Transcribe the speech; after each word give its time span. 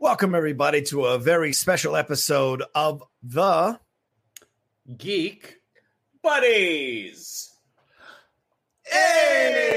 Welcome, 0.00 0.36
everybody, 0.36 0.82
to 0.82 1.06
a 1.06 1.18
very 1.18 1.52
special 1.52 1.96
episode 1.96 2.62
of 2.72 3.02
the 3.20 3.80
Geek 4.96 5.56
Buddies. 6.22 7.52
Hey! 8.84 9.72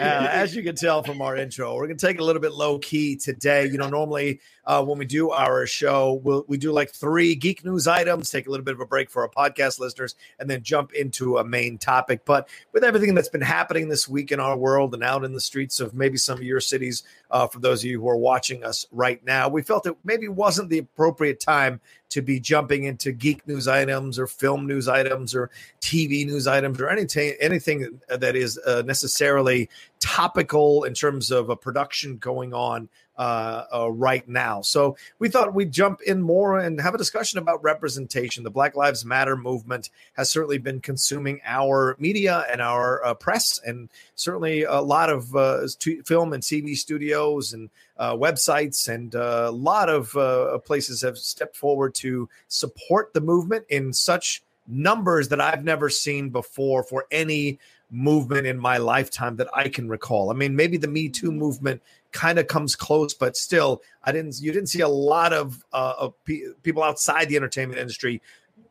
Uh, 0.00 0.28
as 0.30 0.56
you 0.56 0.62
can 0.62 0.74
tell 0.74 1.02
from 1.02 1.20
our 1.20 1.36
intro, 1.36 1.74
we're 1.74 1.86
going 1.86 1.98
to 1.98 2.06
take 2.06 2.18
a 2.18 2.24
little 2.24 2.40
bit 2.40 2.52
low 2.52 2.78
key 2.78 3.16
today. 3.16 3.66
You 3.66 3.76
know, 3.76 3.90
normally 3.90 4.40
uh, 4.66 4.82
when 4.84 4.98
we 4.98 5.04
do 5.04 5.30
our 5.30 5.66
show, 5.66 6.20
we'll, 6.22 6.44
we 6.48 6.56
do 6.56 6.72
like 6.72 6.90
three 6.90 7.34
geek 7.34 7.64
news 7.64 7.86
items, 7.86 8.30
take 8.30 8.46
a 8.46 8.50
little 8.50 8.64
bit 8.64 8.74
of 8.74 8.80
a 8.80 8.86
break 8.86 9.10
for 9.10 9.22
our 9.22 9.28
podcast 9.28 9.78
listeners, 9.78 10.14
and 10.38 10.48
then 10.48 10.62
jump 10.62 10.92
into 10.92 11.38
a 11.38 11.44
main 11.44 11.78
topic. 11.78 12.24
But 12.24 12.48
with 12.72 12.84
everything 12.84 13.14
that's 13.14 13.28
been 13.28 13.40
happening 13.40 13.88
this 13.88 14.08
week 14.08 14.32
in 14.32 14.40
our 14.40 14.56
world 14.56 14.94
and 14.94 15.02
out 15.02 15.24
in 15.24 15.32
the 15.32 15.40
streets 15.40 15.80
of 15.80 15.94
maybe 15.94 16.16
some 16.16 16.38
of 16.38 16.44
your 16.44 16.60
cities, 16.60 17.02
uh, 17.30 17.46
for 17.46 17.60
those 17.60 17.82
of 17.82 17.90
you 17.90 18.00
who 18.00 18.08
are 18.08 18.16
watching 18.16 18.64
us 18.64 18.86
right 18.92 19.24
now, 19.24 19.48
we 19.48 19.62
felt 19.62 19.86
it 19.86 19.96
maybe 20.04 20.28
wasn't 20.28 20.70
the 20.70 20.78
appropriate 20.78 21.40
time 21.40 21.80
to 22.14 22.22
be 22.22 22.38
jumping 22.38 22.84
into 22.84 23.10
geek 23.10 23.44
news 23.48 23.66
items 23.66 24.20
or 24.20 24.28
film 24.28 24.68
news 24.68 24.86
items 24.86 25.34
or 25.34 25.50
TV 25.80 26.24
news 26.24 26.46
items 26.46 26.80
or 26.80 26.88
anything 26.88 27.34
anything 27.40 28.00
that 28.08 28.36
is 28.36 28.56
uh, 28.58 28.82
necessarily 28.86 29.68
topical 29.98 30.84
in 30.84 30.94
terms 30.94 31.32
of 31.32 31.50
a 31.50 31.56
production 31.56 32.16
going 32.18 32.54
on 32.54 32.88
uh, 33.16 33.64
uh, 33.72 33.90
right 33.92 34.26
now. 34.28 34.60
So 34.62 34.96
we 35.18 35.28
thought 35.28 35.54
we'd 35.54 35.72
jump 35.72 36.00
in 36.02 36.20
more 36.20 36.58
and 36.58 36.80
have 36.80 36.94
a 36.94 36.98
discussion 36.98 37.38
about 37.38 37.62
representation. 37.62 38.44
The 38.44 38.50
Black 38.50 38.76
Lives 38.76 39.04
Matter 39.04 39.36
movement 39.36 39.90
has 40.14 40.30
certainly 40.30 40.58
been 40.58 40.80
consuming 40.80 41.40
our 41.44 41.96
media 41.98 42.44
and 42.50 42.60
our 42.60 43.04
uh, 43.04 43.14
press, 43.14 43.60
and 43.64 43.88
certainly 44.14 44.64
a 44.64 44.80
lot 44.80 45.10
of 45.10 45.34
uh, 45.34 45.66
t- 45.78 46.00
film 46.02 46.32
and 46.32 46.42
TV 46.42 46.76
studios 46.76 47.52
and 47.52 47.70
uh, 47.96 48.14
websites 48.14 48.88
and 48.88 49.14
uh, 49.14 49.46
a 49.48 49.52
lot 49.52 49.88
of 49.88 50.16
uh, 50.16 50.58
places 50.58 51.02
have 51.02 51.16
stepped 51.16 51.56
forward 51.56 51.94
to 51.94 52.28
support 52.48 53.12
the 53.14 53.20
movement 53.20 53.64
in 53.68 53.92
such 53.92 54.42
numbers 54.66 55.28
that 55.28 55.40
I've 55.40 55.64
never 55.64 55.88
seen 55.88 56.30
before 56.30 56.82
for 56.82 57.06
any 57.10 57.58
movement 57.90 58.46
in 58.46 58.58
my 58.58 58.78
lifetime 58.78 59.36
that 59.36 59.48
I 59.54 59.68
can 59.68 59.88
recall. 59.88 60.30
I 60.30 60.34
mean, 60.34 60.56
maybe 60.56 60.76
the 60.76 60.88
Me 60.88 61.08
Too 61.08 61.30
movement 61.30 61.82
kind 62.14 62.38
of 62.38 62.46
comes 62.46 62.74
close, 62.76 63.12
but 63.12 63.36
still, 63.36 63.82
I 64.02 64.12
didn't. 64.12 64.40
You 64.40 64.52
didn't 64.52 64.70
see 64.70 64.80
a 64.80 64.88
lot 64.88 65.34
of, 65.34 65.62
uh, 65.72 65.94
of 65.98 66.24
pe- 66.24 66.52
people 66.62 66.82
outside 66.82 67.28
the 67.28 67.36
entertainment 67.36 67.78
industry 67.78 68.22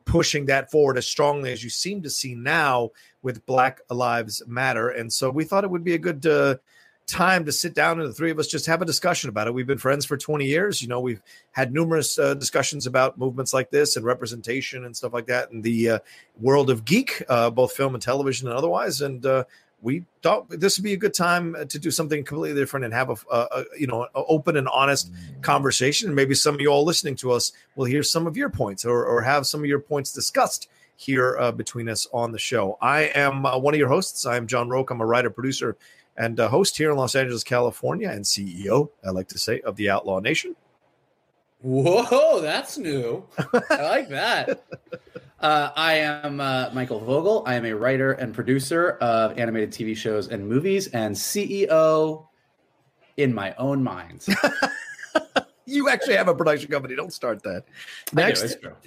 pushing 0.04 0.46
that 0.46 0.70
forward 0.70 0.98
as 0.98 1.06
strongly 1.06 1.52
as 1.52 1.62
you 1.62 1.70
seem 1.70 2.02
to 2.02 2.10
see 2.10 2.34
now 2.34 2.90
with 3.22 3.46
Black 3.46 3.80
Lives 3.88 4.42
Matter. 4.46 4.88
And 4.88 5.12
so 5.12 5.30
we 5.30 5.44
thought 5.44 5.64
it 5.64 5.70
would 5.70 5.84
be 5.84 5.94
a 5.94 5.98
good 5.98 6.26
uh, 6.26 6.56
time 7.06 7.44
to 7.44 7.52
sit 7.52 7.74
down 7.74 8.00
and 8.00 8.08
the 8.08 8.12
three 8.12 8.30
of 8.30 8.38
us 8.38 8.46
just 8.46 8.66
have 8.66 8.82
a 8.82 8.86
discussion 8.86 9.28
about 9.28 9.46
it. 9.46 9.54
We've 9.54 9.66
been 9.66 9.78
friends 9.78 10.04
for 10.04 10.16
20 10.16 10.46
years. 10.46 10.82
You 10.82 10.88
know, 10.88 11.00
we've 11.00 11.22
had 11.52 11.72
numerous 11.72 12.18
uh, 12.18 12.34
discussions 12.34 12.86
about 12.86 13.18
movements 13.18 13.52
like 13.52 13.70
this 13.70 13.96
and 13.96 14.04
representation 14.04 14.84
and 14.84 14.96
stuff 14.96 15.12
like 15.12 15.26
that 15.26 15.50
in 15.52 15.62
the 15.62 15.90
uh, 15.90 15.98
world 16.40 16.70
of 16.70 16.84
geek, 16.84 17.22
uh, 17.28 17.50
both 17.50 17.72
film 17.72 17.94
and 17.94 18.02
television 18.02 18.48
and 18.48 18.56
otherwise. 18.56 19.00
And 19.00 19.24
uh, 19.24 19.44
we 19.84 20.02
thought 20.22 20.48
this 20.48 20.78
would 20.78 20.82
be 20.82 20.94
a 20.94 20.96
good 20.96 21.12
time 21.12 21.54
to 21.68 21.78
do 21.78 21.90
something 21.90 22.24
completely 22.24 22.58
different 22.58 22.86
and 22.86 22.94
have 22.94 23.10
a, 23.10 23.16
a, 23.30 23.48
a 23.52 23.64
you 23.78 23.86
know 23.86 24.08
a 24.14 24.24
open 24.28 24.56
and 24.56 24.66
honest 24.68 25.12
conversation. 25.42 26.08
And 26.08 26.16
maybe 26.16 26.34
some 26.34 26.54
of 26.54 26.60
you 26.60 26.68
all 26.68 26.84
listening 26.84 27.16
to 27.16 27.32
us 27.32 27.52
will 27.76 27.84
hear 27.84 28.02
some 28.02 28.26
of 28.26 28.36
your 28.36 28.48
points 28.48 28.84
or, 28.84 29.04
or 29.04 29.20
have 29.20 29.46
some 29.46 29.60
of 29.60 29.66
your 29.66 29.78
points 29.78 30.12
discussed 30.12 30.68
here 30.96 31.36
uh, 31.38 31.52
between 31.52 31.88
us 31.88 32.06
on 32.12 32.32
the 32.32 32.38
show. 32.38 32.78
I 32.80 33.02
am 33.14 33.44
uh, 33.44 33.58
one 33.58 33.74
of 33.74 33.78
your 33.78 33.88
hosts. 33.88 34.24
I 34.24 34.36
am 34.36 34.46
John 34.46 34.70
Rocha. 34.70 34.94
I'm 34.94 35.02
a 35.02 35.06
writer, 35.06 35.28
producer, 35.28 35.76
and 36.16 36.40
uh, 36.40 36.48
host 36.48 36.78
here 36.78 36.90
in 36.90 36.96
Los 36.96 37.14
Angeles, 37.14 37.44
California, 37.44 38.08
and 38.08 38.24
CEO, 38.24 38.88
I 39.06 39.10
like 39.10 39.28
to 39.28 39.38
say, 39.38 39.60
of 39.60 39.76
the 39.76 39.90
Outlaw 39.90 40.20
Nation. 40.20 40.56
Whoa, 41.60 42.40
that's 42.40 42.78
new. 42.78 43.24
I 43.70 43.82
like 43.82 44.08
that. 44.10 44.64
Uh, 45.44 45.70
I 45.76 45.96
am 45.96 46.40
uh, 46.40 46.70
Michael 46.72 47.00
Vogel. 47.00 47.42
I 47.46 47.56
am 47.56 47.66
a 47.66 47.74
writer 47.74 48.12
and 48.12 48.32
producer 48.32 48.92
of 49.02 49.38
animated 49.38 49.72
TV 49.72 49.94
shows 49.94 50.28
and 50.28 50.48
movies, 50.48 50.86
and 50.86 51.14
CEO 51.14 52.26
in 53.18 53.34
my 53.34 53.54
own 53.58 53.84
mind. 53.84 54.24
you 55.66 55.90
actually 55.90 56.16
have 56.16 56.28
a 56.28 56.34
production 56.34 56.70
company. 56.70 56.96
Don't 56.96 57.12
start 57.12 57.42
that. 57.42 57.64
Next. 58.14 58.42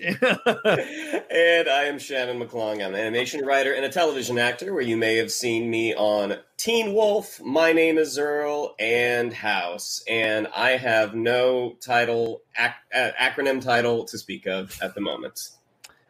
and 1.30 1.70
I 1.70 1.84
am 1.84 2.00
Shannon 2.00 2.40
McClung. 2.40 2.84
I'm 2.84 2.96
an 2.96 3.02
animation 3.02 3.46
writer 3.46 3.74
and 3.74 3.86
a 3.86 3.90
television 3.90 4.40
actor 4.40 4.74
where 4.74 4.82
you 4.82 4.98
may 4.98 5.16
have 5.18 5.32
seen 5.32 5.70
me 5.70 5.94
on 5.94 6.38
Teen 6.58 6.96
Wolf, 6.96 7.40
My 7.40 7.72
Name 7.72 8.00
is 8.00 8.18
Earl, 8.18 8.74
and 8.80 9.32
House. 9.32 10.04
And 10.10 10.48
I 10.56 10.72
have 10.72 11.14
no 11.14 11.78
title, 11.82 12.42
ac- 12.58 12.74
uh, 12.96 13.12
acronym 13.22 13.62
title 13.62 14.06
to 14.06 14.18
speak 14.18 14.48
of 14.48 14.76
at 14.82 14.96
the 14.96 15.02
moment. 15.02 15.52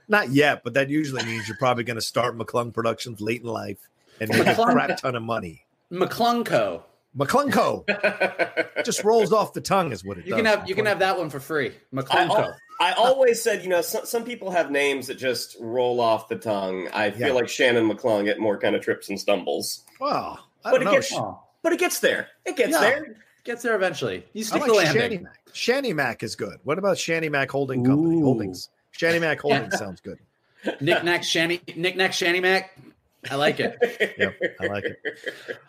Not 0.07 0.30
yet, 0.31 0.63
but 0.63 0.74
that 0.75 0.89
usually 0.89 1.24
means 1.25 1.48
you're 1.48 1.57
probably 1.57 1.83
going 1.83 1.95
to 1.95 2.01
start 2.01 2.38
McClung 2.38 2.74
Productions 2.74 3.19
late 3.21 3.42
in 3.42 3.48
life 3.48 3.77
and 4.21 4.30
make 4.30 4.48
a 4.48 4.56
crap 4.56 4.98
ton 5.01 5.15
of 5.15 5.24
money. 5.24 5.65
McClungco. 5.92 6.83
McClunco 7.18 7.83
just 8.86 9.04
rolls 9.04 9.33
off 9.33 9.54
the 9.54 9.62
tongue, 9.62 9.92
is 9.92 10.04
what 10.04 10.18
it 10.18 10.25
You 10.25 10.31
does. 10.31 10.38
can 10.38 10.45
have 10.45 10.69
you 10.69 10.75
can 10.75 10.86
have 10.86 11.00
that 11.00 11.18
one 11.18 11.30
for 11.30 11.39
free. 11.39 11.71
I, 11.94 11.95
McClungco. 11.95 12.54
I 12.80 12.92
always 12.94 13.42
said, 13.42 13.63
you 13.63 13.69
know, 13.69 13.81
some, 13.81 14.06
some 14.06 14.24
people 14.24 14.51
have 14.51 14.69
names 14.69 15.07
that 15.07 15.15
just 15.18 15.57
roll 15.59 16.00
off 16.00 16.27
the 16.30 16.36
tongue. 16.36 16.88
I 16.94 17.10
feel 17.12 17.27
Yeah. 17.30 17.33
like 17.33 17.50
Shannon 17.50 17.89
McClung 17.89 18.25
get 18.25 18.39
more 18.39 18.57
kind 18.60 18.75
of 18.75 18.83
trips 18.83 19.10
and 19.10 19.19
stumbles. 19.19 19.83
Well, 20.00 20.48
But 20.63 20.71
don't 20.74 20.81
it 20.81 20.86
know. 20.86 20.92
gets- 20.92 21.13
Oh, 21.13 21.39
But 21.63 21.74
it 21.74 21.80
gets 21.80 22.00
there. 22.00 22.27
It 22.45 22.56
gets 22.56 22.71
Yeah. 22.71 22.80
there. 22.81 23.15
gets 23.44 23.63
there 23.63 23.75
eventually. 23.75 24.25
You 24.33 24.42
I 24.42 24.44
stick 24.44 24.62
like 24.62 24.69
the 24.69 24.75
landing. 24.75 25.01
Shanny 25.01 25.18
Mac. 25.18 25.39
Shanny 25.53 25.94
Mac 25.94 26.21
is 26.24 26.36
good. 26.36 26.60
What 26.65 26.77
about 26.77 26.98
Shanny 27.00 27.30
Mac 27.30 27.50
Holding 27.50 27.83
Company? 27.83 28.18
Ooh. 28.19 28.25
Holdings. 28.25 28.69
Shanny 28.97 29.19
Mac 29.19 29.39
Holdings 29.39 29.77
sounds 29.77 30.01
good. 30.01 30.19
Knick 30.81 31.03
knack 31.03 31.23
shanny 31.23 31.61
knick 31.75 31.95
knack 31.95 32.11
shanny 32.13 32.39
mac. 32.39 32.77
I 33.29 33.35
like 33.35 33.59
it. 33.59 33.77
Yep, 34.17 34.35
I 34.59 34.65
like 34.67 34.83
it. 34.83 34.99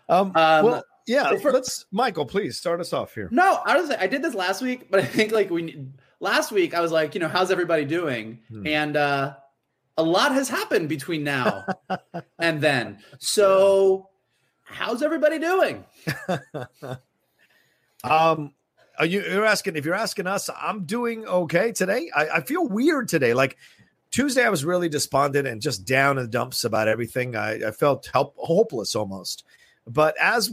Um, 0.08 0.32
Um, 0.34 0.64
well, 0.64 0.84
Yeah, 1.06 1.36
for, 1.36 1.52
let's 1.52 1.84
Michael, 1.92 2.24
please 2.26 2.56
start 2.56 2.80
us 2.80 2.92
off 2.92 3.14
here. 3.14 3.28
No, 3.30 3.60
I 3.64 3.78
was 3.78 3.90
I 3.90 4.06
did 4.06 4.22
this 4.22 4.34
last 4.34 4.62
week, 4.62 4.90
but 4.90 5.00
I 5.00 5.04
think 5.04 5.30
like 5.32 5.50
we 5.50 5.86
last 6.20 6.50
week 6.52 6.74
I 6.74 6.80
was 6.80 6.90
like, 6.90 7.14
you 7.14 7.20
know, 7.20 7.28
how's 7.28 7.50
everybody 7.50 7.84
doing? 7.84 8.40
Hmm. 8.48 8.66
And 8.66 8.96
uh 8.96 9.34
a 9.98 10.02
lot 10.02 10.32
has 10.32 10.48
happened 10.48 10.88
between 10.88 11.22
now 11.22 11.66
and 12.38 12.60
then. 12.60 12.98
So 13.18 14.08
how's 14.64 15.02
everybody 15.02 15.38
doing? 15.38 15.84
um 18.04 18.54
are 18.98 19.06
you 19.06 19.22
you're 19.22 19.46
asking 19.46 19.76
if 19.76 19.84
you're 19.84 19.94
asking 19.94 20.26
us, 20.26 20.50
I'm 20.60 20.84
doing 20.84 21.26
okay 21.26 21.72
today. 21.72 22.10
I, 22.14 22.28
I 22.28 22.40
feel 22.40 22.66
weird 22.66 23.08
today. 23.08 23.32
Like 23.34 23.56
Tuesday, 24.10 24.44
I 24.44 24.48
was 24.48 24.64
really 24.64 24.88
despondent 24.88 25.46
and 25.46 25.60
just 25.60 25.86
down 25.86 26.18
in 26.18 26.24
the 26.24 26.30
dumps 26.30 26.64
about 26.64 26.88
everything. 26.88 27.36
I, 27.36 27.68
I 27.68 27.70
felt 27.70 28.10
help, 28.12 28.34
hopeless 28.36 28.94
almost. 28.94 29.44
But 29.86 30.16
as 30.20 30.50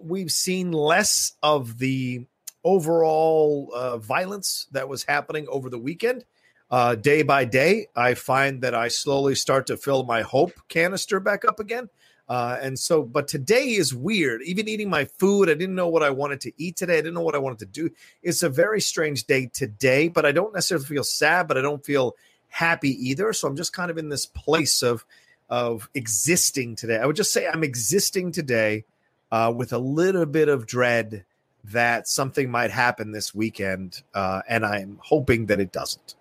we've 0.00 0.30
seen 0.30 0.72
less 0.72 1.32
of 1.42 1.78
the 1.78 2.26
overall 2.62 3.70
uh, 3.74 3.98
violence 3.98 4.66
that 4.72 4.88
was 4.88 5.04
happening 5.04 5.46
over 5.48 5.68
the 5.68 5.78
weekend, 5.78 6.24
uh, 6.70 6.94
day 6.94 7.22
by 7.22 7.44
day, 7.44 7.88
I 7.94 8.14
find 8.14 8.62
that 8.62 8.74
I 8.74 8.88
slowly 8.88 9.34
start 9.34 9.66
to 9.68 9.76
fill 9.76 10.04
my 10.04 10.22
hope 10.22 10.52
canister 10.68 11.20
back 11.20 11.44
up 11.44 11.60
again. 11.60 11.88
Uh, 12.28 12.58
and 12.60 12.78
so, 12.78 13.02
but 13.02 13.28
today 13.28 13.70
is 13.70 13.94
weird. 13.94 14.42
Even 14.42 14.68
eating 14.68 14.88
my 14.88 15.04
food, 15.04 15.50
I 15.50 15.54
didn't 15.54 15.74
know 15.74 15.88
what 15.88 16.02
I 16.02 16.10
wanted 16.10 16.40
to 16.42 16.52
eat 16.56 16.76
today. 16.76 16.94
I 16.94 17.02
didn't 17.02 17.14
know 17.14 17.20
what 17.20 17.34
I 17.34 17.38
wanted 17.38 17.58
to 17.60 17.66
do. 17.66 17.90
It's 18.22 18.42
a 18.42 18.48
very 18.48 18.80
strange 18.80 19.24
day 19.24 19.50
today, 19.52 20.08
but 20.08 20.24
I 20.24 20.32
don't 20.32 20.54
necessarily 20.54 20.86
feel 20.86 21.04
sad, 21.04 21.48
but 21.48 21.58
I 21.58 21.60
don't 21.60 21.84
feel 21.84 22.16
happy 22.48 22.90
either. 23.08 23.32
So 23.32 23.46
I'm 23.46 23.56
just 23.56 23.72
kind 23.72 23.90
of 23.90 23.98
in 23.98 24.08
this 24.08 24.26
place 24.26 24.82
of 24.82 25.04
of 25.50 25.90
existing 25.94 26.76
today. 26.76 26.96
I 26.96 27.04
would 27.04 27.16
just 27.16 27.32
say 27.32 27.46
I'm 27.46 27.62
existing 27.62 28.32
today 28.32 28.84
uh, 29.30 29.52
with 29.54 29.72
a 29.72 29.78
little 29.78 30.24
bit 30.24 30.48
of 30.48 30.66
dread 30.66 31.24
that 31.64 32.08
something 32.08 32.50
might 32.50 32.70
happen 32.70 33.12
this 33.12 33.34
weekend, 33.34 34.02
uh, 34.14 34.42
and 34.48 34.64
I'm 34.64 34.98
hoping 35.02 35.46
that 35.46 35.60
it 35.60 35.72
doesn't. 35.72 36.14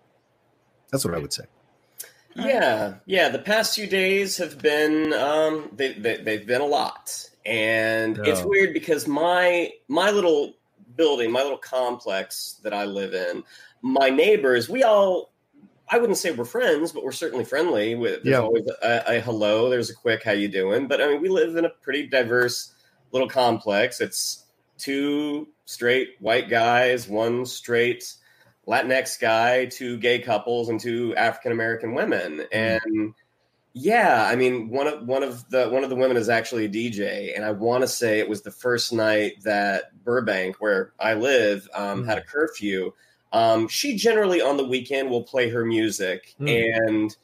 That's 0.92 1.06
what 1.06 1.14
I 1.14 1.20
would 1.20 1.34
say. 1.34 1.46
Yeah, 2.36 2.96
yeah. 3.06 3.30
The 3.30 3.40
past 3.40 3.76
few 3.76 3.88
days 3.88 4.38
have 4.38 4.60
been 4.60 5.14
um, 5.14 5.70
they, 5.74 5.94
they 5.94 6.18
they've 6.18 6.48
been 6.48 6.62
a 6.62 6.66
lot, 6.66 7.30
and 7.46 8.20
oh. 8.20 8.24
it's 8.24 8.44
weird 8.44 8.74
because 8.74 9.08
my 9.08 9.72
my 9.88 10.12
little 10.12 10.54
building, 10.96 11.32
my 11.32 11.42
little 11.42 11.58
complex 11.58 12.60
that 12.64 12.74
I 12.74 12.86
live 12.86 13.14
in, 13.14 13.44
my 13.82 14.10
neighbors, 14.10 14.70
we 14.70 14.84
all 14.84 15.34
I 15.90 16.00
wouldn't 16.00 16.18
say 16.18 16.32
we're 16.32 16.46
friends, 16.46 16.92
but 16.92 17.04
we're 17.04 17.12
certainly 17.12 17.46
friendly. 17.46 17.96
With 17.96 18.24
there's 18.24 18.34
yeah. 18.34 18.40
always 18.40 18.68
a, 18.82 19.18
a, 19.18 19.20
hello, 19.20 19.70
there's 19.70 19.90
a 19.90 19.96
quick 19.96 20.24
how 20.24 20.32
you 20.32 20.48
doing. 20.48 20.88
But 20.88 21.02
I 21.02 21.08
mean, 21.08 21.22
we 21.22 21.30
live 21.30 21.56
in 21.56 21.66
a 21.66 21.70
pretty 21.70 22.08
diverse 22.08 22.74
little 23.12 23.30
complex. 23.30 24.02
It's 24.02 24.46
two 24.78 25.48
straight 25.66 26.16
white 26.20 26.50
guys, 26.50 27.08
one 27.08 27.46
straight 27.46 28.16
Latinx 28.68 29.20
guy, 29.20 29.66
two 29.66 29.98
gay 29.98 30.20
couples, 30.20 30.70
and 30.70 30.80
two 30.80 31.16
African 31.16 31.52
American 31.52 31.94
women. 31.94 32.40
Mm. 32.40 32.48
And 32.52 33.14
yeah, 33.74 34.28
I 34.30 34.36
mean, 34.36 34.70
one 34.70 34.88
of 34.88 35.08
one 35.08 35.24
of 35.24 35.50
the 35.50 35.70
one 35.70 35.84
of 35.84 35.90
the 35.90 35.96
women 35.96 36.18
is 36.18 36.30
actually 36.30 36.66
a 36.66 36.70
DJ, 36.70 37.36
and 37.36 37.44
I 37.44 37.52
want 37.52 37.82
to 37.82 37.88
say 37.88 38.20
it 38.20 38.30
was 38.30 38.42
the 38.42 38.52
first 38.52 38.94
night 38.94 39.44
that 39.44 40.04
Burbank, 40.04 40.58
where 40.60 40.94
I 41.00 41.14
live, 41.14 41.68
um, 41.74 42.06
had 42.06 42.18
a 42.18 42.24
curfew 42.24 42.94
um, 43.34 43.68
she 43.68 43.98
generally 43.98 44.42
on 44.42 44.58
the 44.58 44.64
weekend 44.64 45.10
will 45.10 45.24
play 45.24 45.50
her 45.50 45.66
music, 45.66 46.36
mm. 46.40 46.88
and 46.88 47.16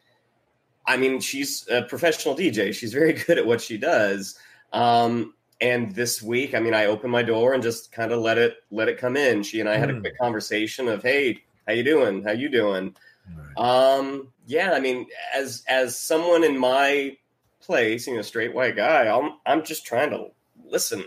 I 0.87 0.97
mean, 0.97 1.19
she's 1.19 1.67
a 1.69 1.83
professional 1.83 2.35
DJ. 2.35 2.73
She's 2.73 2.91
very 2.91 3.13
good 3.27 3.37
at 3.37 3.45
what 3.45 3.61
she 3.61 3.77
does. 3.77 4.37
Um, 4.73 5.35
and 5.61 5.93
this 5.93 6.21
week, 6.21 6.55
I 6.55 6.59
mean, 6.59 6.73
I 6.73 6.85
opened 6.85 7.11
my 7.11 7.23
door 7.23 7.53
and 7.53 7.61
just 7.61 7.91
kind 7.91 8.11
of 8.11 8.19
let 8.19 8.37
it 8.37 8.57
let 8.71 8.87
it 8.87 8.97
come 8.97 9.17
in. 9.17 9.43
She 9.43 9.59
and 9.59 9.67
I 9.67 9.77
had 9.77 9.89
a 9.89 9.93
hmm. 9.93 10.01
quick 10.01 10.17
conversation 10.17 10.87
of, 10.87 11.03
"Hey, 11.03 11.43
how 11.67 11.73
you 11.73 11.83
doing? 11.83 12.23
How 12.23 12.31
you 12.31 12.49
doing?" 12.49 12.95
Right. 13.35 13.97
Um, 13.97 14.29
yeah, 14.45 14.71
I 14.73 14.79
mean, 14.79 15.07
as 15.35 15.63
as 15.67 15.99
someone 15.99 16.43
in 16.43 16.57
my 16.57 17.17
place, 17.61 18.07
you 18.07 18.15
know, 18.15 18.21
straight 18.21 18.53
white 18.53 18.75
guy, 18.75 19.07
I'm 19.07 19.33
I'm 19.45 19.63
just 19.63 19.85
trying 19.85 20.11
to 20.11 20.27
listen 20.65 21.03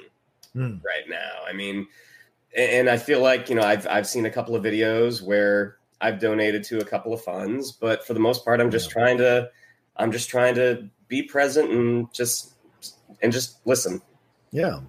mm. 0.54 0.82
right 0.84 1.08
now. 1.08 1.46
I 1.46 1.52
mean, 1.52 1.86
and 2.56 2.88
I 2.88 2.98
feel 2.98 3.20
like 3.20 3.48
you 3.48 3.54
know 3.54 3.62
I've 3.62 3.86
I've 3.88 4.06
seen 4.06 4.26
a 4.26 4.30
couple 4.30 4.54
of 4.54 4.62
videos 4.62 5.22
where 5.22 5.76
I've 6.00 6.20
donated 6.20 6.64
to 6.64 6.80
a 6.80 6.84
couple 6.84 7.12
of 7.12 7.22
funds, 7.22 7.72
but 7.72 8.06
for 8.06 8.12
the 8.12 8.20
most 8.20 8.44
part, 8.44 8.60
I'm 8.60 8.70
just 8.70 8.90
yeah. 8.90 9.02
trying 9.02 9.18
to 9.18 9.50
I'm 9.96 10.12
just 10.12 10.28
trying 10.28 10.54
to 10.56 10.88
be 11.08 11.22
present 11.22 11.70
and 11.70 12.12
just 12.12 12.54
and 13.22 13.32
just 13.32 13.58
listen. 13.66 14.02
Yeah, 14.52 14.80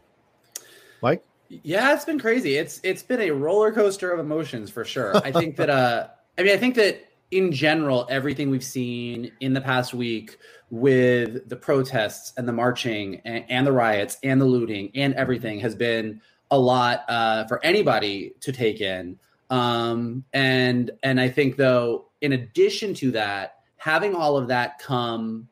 Mike. 1.01 1.23
Yeah, 1.49 1.93
it's 1.93 2.05
been 2.05 2.19
crazy. 2.19 2.57
It's 2.57 2.79
it's 2.83 3.03
been 3.03 3.21
a 3.21 3.31
roller 3.31 3.71
coaster 3.71 4.11
of 4.11 4.19
emotions 4.19 4.69
for 4.69 4.83
sure. 4.83 5.15
I 5.17 5.31
think 5.31 5.55
that 5.57 5.69
uh 5.69 6.07
I 6.37 6.43
mean 6.43 6.53
I 6.53 6.57
think 6.57 6.75
that 6.75 7.07
in 7.31 7.51
general 7.51 8.05
everything 8.09 8.49
we've 8.49 8.63
seen 8.63 9.31
in 9.39 9.53
the 9.53 9.61
past 9.61 9.93
week 9.93 10.37
with 10.69 11.47
the 11.49 11.55
protests 11.55 12.33
and 12.37 12.47
the 12.47 12.53
marching 12.53 13.21
and, 13.25 13.45
and 13.49 13.67
the 13.67 13.71
riots 13.71 14.17
and 14.23 14.41
the 14.41 14.45
looting 14.45 14.91
and 14.95 15.13
everything 15.13 15.59
has 15.59 15.75
been 15.75 16.21
a 16.51 16.57
lot 16.57 17.03
uh, 17.07 17.45
for 17.45 17.63
anybody 17.63 18.33
to 18.39 18.51
take 18.51 18.81
in. 18.81 19.17
Um, 19.49 20.23
and 20.33 20.91
and 21.03 21.19
I 21.19 21.29
think 21.29 21.57
though, 21.57 22.05
in 22.21 22.33
addition 22.33 22.93
to 22.95 23.11
that, 23.11 23.57
having 23.77 24.15
all 24.15 24.37
of 24.37 24.47
that 24.47 24.79
come 24.79 25.47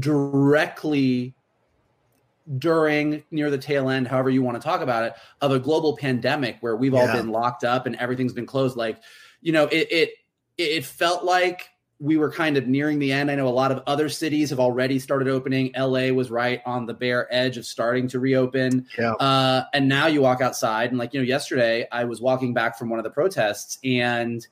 directly 0.00 1.35
during 2.58 3.24
near 3.30 3.50
the 3.50 3.58
tail 3.58 3.88
end, 3.88 4.08
however 4.08 4.30
you 4.30 4.42
want 4.42 4.60
to 4.60 4.64
talk 4.64 4.80
about 4.80 5.04
it, 5.04 5.14
of 5.40 5.50
a 5.52 5.58
global 5.58 5.96
pandemic 5.96 6.56
where 6.60 6.76
we've 6.76 6.92
yeah. 6.92 7.00
all 7.00 7.12
been 7.12 7.30
locked 7.30 7.64
up 7.64 7.86
and 7.86 7.96
everything's 7.96 8.32
been 8.32 8.46
closed. 8.46 8.76
Like, 8.76 9.02
you 9.40 9.52
know, 9.52 9.64
it 9.64 9.88
it 9.90 10.10
it 10.56 10.84
felt 10.84 11.24
like 11.24 11.68
we 11.98 12.16
were 12.16 12.30
kind 12.30 12.56
of 12.56 12.66
nearing 12.66 12.98
the 12.98 13.10
end. 13.10 13.30
I 13.30 13.36
know 13.36 13.48
a 13.48 13.50
lot 13.50 13.72
of 13.72 13.82
other 13.86 14.08
cities 14.08 14.50
have 14.50 14.60
already 14.60 14.98
started 14.98 15.28
opening. 15.28 15.72
LA 15.76 16.08
was 16.08 16.30
right 16.30 16.60
on 16.66 16.84
the 16.84 16.92
bare 16.92 17.26
edge 17.34 17.56
of 17.56 17.64
starting 17.64 18.06
to 18.08 18.20
reopen. 18.20 18.86
Yeah. 18.98 19.12
Uh, 19.12 19.64
and 19.72 19.88
now 19.88 20.06
you 20.06 20.20
walk 20.20 20.40
outside, 20.42 20.90
and 20.90 20.98
like, 20.98 21.14
you 21.14 21.20
know, 21.20 21.24
yesterday 21.24 21.88
I 21.90 22.04
was 22.04 22.20
walking 22.20 22.52
back 22.52 22.78
from 22.78 22.90
one 22.90 22.98
of 22.98 23.04
the 23.04 23.10
protests, 23.10 23.78
and, 23.82 24.46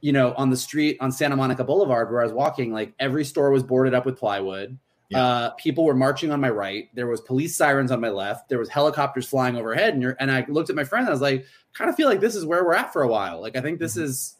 you 0.00 0.12
know, 0.12 0.34
on 0.36 0.50
the 0.50 0.56
street 0.56 0.96
on 1.00 1.12
Santa 1.12 1.36
Monica 1.36 1.62
Boulevard 1.62 2.10
where 2.10 2.20
I 2.20 2.24
was 2.24 2.32
walking, 2.32 2.72
like 2.72 2.92
every 2.98 3.24
store 3.24 3.50
was 3.50 3.62
boarded 3.62 3.94
up 3.94 4.04
with 4.04 4.18
plywood. 4.18 4.76
Yeah. 5.10 5.22
Uh, 5.22 5.50
people 5.50 5.84
were 5.84 5.94
marching 5.94 6.30
on 6.30 6.40
my 6.40 6.50
right. 6.50 6.88
There 6.94 7.08
was 7.08 7.20
police 7.20 7.56
sirens 7.56 7.90
on 7.90 8.00
my 8.00 8.10
left. 8.10 8.48
There 8.48 8.58
was 8.58 8.68
helicopters 8.68 9.26
flying 9.28 9.56
overhead, 9.56 9.94
and, 9.94 10.16
and 10.18 10.30
I 10.30 10.46
looked 10.48 10.70
at 10.70 10.76
my 10.76 10.84
friend. 10.84 11.02
And 11.02 11.08
I 11.08 11.12
was 11.12 11.20
like, 11.20 11.46
kind 11.74 11.90
of 11.90 11.96
feel 11.96 12.08
like 12.08 12.20
this 12.20 12.34
is 12.36 12.44
where 12.44 12.64
we're 12.64 12.74
at 12.74 12.92
for 12.92 13.02
a 13.02 13.08
while. 13.08 13.40
Like, 13.40 13.56
I 13.56 13.60
think 13.60 13.80
this 13.80 13.94
mm-hmm. 13.94 14.04
is 14.04 14.36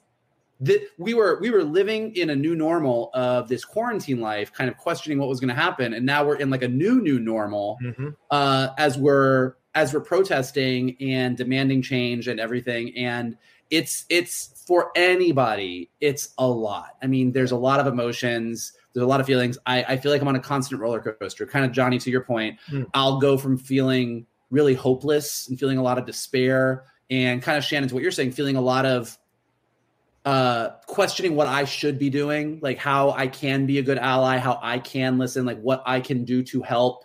that 0.61 0.81
we 0.99 1.15
were 1.15 1.39
we 1.41 1.51
were 1.51 1.65
living 1.65 2.15
in 2.15 2.31
a 2.31 2.37
new 2.37 2.55
normal 2.55 3.11
of 3.15 3.49
this 3.49 3.65
quarantine 3.65 4.21
life, 4.21 4.53
kind 4.53 4.71
of 4.71 4.77
questioning 4.77 5.19
what 5.19 5.29
was 5.29 5.41
going 5.41 5.49
to 5.49 5.61
happen, 5.61 5.95
and 5.95 6.07
now 6.07 6.25
we're 6.25 6.37
in 6.37 6.51
like 6.51 6.63
a 6.63 6.69
new 6.69 7.01
new 7.01 7.19
normal 7.19 7.79
mm-hmm. 7.83 8.09
uh, 8.31 8.69
as 8.79 8.97
we're 8.97 9.55
as 9.75 9.95
we're 9.95 10.01
protesting 10.01 10.97
and 11.01 11.37
demanding 11.37 11.83
change 11.83 12.29
and 12.29 12.39
everything. 12.39 12.97
And 12.97 13.37
it's 13.71 14.05
it's 14.09 14.63
for 14.67 14.91
anybody, 14.95 15.91
it's 16.01 16.35
a 16.39 16.47
lot. 16.47 16.97
I 17.03 17.07
mean, 17.07 17.33
there's 17.33 17.53
a 17.53 17.57
lot 17.57 17.81
of 17.81 17.87
emotions. 17.87 18.73
There's 18.93 19.05
a 19.05 19.09
lot 19.09 19.21
of 19.21 19.27
feelings. 19.27 19.59
I, 19.67 19.85
I 19.85 19.97
feel 19.97 20.11
like 20.13 20.21
I'm 20.21 20.29
on 20.29 20.37
a 20.37 20.41
constant 20.41 20.81
roller 20.81 21.01
coaster. 21.01 21.47
Kind 21.47 21.65
of 21.65 21.73
Johnny, 21.73 21.99
to 21.99 22.11
your 22.11 22.23
point, 22.23 22.59
mm. 22.71 22.87
I'll 22.95 23.21
go 23.21 23.39
from 23.39 23.57
feeling 23.57 24.27
really 24.51 24.75
hopeless 24.75 25.49
and 25.49 25.59
feeling 25.59 25.79
a 25.79 25.83
lot 25.83 25.99
of 25.99 26.07
despair, 26.07 26.85
and 27.09 27.43
kind 27.43 27.57
of 27.57 27.65
Shannon 27.65 27.89
to 27.89 27.95
what 27.95 28.03
you're 28.03 28.13
saying, 28.13 28.33
feeling 28.33 28.57
a 28.57 28.61
lot 28.61 28.87
of 28.87 29.17
uh 30.27 30.71
questioning 30.87 31.35
what 31.35 31.47
I 31.47 31.65
should 31.65 31.99
be 31.99 32.11
doing, 32.11 32.61
like 32.63 32.79
how 32.79 33.11
I 33.11 33.27
can 33.27 33.67
be 33.67 33.79
a 33.79 33.83
good 33.83 33.97
ally, 33.97 34.37
how 34.37 34.59
I 34.63 34.79
can 34.79 35.19
listen, 35.19 35.47
like 35.47 35.61
what 35.61 35.83
I 35.87 36.01
can 36.01 36.25
do 36.25 36.43
to 36.45 36.63
help 36.63 37.05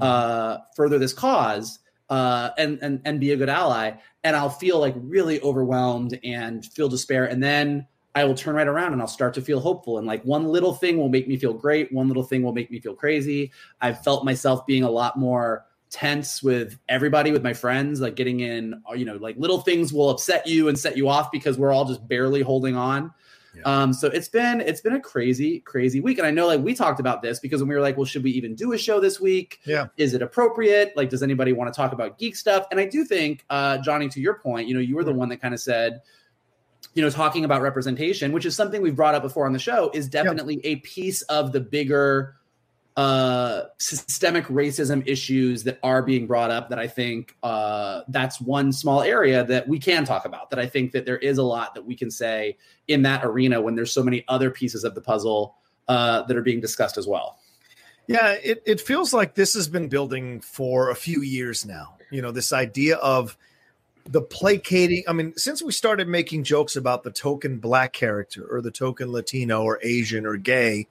uh 0.00 0.58
further 0.74 0.98
this 0.98 1.12
cause 1.12 1.78
uh 2.10 2.50
and 2.58 2.78
and 2.82 3.00
and 3.04 3.18
be 3.18 3.32
a 3.32 3.36
good 3.36 3.48
ally 3.48 3.92
and 4.22 4.36
I'll 4.36 4.50
feel 4.50 4.78
like 4.78 4.94
really 4.98 5.40
overwhelmed 5.40 6.18
and 6.22 6.64
feel 6.64 6.88
despair 6.88 7.24
and 7.24 7.42
then 7.42 7.86
I 8.16 8.24
will 8.24 8.34
turn 8.34 8.54
right 8.54 8.66
around 8.66 8.94
and 8.94 9.02
I'll 9.02 9.08
start 9.08 9.34
to 9.34 9.42
feel 9.42 9.60
hopeful. 9.60 9.98
And 9.98 10.06
like 10.06 10.22
one 10.24 10.48
little 10.48 10.72
thing 10.72 10.96
will 10.96 11.10
make 11.10 11.28
me 11.28 11.36
feel 11.36 11.52
great, 11.52 11.92
one 11.92 12.08
little 12.08 12.22
thing 12.22 12.42
will 12.42 12.54
make 12.54 12.70
me 12.70 12.80
feel 12.80 12.94
crazy. 12.94 13.52
I've 13.82 14.02
felt 14.02 14.24
myself 14.24 14.66
being 14.66 14.84
a 14.84 14.90
lot 14.90 15.18
more 15.18 15.66
tense 15.90 16.42
with 16.42 16.78
everybody 16.88 17.30
with 17.30 17.44
my 17.44 17.52
friends 17.52 18.00
like 18.00 18.16
getting 18.16 18.40
in 18.40 18.82
you 18.96 19.04
know 19.04 19.14
like 19.16 19.36
little 19.36 19.60
things 19.60 19.92
will 19.92 20.10
upset 20.10 20.44
you 20.46 20.68
and 20.68 20.76
set 20.76 20.96
you 20.96 21.08
off 21.08 21.30
because 21.30 21.56
we're 21.56 21.72
all 21.72 21.84
just 21.84 22.08
barely 22.08 22.40
holding 22.40 22.74
on. 22.74 23.12
Yeah. 23.54 23.62
um 23.64 23.92
so 23.92 24.08
it's 24.08 24.28
been 24.28 24.60
it's 24.62 24.80
been 24.80 24.94
a 24.94 25.00
crazy 25.00 25.60
crazy 25.60 26.00
week. 26.00 26.16
And 26.16 26.26
i 26.26 26.30
know 26.30 26.46
like 26.46 26.60
we 26.62 26.74
talked 26.74 27.00
about 27.00 27.20
this 27.20 27.38
because 27.38 27.60
when 27.60 27.68
we 27.68 27.74
were 27.74 27.82
like 27.82 27.98
well 27.98 28.06
should 28.06 28.24
we 28.24 28.30
even 28.30 28.54
do 28.54 28.72
a 28.72 28.78
show 28.78 28.98
this 28.98 29.20
week? 29.20 29.60
Yeah. 29.66 29.88
Is 29.98 30.14
it 30.14 30.22
appropriate? 30.22 30.94
Like 30.96 31.10
does 31.10 31.22
anybody 31.22 31.52
want 31.52 31.72
to 31.72 31.76
talk 31.76 31.92
about 31.92 32.18
geek 32.18 32.34
stuff? 32.34 32.66
And 32.70 32.80
i 32.80 32.86
do 32.86 33.04
think 33.04 33.44
uh 33.50 33.76
johnny 33.78 34.08
to 34.08 34.20
your 34.20 34.38
point 34.38 34.68
you 34.68 34.74
know 34.74 34.80
you 34.80 34.96
were 34.96 35.04
the 35.04 35.12
one 35.12 35.28
that 35.28 35.42
kind 35.42 35.52
of 35.52 35.60
said 35.60 36.00
you 36.96 37.02
know 37.02 37.10
talking 37.10 37.44
about 37.44 37.62
representation 37.62 38.32
which 38.32 38.44
is 38.44 38.56
something 38.56 38.82
we've 38.82 38.96
brought 38.96 39.14
up 39.14 39.22
before 39.22 39.46
on 39.46 39.52
the 39.52 39.58
show 39.58 39.90
is 39.94 40.08
definitely 40.08 40.56
yeah. 40.64 40.70
a 40.70 40.76
piece 40.76 41.22
of 41.22 41.52
the 41.52 41.60
bigger 41.60 42.36
uh, 42.96 43.64
systemic 43.76 44.46
racism 44.46 45.06
issues 45.06 45.62
that 45.64 45.78
are 45.82 46.02
being 46.02 46.26
brought 46.26 46.50
up 46.50 46.70
that 46.70 46.78
I 46.78 46.86
think 46.86 47.36
uh, 47.42 48.00
that's 48.08 48.40
one 48.40 48.72
small 48.72 49.02
area 49.02 49.44
that 49.44 49.68
we 49.68 49.78
can 49.78 50.06
talk 50.06 50.24
about. 50.24 50.48
That 50.48 50.58
I 50.58 50.66
think 50.66 50.92
that 50.92 51.04
there 51.04 51.18
is 51.18 51.36
a 51.36 51.42
lot 51.42 51.74
that 51.74 51.84
we 51.84 51.94
can 51.94 52.10
say 52.10 52.56
in 52.88 53.02
that 53.02 53.22
arena 53.22 53.60
when 53.60 53.74
there's 53.74 53.92
so 53.92 54.02
many 54.02 54.24
other 54.28 54.50
pieces 54.50 54.82
of 54.82 54.94
the 54.94 55.02
puzzle 55.02 55.56
uh, 55.88 56.22
that 56.22 56.36
are 56.38 56.42
being 56.42 56.60
discussed 56.60 56.96
as 56.96 57.06
well. 57.06 57.38
Yeah, 58.06 58.36
it, 58.42 58.62
it 58.64 58.80
feels 58.80 59.12
like 59.12 59.34
this 59.34 59.52
has 59.54 59.68
been 59.68 59.88
building 59.88 60.40
for 60.40 60.90
a 60.90 60.94
few 60.94 61.20
years 61.20 61.66
now. 61.66 61.98
You 62.10 62.22
know, 62.22 62.30
this 62.30 62.52
idea 62.52 62.96
of 62.96 63.36
the 64.08 64.22
placating. 64.22 65.04
I 65.08 65.12
mean, 65.12 65.34
since 65.36 65.62
we 65.62 65.72
started 65.72 66.08
making 66.08 66.44
jokes 66.44 66.76
about 66.76 67.02
the 67.02 67.10
token 67.10 67.58
black 67.58 67.92
character 67.92 68.46
or 68.50 68.60
the 68.60 68.70
token 68.70 69.12
Latino 69.12 69.62
or 69.62 69.78
Asian 69.82 70.26
or 70.26 70.36
gay, 70.36 70.86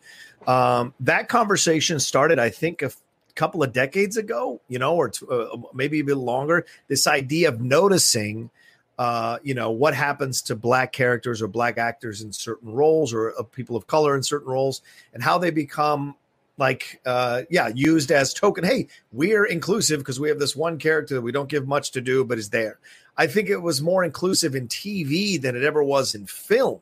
um, 0.48 0.94
that 1.00 1.30
conversation 1.30 2.00
started, 2.00 2.40
I 2.40 2.50
think, 2.50 2.82
a 2.82 2.92
couple 3.36 3.64
of 3.64 3.74
decades 3.74 4.18
ago, 4.18 4.62
you 4.68 4.80
know, 4.80 4.96
or 4.96 5.10
t- 5.10 5.26
uh, 5.30 5.48
maybe 5.74 6.00
a 6.00 6.04
bit 6.04 6.18
longer. 6.18 6.66
This 6.88 7.08
idea 7.08 7.50
of 7.50 7.62
noticing, 7.62 8.50
uh, 8.98 9.40
you 9.44 9.54
know, 9.54 9.72
what 9.72 9.94
happens 9.94 10.42
to 10.44 10.56
black 10.56 10.92
characters 10.92 11.42
or 11.42 11.48
black 11.48 11.78
actors 11.78 12.22
in 12.22 12.32
certain 12.32 12.72
roles 12.72 13.14
or 13.14 13.34
uh, 13.38 13.44
people 13.44 13.76
of 13.76 13.88
color 13.88 14.16
in 14.16 14.24
certain 14.24 14.50
roles 14.50 14.82
and 15.14 15.24
how 15.24 15.38
they 15.38 15.52
become 15.52 16.16
like 16.58 17.02
uh 17.06 17.42
yeah 17.50 17.68
used 17.76 18.12
as 18.12 18.34
token 18.34 18.64
hey 18.64 18.88
we're 19.12 19.46
inclusive 19.46 20.00
because 20.00 20.20
we 20.20 20.30
have 20.30 20.40
this 20.40 20.56
one 20.56 20.78
character 20.78 21.16
that 21.16 21.22
we 21.22 21.32
don't 21.32 21.50
give 21.50 21.68
much 21.68 21.92
to 21.92 22.00
do 22.00 22.24
but 22.24 22.38
is 22.38 22.50
there 22.50 22.80
i 23.18 23.28
think 23.28 23.50
it 23.50 23.62
was 23.62 23.82
more 23.82 24.04
inclusive 24.04 24.56
in 24.56 24.68
tv 24.68 25.42
than 25.42 25.56
it 25.56 25.64
ever 25.64 25.84
was 25.84 26.16
in 26.16 26.26
film 26.26 26.82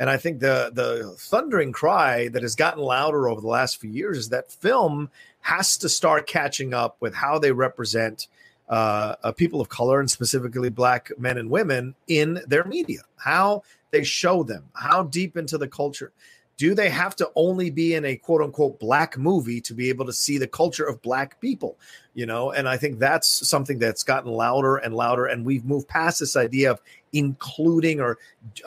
and 0.00 0.08
I 0.08 0.16
think 0.16 0.40
the 0.40 0.70
the 0.72 1.14
thundering 1.18 1.72
cry 1.72 2.28
that 2.28 2.40
has 2.40 2.56
gotten 2.56 2.82
louder 2.82 3.28
over 3.28 3.42
the 3.42 3.46
last 3.46 3.76
few 3.76 3.90
years 3.90 4.16
is 4.16 4.28
that 4.30 4.50
film 4.50 5.10
has 5.40 5.76
to 5.76 5.90
start 5.90 6.26
catching 6.26 6.72
up 6.72 6.96
with 7.00 7.14
how 7.14 7.38
they 7.38 7.52
represent 7.52 8.26
uh, 8.70 9.16
uh, 9.22 9.32
people 9.32 9.60
of 9.60 9.68
color 9.68 10.00
and 10.00 10.10
specifically 10.10 10.70
black 10.70 11.10
men 11.18 11.36
and 11.36 11.50
women 11.50 11.94
in 12.08 12.40
their 12.46 12.64
media, 12.64 13.00
how 13.16 13.62
they 13.90 14.02
show 14.02 14.42
them, 14.42 14.64
how 14.74 15.02
deep 15.02 15.36
into 15.36 15.58
the 15.58 15.68
culture. 15.68 16.12
Do 16.60 16.74
they 16.74 16.90
have 16.90 17.16
to 17.16 17.30
only 17.36 17.70
be 17.70 17.94
in 17.94 18.04
a 18.04 18.16
quote 18.16 18.42
unquote 18.42 18.78
black 18.78 19.16
movie 19.16 19.62
to 19.62 19.72
be 19.72 19.88
able 19.88 20.04
to 20.04 20.12
see 20.12 20.36
the 20.36 20.46
culture 20.46 20.84
of 20.84 21.00
black 21.00 21.40
people? 21.40 21.78
You 22.12 22.26
know, 22.26 22.50
and 22.50 22.68
I 22.68 22.76
think 22.76 22.98
that's 22.98 23.48
something 23.48 23.78
that's 23.78 24.02
gotten 24.04 24.30
louder 24.30 24.76
and 24.76 24.94
louder. 24.94 25.24
And 25.24 25.46
we've 25.46 25.64
moved 25.64 25.88
past 25.88 26.20
this 26.20 26.36
idea 26.36 26.70
of 26.70 26.82
including 27.14 28.02
or 28.02 28.18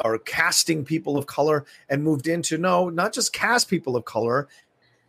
or 0.03 0.17
casting 0.17 0.83
people 0.83 1.19
of 1.19 1.27
color 1.27 1.65
and 1.87 2.03
moved 2.03 2.27
into 2.27 2.57
no, 2.57 2.89
not 2.89 3.13
just 3.13 3.31
cast 3.31 3.69
people 3.69 3.95
of 3.95 4.05
color, 4.05 4.47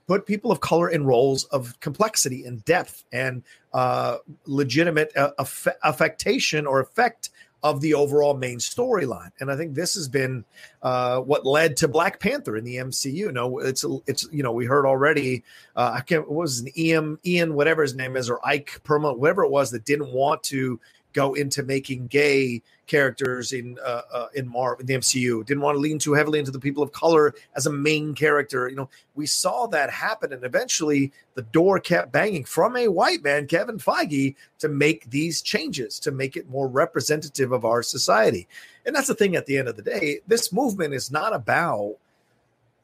put 0.06 0.26
people 0.26 0.52
of 0.52 0.60
color 0.60 0.90
in 0.90 1.06
roles 1.06 1.44
of 1.44 1.80
complexity 1.80 2.44
and 2.44 2.66
depth 2.66 3.02
and 3.10 3.44
uh, 3.72 4.18
legitimate 4.44 5.10
uh, 5.16 5.30
aff- 5.38 5.68
affectation 5.82 6.66
or 6.66 6.80
effect 6.80 7.30
of 7.64 7.80
the 7.80 7.94
overall 7.94 8.34
main 8.34 8.58
storyline. 8.58 9.32
And 9.40 9.50
I 9.50 9.56
think 9.56 9.74
this 9.74 9.94
has 9.94 10.06
been 10.06 10.44
uh, 10.82 11.20
what 11.20 11.46
led 11.46 11.78
to 11.78 11.88
Black 11.88 12.20
Panther 12.20 12.58
in 12.58 12.64
the 12.64 12.76
MCU. 12.76 13.32
No, 13.32 13.58
it's 13.58 13.84
it's 14.06 14.28
you 14.30 14.42
know 14.42 14.52
we 14.52 14.66
heard 14.66 14.84
already. 14.84 15.42
Uh, 15.74 15.92
I 15.94 16.00
can't 16.02 16.28
what 16.28 16.42
was 16.42 16.62
it, 16.62 16.76
Ian 16.78 17.18
Ian 17.24 17.54
whatever 17.54 17.80
his 17.82 17.94
name 17.94 18.16
is 18.16 18.28
or 18.28 18.38
Ike 18.46 18.82
Perlmutter 18.84 19.16
whatever 19.16 19.44
it 19.44 19.50
was 19.50 19.70
that 19.70 19.86
didn't 19.86 20.12
want 20.12 20.42
to 20.44 20.78
go 21.14 21.32
into 21.32 21.62
making 21.62 22.08
gay 22.08 22.62
characters 22.86 23.52
in 23.52 23.78
uh, 23.84 24.02
uh, 24.12 24.26
in 24.34 24.48
Marvel 24.48 24.80
in 24.80 24.86
the 24.86 24.94
MCU. 24.94 25.44
Didn't 25.44 25.62
want 25.62 25.76
to 25.76 25.80
lean 25.80 25.98
too 25.98 26.12
heavily 26.12 26.38
into 26.38 26.50
the 26.50 26.58
people 26.58 26.82
of 26.82 26.92
color 26.92 27.34
as 27.56 27.66
a 27.66 27.72
main 27.72 28.14
character. 28.14 28.68
You 28.68 28.76
know, 28.76 28.88
we 29.14 29.26
saw 29.26 29.66
that 29.68 29.90
happen, 29.90 30.32
and 30.32 30.44
eventually 30.44 31.12
the 31.34 31.42
door 31.42 31.80
kept 31.80 32.12
banging 32.12 32.44
from 32.44 32.76
a 32.76 32.88
white 32.88 33.22
man, 33.22 33.46
Kevin 33.46 33.78
Feige, 33.78 34.34
to 34.58 34.68
make 34.68 35.10
these 35.10 35.42
changes 35.42 35.98
to 36.00 36.10
make 36.10 36.36
it 36.36 36.48
more 36.48 36.68
representative 36.68 37.52
of 37.52 37.64
our 37.64 37.82
society. 37.82 38.46
And 38.86 38.94
that's 38.94 39.08
the 39.08 39.14
thing. 39.14 39.36
At 39.36 39.46
the 39.46 39.58
end 39.58 39.68
of 39.68 39.76
the 39.76 39.82
day, 39.82 40.20
this 40.26 40.52
movement 40.52 40.94
is 40.94 41.10
not 41.10 41.34
about 41.34 41.96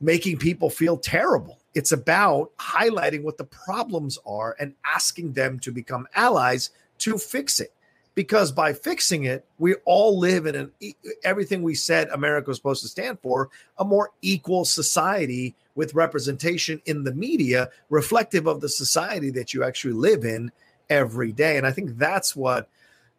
making 0.01 0.39
people 0.39 0.71
feel 0.71 0.97
terrible. 0.97 1.59
It's 1.75 1.93
about 1.93 2.51
highlighting 2.59 3.23
what 3.23 3.39
the 3.39 3.45
problems 3.45 4.19
are 4.27 4.57
and 4.59 4.75
asking 4.85 5.35
them 5.35 5.61
to 5.61 5.71
become 5.71 6.09
allies 6.15 6.71
to 6.99 7.17
fix 7.17 7.61
it 7.61 7.73
because 8.15 8.53
by 8.53 8.73
fixing 8.73 9.25
it, 9.25 9.45
we 9.59 9.75
all 9.85 10.19
live 10.19 10.47
in 10.47 10.55
an 10.55 10.73
everything 11.25 11.63
we 11.63 11.75
said 11.75 12.09
America 12.09 12.49
was 12.49 12.57
supposed 12.57 12.83
to 12.83 12.89
stand 12.89 13.19
for 13.21 13.51
a 13.79 13.85
more 13.85 14.11
equal 14.23 14.65
society 14.65 15.55
with 15.75 15.95
representation 15.95 16.83
in 16.87 17.05
the 17.05 17.15
media 17.15 17.71
reflective 17.89 18.47
of 18.47 18.61
the 18.61 18.69
society 18.69 19.31
that 19.31 19.55
you 19.55 19.65
actually 19.65 19.95
live 19.95 20.25
in 20.25 20.51
every 20.89 21.33
day. 21.33 21.57
And 21.57 21.67
I 21.67 21.71
think 21.71 21.97
that's 21.97 22.35
what 22.35 22.69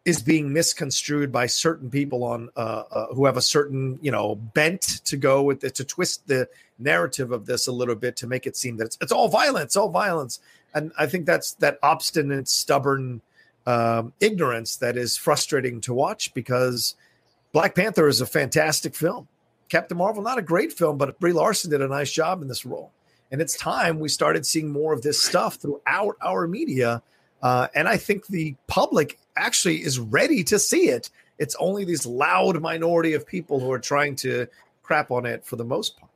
is 0.04 0.20
being 0.20 0.52
misconstrued 0.52 1.30
by 1.30 1.46
certain 1.46 1.88
people 1.88 2.24
on 2.24 2.50
uh, 2.56 2.82
uh, 2.90 3.06
who 3.14 3.24
have 3.24 3.36
a 3.36 3.42
certain 3.42 3.98
you 4.02 4.10
know 4.10 4.34
bent 4.34 4.82
to 5.04 5.16
go 5.16 5.42
with 5.42 5.64
it 5.64 5.74
to 5.76 5.84
twist 5.84 6.26
the 6.26 6.48
narrative 6.78 7.32
of 7.32 7.46
this 7.46 7.66
a 7.66 7.72
little 7.72 7.94
bit 7.94 8.16
to 8.16 8.26
make 8.26 8.46
it 8.46 8.56
seem 8.56 8.76
that 8.76 8.86
it's, 8.86 8.98
it's 9.00 9.12
all 9.12 9.28
violence, 9.28 9.76
all 9.76 9.88
violence. 9.88 10.40
And 10.74 10.92
I 10.98 11.06
think 11.06 11.26
that's 11.26 11.54
that 11.54 11.78
obstinate, 11.82 12.48
stubborn 12.48 13.20
um, 13.66 14.12
ignorance 14.20 14.76
that 14.76 14.96
is 14.96 15.16
frustrating 15.16 15.80
to 15.82 15.94
watch 15.94 16.34
because 16.34 16.94
Black 17.52 17.74
Panther 17.74 18.08
is 18.08 18.20
a 18.20 18.26
fantastic 18.26 18.94
film. 18.94 19.28
Captain 19.68 19.96
Marvel, 19.96 20.22
not 20.22 20.38
a 20.38 20.42
great 20.42 20.72
film, 20.72 20.98
but 20.98 21.18
Brie 21.18 21.32
Larson 21.32 21.70
did 21.70 21.80
a 21.80 21.88
nice 21.88 22.12
job 22.12 22.42
in 22.42 22.48
this 22.48 22.66
role. 22.66 22.92
And 23.30 23.40
it's 23.40 23.56
time 23.56 23.98
we 23.98 24.08
started 24.08 24.44
seeing 24.44 24.70
more 24.70 24.92
of 24.92 25.02
this 25.02 25.22
stuff 25.22 25.56
throughout 25.56 26.16
our 26.22 26.46
media. 26.46 27.02
Uh, 27.42 27.68
and 27.74 27.88
I 27.88 27.96
think 27.96 28.26
the 28.26 28.54
public 28.66 29.18
actually 29.36 29.82
is 29.82 29.98
ready 29.98 30.44
to 30.44 30.58
see 30.58 30.88
it. 30.88 31.08
It's 31.38 31.56
only 31.58 31.84
these 31.84 32.04
loud 32.04 32.60
minority 32.60 33.14
of 33.14 33.26
people 33.26 33.58
who 33.58 33.72
are 33.72 33.78
trying 33.78 34.16
to 34.16 34.46
crap 34.82 35.10
on 35.10 35.24
it 35.24 35.44
for 35.44 35.56
the 35.56 35.64
most 35.64 35.98
part. 35.98 36.10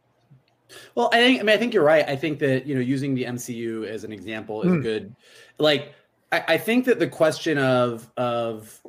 Well, 0.94 1.08
I 1.12 1.18
think 1.18 1.40
I 1.40 1.42
mean 1.44 1.54
I 1.54 1.58
think 1.58 1.72
you're 1.72 1.84
right. 1.84 2.06
I 2.08 2.16
think 2.16 2.38
that 2.40 2.66
you 2.66 2.74
know 2.74 2.80
using 2.80 3.14
the 3.14 3.24
MCU 3.24 3.86
as 3.86 4.04
an 4.04 4.12
example 4.12 4.62
is 4.62 4.72
mm. 4.72 4.82
good. 4.82 5.14
Like 5.58 5.94
I, 6.32 6.44
I 6.48 6.58
think 6.58 6.86
that 6.86 6.98
the 6.98 7.08
question 7.08 7.58
of 7.58 8.10
of 8.16 8.80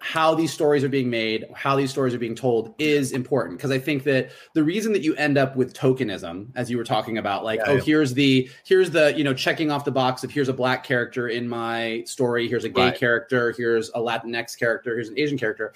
how 0.00 0.34
these 0.34 0.52
stories 0.52 0.84
are 0.84 0.88
being 0.88 1.10
made, 1.10 1.46
how 1.54 1.74
these 1.76 1.90
stories 1.90 2.14
are 2.14 2.18
being 2.18 2.36
told 2.36 2.72
is 2.78 3.10
important 3.12 3.58
because 3.58 3.72
I 3.72 3.78
think 3.78 4.04
that 4.04 4.30
the 4.54 4.62
reason 4.62 4.92
that 4.92 5.02
you 5.02 5.14
end 5.16 5.36
up 5.36 5.56
with 5.56 5.74
tokenism, 5.74 6.48
as 6.54 6.70
you 6.70 6.78
were 6.78 6.84
talking 6.84 7.18
about, 7.18 7.44
like, 7.44 7.58
yeah, 7.58 7.66
oh, 7.66 7.74
yeah. 7.74 7.80
here's 7.80 8.14
the 8.14 8.48
here's 8.64 8.90
the 8.90 9.12
you 9.16 9.24
know 9.24 9.34
checking 9.34 9.70
off 9.70 9.84
the 9.84 9.90
box 9.90 10.22
of 10.22 10.30
here's 10.30 10.48
a 10.48 10.52
black 10.52 10.84
character 10.84 11.28
in 11.28 11.48
my 11.48 12.04
story, 12.06 12.48
here's 12.48 12.64
a 12.64 12.68
gay 12.68 12.86
right. 12.86 12.98
character, 12.98 13.52
here's 13.56 13.90
a 13.90 13.98
Latinx 13.98 14.56
character, 14.58 14.94
here's 14.94 15.08
an 15.08 15.18
Asian 15.18 15.36
character. 15.36 15.72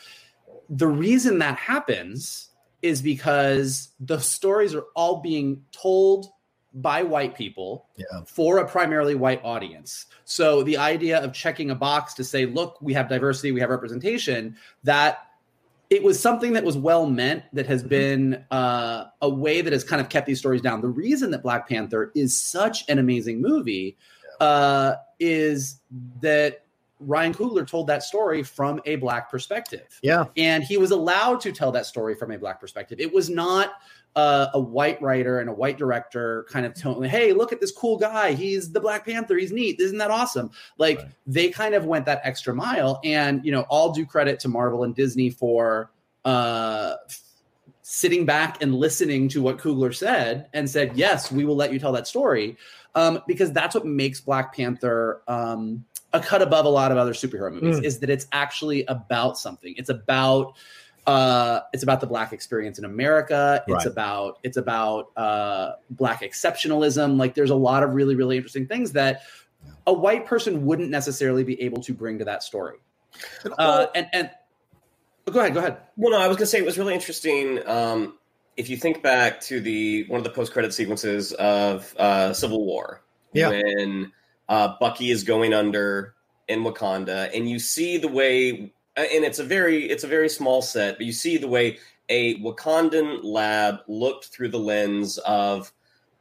The 0.71 0.87
reason 0.87 1.39
that 1.41 1.59
happens 1.59 2.51
is 2.81 3.03
because 3.03 3.91
the 4.01 4.19
stories 4.19 4.75
are 4.75 4.85
all 4.95 5.21
being 5.21 5.63
told 5.73 6.29
by 6.75 7.03
white 7.03 7.35
people 7.35 7.87
yeah. 7.97 8.23
for 8.27 8.59
a 8.59 8.69
primarily 8.69 9.15
white 9.15 9.41
audience. 9.45 10.07
So 10.25 10.63
the 10.63 10.77
idea 10.79 11.23
of 11.23 11.33
checking 11.33 11.71
a 11.71 11.75
box 11.75 12.15
to 12.15 12.25
say, 12.25 12.47
look, 12.47 12.79
we 12.81 12.95
have 12.95 13.09
diversity, 13.09 13.53
we 13.53 13.61
have 13.61 13.71
representation, 13.71 14.57
that 14.85 15.27
it 15.91 16.03
was 16.03 16.19
something 16.19 16.55
that 16.55 16.65
was 16.65 16.79
well 16.79 17.07
meant 17.07 17.45
that 17.53 17.67
has 17.67 17.81
mm-hmm. 17.81 17.89
been 17.91 18.45
uh, 18.51 19.05
a 19.21 19.29
way 19.29 19.61
that 19.61 19.73
has 19.73 19.85
kind 19.85 20.01
of 20.01 20.09
kept 20.09 20.27
these 20.27 20.39
stories 20.39 20.63
down. 20.63 20.81
The 20.81 20.89
reason 20.89 21.31
that 21.33 21.43
Black 21.43 21.69
Panther 21.69 22.11
is 22.15 22.35
such 22.35 22.89
an 22.89 22.99
amazing 22.99 23.43
movie 23.43 23.99
uh, 24.41 24.95
is 25.21 25.81
that 26.21 26.62
Ryan 27.05 27.35
Coogler 27.35 27.67
told 27.67 27.87
that 27.89 28.03
story 28.03 28.43
from 28.43 28.81
a 28.85 28.97
black 28.97 29.31
perspective. 29.31 29.99
Yeah. 30.03 30.25
And 30.37 30.63
he 30.63 30.77
was 30.77 30.91
allowed 30.91 31.41
to 31.43 31.53
tell 31.53 31.73
that 31.73 31.87
story 31.87 32.15
from 32.15 32.31
a 32.31 32.39
black 32.39 32.61
perspective. 32.61 33.01
It 33.01 33.13
was 33.13 33.29
not 33.29 33.73
uh, 34.15 34.49
a 34.55 34.61
white 34.61 35.01
writer 35.01 35.41
and 35.41 35.49
a 35.49 35.53
white 35.53 35.79
director 35.79 36.47
kind 36.51 36.67
of 36.67 36.75
telling, 36.75 37.09
hey, 37.09 37.33
look 37.33 37.53
at 37.53 37.61
this 37.61 37.73
cool 37.73 37.97
guy. 37.97 38.33
He's 38.33 38.71
the 38.71 38.81
Black 38.81 39.07
Panther. 39.07 39.37
He's 39.37 39.53
neat. 39.53 39.81
Isn't 39.81 39.99
that 39.99 40.11
awesome? 40.11 40.51
Like 40.79 40.99
right. 40.99 41.09
they 41.27 41.49
kind 41.49 41.75
of 41.75 41.87
went 41.87 42.07
that 42.07 42.21
extra 42.25 42.55
mile. 42.55 43.01
And, 43.05 43.45
you 43.45 43.53
know, 43.53 43.63
all 43.63 43.93
due 43.93 44.07
credit 44.07 44.39
to 44.41 44.49
Marvel 44.49 44.85
and 44.85 44.95
Disney 44.95 45.31
for 45.31 45.91
uh, 46.25 46.97
sitting 47.81 48.27
back 48.27 48.63
and 48.63 48.75
listening 48.75 49.29
to 49.31 49.43
what 49.43 49.59
Coogler 49.59 49.95
said 49.95 50.49
and 50.53 50.69
said, 50.69 50.93
yes, 50.95 51.33
we 51.33 51.45
will 51.45 51.57
let 51.57 51.73
you 51.73 51.79
tell 51.79 51.93
that 51.93 52.07
story. 52.07 52.57
Um, 52.95 53.21
because 53.27 53.53
that's 53.53 53.75
what 53.75 53.87
makes 53.87 54.21
Black 54.21 54.55
Panther 54.55 55.23
um, 55.27 55.87
a 56.13 56.21
cut 56.21 56.43
above 56.43 56.67
a 56.67 56.69
lot 56.69 56.93
of 56.93 56.99
other 56.99 57.13
superhero 57.13 57.53
movies 57.53 57.81
mm. 57.81 57.85
is 57.85 58.01
that 58.01 58.11
it's 58.11 58.27
actually 58.33 58.85
about 58.87 59.39
something. 59.39 59.75
It's 59.77 59.89
about 59.89 60.55
uh, 61.07 61.61
it's 61.73 61.83
about 61.83 62.01
the 62.01 62.07
black 62.07 62.33
experience 62.33 62.79
in 62.79 62.85
America. 62.85 63.65
It's 63.67 63.85
right. 63.85 63.87
about 63.87 64.39
it's 64.43 64.57
about 64.57 65.11
uh, 65.17 65.73
black 65.91 66.23
exceptionalism. 66.23 67.17
Like 67.17 67.35
there's 67.35 67.51
a 67.51 67.57
lot 67.57 67.83
of 67.83 67.95
really 67.95 68.15
really 68.15 68.37
interesting 68.37 68.67
things 68.67 68.93
that 68.93 69.23
a 69.87 69.93
white 69.93 70.27
person 70.27 70.65
wouldn't 70.65 70.91
necessarily 70.91 71.45
be 71.45 71.61
able 71.63 71.83
to 71.83 71.95
bring 71.95 72.19
to 72.19 72.25
that 72.27 72.43
story. 72.43 72.79
Uh, 73.59 73.87
and 73.95 74.07
and 74.13 74.31
oh, 75.27 75.33
go 75.33 75.41
ahead, 75.41 75.55
go 75.55 75.61
ahead. 75.61 75.79
Well, 75.97 76.13
no, 76.13 76.19
I 76.19 76.29
was 76.29 76.37
going 76.37 76.45
to 76.45 76.47
say 76.47 76.59
it 76.59 76.65
was 76.65 76.79
really 76.79 76.95
interesting. 76.95 77.67
Um, 77.67 78.19
if 78.57 78.69
you 78.69 78.77
think 78.77 79.03
back 79.03 79.41
to 79.43 79.61
the 79.61 80.05
one 80.09 80.19
of 80.19 80.25
the 80.25 80.31
post 80.31 80.53
credit 80.53 80.75
sequences 80.75 81.33
of 81.33 81.95
uh, 81.99 82.33
Civil 82.33 82.65
War, 82.65 83.03
Yeah. 83.33 83.49
when 83.49 84.13
uh, 84.49 84.75
Bucky 84.81 85.11
is 85.11 85.25
going 85.25 85.55
under 85.55 86.15
in 86.49 86.61
Wakanda, 86.65 87.31
and 87.35 87.49
you 87.49 87.59
see 87.59 87.97
the 87.99 88.09
way, 88.09 88.73
and 88.97 89.25
it's 89.25 89.39
a 89.39 89.45
very 89.45 89.89
it's 89.89 90.05
a 90.05 90.09
very 90.09 90.29
small 90.29 90.63
set, 90.63 90.97
but 90.99 91.07
you 91.07 91.13
see 91.13 91.37
the 91.37 91.49
way 91.49 91.79
a 92.09 92.39
Wakandan 92.41 93.21
lab 93.23 93.77
looked 93.89 94.27
through 94.27 94.49
the 94.49 94.59
lens 94.59 95.19
of 95.19 95.73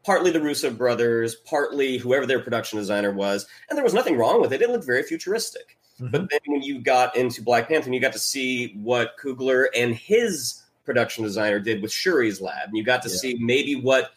partly 0.04 0.32
the 0.32 0.42
Russo 0.42 0.72
brothers, 0.72 1.36
partly 1.36 1.98
whoever 1.98 2.26
their 2.26 2.40
production 2.40 2.80
designer 2.80 3.12
was, 3.12 3.46
and 3.70 3.78
there 3.78 3.84
was 3.84 3.94
nothing 3.94 4.18
wrong 4.18 4.42
with 4.42 4.54
it. 4.54 4.62
It 4.62 4.70
looked 4.70 4.86
very 4.86 5.04
futuristic. 5.04 5.78
But 6.00 6.32
then 6.32 6.40
when 6.48 6.64
you 6.64 6.80
got 6.80 7.16
into 7.16 7.44
Black 7.44 7.68
Panther, 7.68 7.86
and 7.86 7.94
you 7.94 8.02
got 8.02 8.14
to 8.14 8.20
see 8.20 8.74
what 8.82 9.18
Coogler 9.24 9.66
and 9.76 9.94
his 9.94 10.64
production 10.84 11.24
designer 11.24 11.60
did 11.60 11.80
with 11.80 11.92
Shuri's 11.92 12.42
lab, 12.42 12.70
and 12.70 12.78
you 12.78 12.84
got 12.84 13.04
to 13.04 13.10
Yeah. 13.10 13.16
see 13.18 13.38
maybe 13.40 13.76
what 13.76 14.12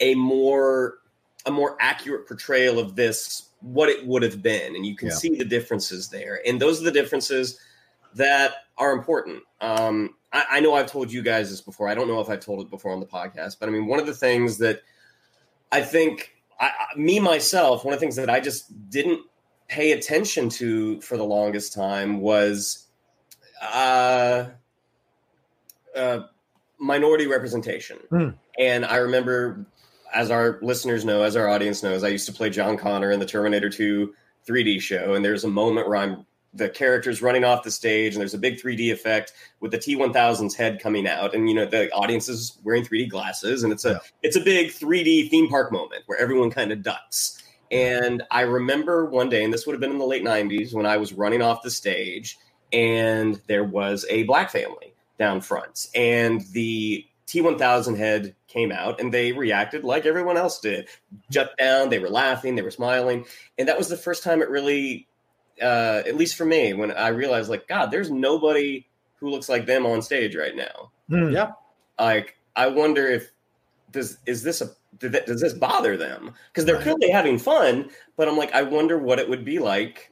a 0.00 0.14
more 0.14 0.98
a 1.46 1.50
more 1.50 1.78
accurate 1.80 2.26
portrayal 2.28 2.78
of 2.78 2.94
this 2.94 3.44
what 3.60 3.88
it 3.88 4.06
would 4.06 4.22
have 4.22 4.42
been, 4.42 4.74
and 4.74 4.86
you 4.86 4.96
can 4.96 5.08
Yeah. 5.08 5.14
see 5.14 5.36
the 5.36 5.44
differences 5.44 6.08
there. 6.08 6.40
And 6.46 6.60
those 6.60 6.80
are 6.80 6.84
the 6.84 6.90
differences 6.90 7.58
that 8.14 8.54
are 8.78 8.92
important. 8.92 9.42
Um, 9.60 10.14
I, 10.32 10.44
I 10.52 10.60
know 10.60 10.74
I've 10.74 10.86
told 10.90 11.12
you 11.12 11.22
guys 11.22 11.50
this 11.50 11.60
before. 11.60 11.88
I 11.88 11.94
don't 11.94 12.08
know 12.08 12.20
if 12.20 12.28
I've 12.28 12.40
told 12.40 12.60
it 12.60 12.70
before 12.70 12.92
on 12.92 13.00
the 13.00 13.06
podcast, 13.06 13.56
but 13.60 13.68
I 13.68 13.72
mean, 13.72 13.86
one 13.86 14.00
of 14.00 14.06
the 14.06 14.14
things 14.14 14.58
that 14.58 14.80
I 15.72 15.82
think 15.82 16.34
I, 16.58 16.66
I- 16.94 16.98
me 16.98 17.20
myself, 17.20 17.84
one 17.84 17.94
of 17.94 18.00
the 18.00 18.04
things 18.04 18.16
that 18.16 18.30
I 18.30 18.40
just 18.40 18.90
didn't 18.90 19.20
pay 19.68 19.92
attention 19.92 20.48
to 20.48 21.00
for 21.00 21.16
the 21.16 21.24
longest 21.24 21.72
time 21.72 22.20
was 22.20 22.86
uh, 23.62 24.46
uh, 25.94 26.20
minority 26.78 27.26
representation. 27.26 27.98
Hmm. 28.08 28.28
And 28.58 28.84
I 28.84 28.96
remember, 28.96 29.64
as 30.14 30.30
our 30.30 30.58
listeners 30.62 31.04
know, 31.04 31.22
as 31.22 31.36
our 31.36 31.48
audience 31.48 31.82
knows, 31.82 32.04
I 32.04 32.08
used 32.08 32.26
to 32.26 32.32
play 32.32 32.50
John 32.50 32.76
Connor 32.76 33.10
in 33.10 33.20
the 33.20 33.26
Terminator 33.26 33.70
2 33.70 34.14
3D 34.48 34.80
show. 34.80 35.14
And 35.14 35.24
there's 35.24 35.44
a 35.44 35.48
moment 35.48 35.88
where 35.88 35.96
I'm 35.96 36.26
the 36.52 36.68
character's 36.68 37.22
running 37.22 37.44
off 37.44 37.62
the 37.62 37.70
stage 37.70 38.14
and 38.14 38.20
there's 38.20 38.34
a 38.34 38.38
big 38.38 38.60
3D 38.60 38.92
effect 38.92 39.32
with 39.60 39.70
the 39.70 39.78
T1000's 39.78 40.56
head 40.56 40.80
coming 40.82 41.06
out 41.06 41.32
and 41.32 41.48
you 41.48 41.54
know 41.54 41.64
the 41.64 41.88
audience 41.92 42.28
is 42.28 42.58
wearing 42.64 42.84
3D 42.84 43.08
glasses 43.08 43.62
and 43.62 43.72
it's 43.72 43.84
a 43.84 43.90
Yeah. 43.90 43.98
it's 44.24 44.36
a 44.36 44.40
big 44.40 44.70
3D 44.72 45.30
theme 45.30 45.48
park 45.48 45.70
moment 45.70 46.02
where 46.06 46.18
everyone 46.18 46.50
kind 46.50 46.72
of 46.72 46.82
ducks. 46.82 47.40
And 47.70 48.24
I 48.32 48.40
remember 48.40 49.06
one 49.06 49.28
day, 49.28 49.44
and 49.44 49.54
this 49.54 49.64
would 49.64 49.74
have 49.74 49.80
been 49.80 49.92
in 49.92 49.98
the 49.98 50.04
late 50.04 50.24
90s, 50.24 50.74
when 50.74 50.86
I 50.86 50.96
was 50.96 51.12
running 51.12 51.40
off 51.40 51.62
the 51.62 51.70
stage, 51.70 52.36
and 52.72 53.40
there 53.46 53.62
was 53.62 54.04
a 54.10 54.24
black 54.24 54.50
family 54.50 54.92
down 55.20 55.40
front. 55.40 55.86
And 55.94 56.40
the 56.52 57.06
T1000 57.28 57.96
head 57.96 58.34
came 58.50 58.72
out, 58.72 59.00
and 59.00 59.14
they 59.14 59.32
reacted 59.32 59.84
like 59.84 60.04
everyone 60.04 60.36
else 60.36 60.58
did. 60.60 60.88
Jut 61.30 61.56
down, 61.56 61.88
they 61.88 61.98
were 61.98 62.10
laughing, 62.10 62.54
they 62.56 62.62
were 62.62 62.70
smiling. 62.70 63.24
And 63.58 63.68
that 63.68 63.78
was 63.78 63.88
the 63.88 63.96
first 63.96 64.22
time 64.22 64.42
it 64.42 64.50
really, 64.50 65.06
uh, 65.62 66.02
at 66.06 66.16
least 66.16 66.36
for 66.36 66.44
me, 66.44 66.72
when 66.74 66.90
I 66.90 67.08
realized, 67.08 67.48
like, 67.48 67.66
God, 67.68 67.90
there's 67.90 68.10
nobody 68.10 68.86
who 69.16 69.30
looks 69.30 69.48
like 69.48 69.66
them 69.66 69.86
on 69.86 70.02
stage 70.02 70.34
right 70.34 70.56
now 70.56 70.90
Hmm. 71.08 71.34
like 71.98 72.36
i 72.56 72.66
wonder 72.66 73.06
if 73.06 73.30
does 73.90 74.16
is 74.24 74.42
this 74.42 74.62
a 74.62 74.70
did 74.98 75.12
that- 75.12 75.26
does 75.26 75.42
this 75.42 75.52
bother 75.52 75.96
them 75.98 76.32
because 76.48 76.64
they're 76.64 76.76
Right. 76.76 76.84
clearly 76.84 77.10
having 77.10 77.36
fun 77.38 77.90
but 78.16 78.28
i'm 78.28 78.38
like 78.38 78.52
i 78.54 78.62
wonder 78.62 78.96
what 78.96 79.18
it 79.18 79.28
would 79.28 79.44
be 79.44 79.58
like 79.58 80.10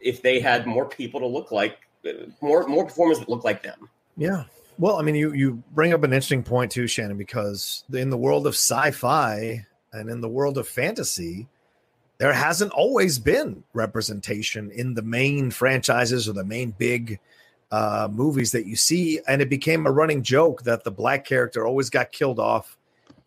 if 0.00 0.20
they 0.20 0.40
had 0.40 0.66
more 0.66 0.86
people 0.86 1.20
to 1.20 1.26
look 1.26 1.50
like 1.52 1.78
uh, 2.06 2.26
more 2.42 2.66
more 2.66 2.84
performers 2.84 3.18
that 3.20 3.28
look 3.30 3.44
like 3.44 3.62
them 3.62 3.88
Yeah. 4.18 4.44
Well, 4.78 4.96
I 4.98 5.02
mean, 5.02 5.14
you 5.14 5.32
you 5.32 5.62
bring 5.72 5.92
up 5.92 6.02
an 6.02 6.12
interesting 6.12 6.42
point 6.42 6.72
too, 6.72 6.86
Shannon, 6.86 7.16
because 7.16 7.84
in 7.92 8.10
the 8.10 8.16
world 8.16 8.46
of 8.46 8.54
sci-fi 8.54 9.64
and 9.92 10.10
in 10.10 10.20
the 10.20 10.28
world 10.28 10.58
of 10.58 10.66
fantasy, 10.66 11.46
there 12.18 12.32
hasn't 12.32 12.72
always 12.72 13.18
been 13.18 13.62
representation 13.72 14.70
in 14.72 14.94
the 14.94 15.02
main 15.02 15.50
franchises 15.50 16.28
or 16.28 16.32
the 16.32 16.44
main 16.44 16.72
big 16.72 17.20
uh, 17.70 18.08
movies 18.10 18.52
that 18.52 18.66
you 18.66 18.76
see, 18.76 19.20
and 19.28 19.40
it 19.40 19.48
became 19.48 19.86
a 19.86 19.92
running 19.92 20.22
joke 20.22 20.62
that 20.62 20.84
the 20.84 20.90
black 20.90 21.24
character 21.24 21.66
always 21.66 21.90
got 21.90 22.10
killed 22.10 22.40
off 22.40 22.76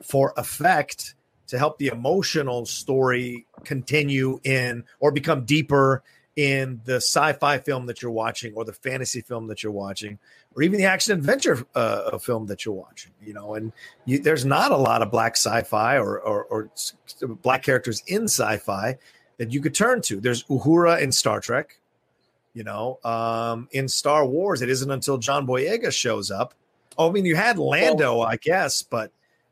for 0.01 0.33
effect 0.37 1.15
to 1.47 1.57
help 1.57 1.77
the 1.77 1.87
emotional 1.87 2.65
story 2.65 3.45
continue 3.63 4.39
in 4.43 4.83
or 4.99 5.11
become 5.11 5.45
deeper 5.45 6.03
in 6.35 6.79
the 6.85 6.97
sci-fi 6.97 7.57
film 7.57 7.87
that 7.87 8.01
you're 8.01 8.11
watching 8.11 8.53
or 8.53 8.63
the 8.63 8.73
fantasy 8.73 9.21
film 9.21 9.47
that 9.47 9.63
you're 9.63 9.71
watching 9.71 10.19
or 10.57 10.63
even 10.63 10.79
the 10.79 10.85
action 10.85 11.13
adventure 11.13 11.65
uh, 11.75 12.17
film 12.17 12.47
that 12.47 12.65
you're 12.65 12.73
watching 12.73 13.11
you 13.23 13.33
know 13.33 13.53
and 13.53 13.71
you, 14.05 14.19
there's 14.19 14.43
not 14.43 14.71
a 14.71 14.77
lot 14.77 15.01
of 15.01 15.11
black 15.11 15.33
sci-fi 15.33 15.97
or, 15.97 16.19
or, 16.19 16.43
or 16.45 16.71
black 17.43 17.63
characters 17.63 18.03
in 18.07 18.23
sci-fi 18.23 18.97
that 19.37 19.53
you 19.53 19.61
could 19.61 19.75
turn 19.75 20.01
to. 20.01 20.19
There's 20.19 20.43
uhura 20.45 20.99
in 20.99 21.11
star 21.11 21.39
trek 21.39 21.79
you 22.53 22.63
know 22.63 22.99
um, 23.05 23.69
in 23.71 23.87
star 23.87 24.25
wars. 24.25 24.61
It 24.61 24.69
isn't 24.69 24.89
until 24.89 25.17
john 25.17 25.45
boyega 25.45 25.91
shows 25.91 26.31
up. 26.31 26.53
Oh 26.97 27.09
i 27.09 27.11
mean 27.11 27.25
you 27.25 27.35
had 27.35 27.59
lando 27.59 28.21
i 28.21 28.35
guess 28.37 28.81
but 28.81 29.11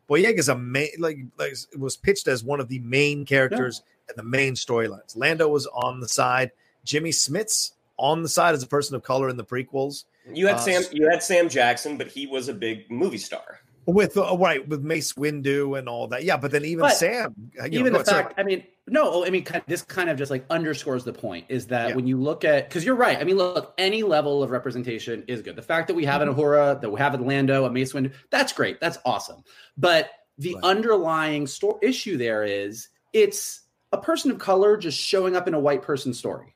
boyega's 0.10 0.50
a 0.50 0.58
main 0.58 0.90
like, 0.98 1.20
like 1.38 1.52
it 1.52 1.80
was 1.80 1.96
pitched 1.96 2.28
as 2.28 2.44
one 2.44 2.60
of 2.60 2.68
the 2.68 2.80
main 2.80 3.26
characters 3.26 3.84
and 4.08 4.18
the 4.18 4.24
main 4.24 4.54
storylines. 4.54 5.16
Lando 5.16 5.48
was 5.48 5.68
on 5.68 6.00
the 6.00 6.08
side. 6.08 6.52
Jimmy 6.84 7.12
smits 7.12 7.72
on 7.98 8.22
the 8.22 8.30
side 8.30 8.54
as 8.54 8.62
a 8.62 8.68
person 8.68 8.96
of 8.96 9.04
color 9.04 9.30
in 9.30 9.38
the 9.38 9.46
prequels 9.46 10.06
you 10.34 10.48
had 10.48 10.56
Uh, 10.56 10.60
sam 10.60 10.84
you 10.92 11.10
had 11.10 11.22
sam 11.22 11.48
jackson 11.50 11.98
but 11.98 12.08
he 12.08 12.26
was 12.28 12.48
a 12.50 12.54
big 12.54 12.90
movie 12.90 13.18
star 13.18 13.60
with 13.88 14.18
uh, 14.18 14.36
right 14.38 14.68
with 14.68 14.82
Mace 14.82 15.14
Windu 15.14 15.78
and 15.78 15.88
all 15.88 16.08
that. 16.08 16.24
Yeah, 16.24 16.38
but 16.38 16.50
then 16.50 16.66
even 16.66 16.82
But 16.82 16.94
Sam, 16.94 17.36
you 17.70 17.82
even 17.82 17.94
know, 17.94 18.00
the 18.00 18.04
go- 18.06 18.12
sorry. 18.14 18.24
fact, 18.24 18.40
I 18.40 18.42
mean, 18.44 18.64
no, 18.88 19.24
I 19.24 19.30
mean, 19.30 19.44
kind 19.44 19.64
this 19.68 19.84
kind 19.84 20.10
of 20.10 20.18
just 20.18 20.32
like 20.32 20.44
underscores 20.50 21.04
the 21.04 21.14
point 21.14 21.46
is 21.50 21.68
that 21.68 21.90
Yeah. 21.90 21.96
when 21.96 22.08
you 22.08 22.20
look 22.20 22.44
at, 22.44 22.68
because 22.68 22.84
you're 22.84 22.96
right. 22.96 23.20
I 23.20 23.24
mean, 23.24 23.38
look, 23.38 23.76
any 23.78 24.02
level 24.02 24.42
of 24.42 24.50
representation 24.50 25.24
is 25.28 25.44
good. 25.44 25.56
The 25.56 25.62
fact 25.62 25.88
that 25.90 25.94
we 25.94 26.04
have 26.06 26.24
an 26.24 26.30
Mm-hmm. 26.30 26.40
Uhura, 26.40 26.82
that 26.82 26.90
we 26.90 27.00
have 27.00 27.14
a 27.14 27.18
Lando, 27.18 27.66
a 27.66 27.70
Mace 27.70 27.94
Windu, 27.94 28.12
that's 28.32 28.54
great. 28.54 28.82
That's 28.82 28.98
awesome. 29.06 29.44
But 29.78 30.10
the 30.40 30.56
Right. 30.56 30.64
underlying 30.64 31.46
sto- 31.46 31.78
issue 31.84 32.18
there 32.18 32.44
is 32.44 32.88
it's 33.14 33.62
a 33.92 34.00
person 34.00 34.32
of 34.32 34.40
color 34.40 34.78
just 34.78 34.98
showing 35.00 35.36
up 35.36 35.48
in 35.48 35.54
a 35.54 35.60
white 35.60 35.84
person 35.84 36.12
story. 36.12 36.55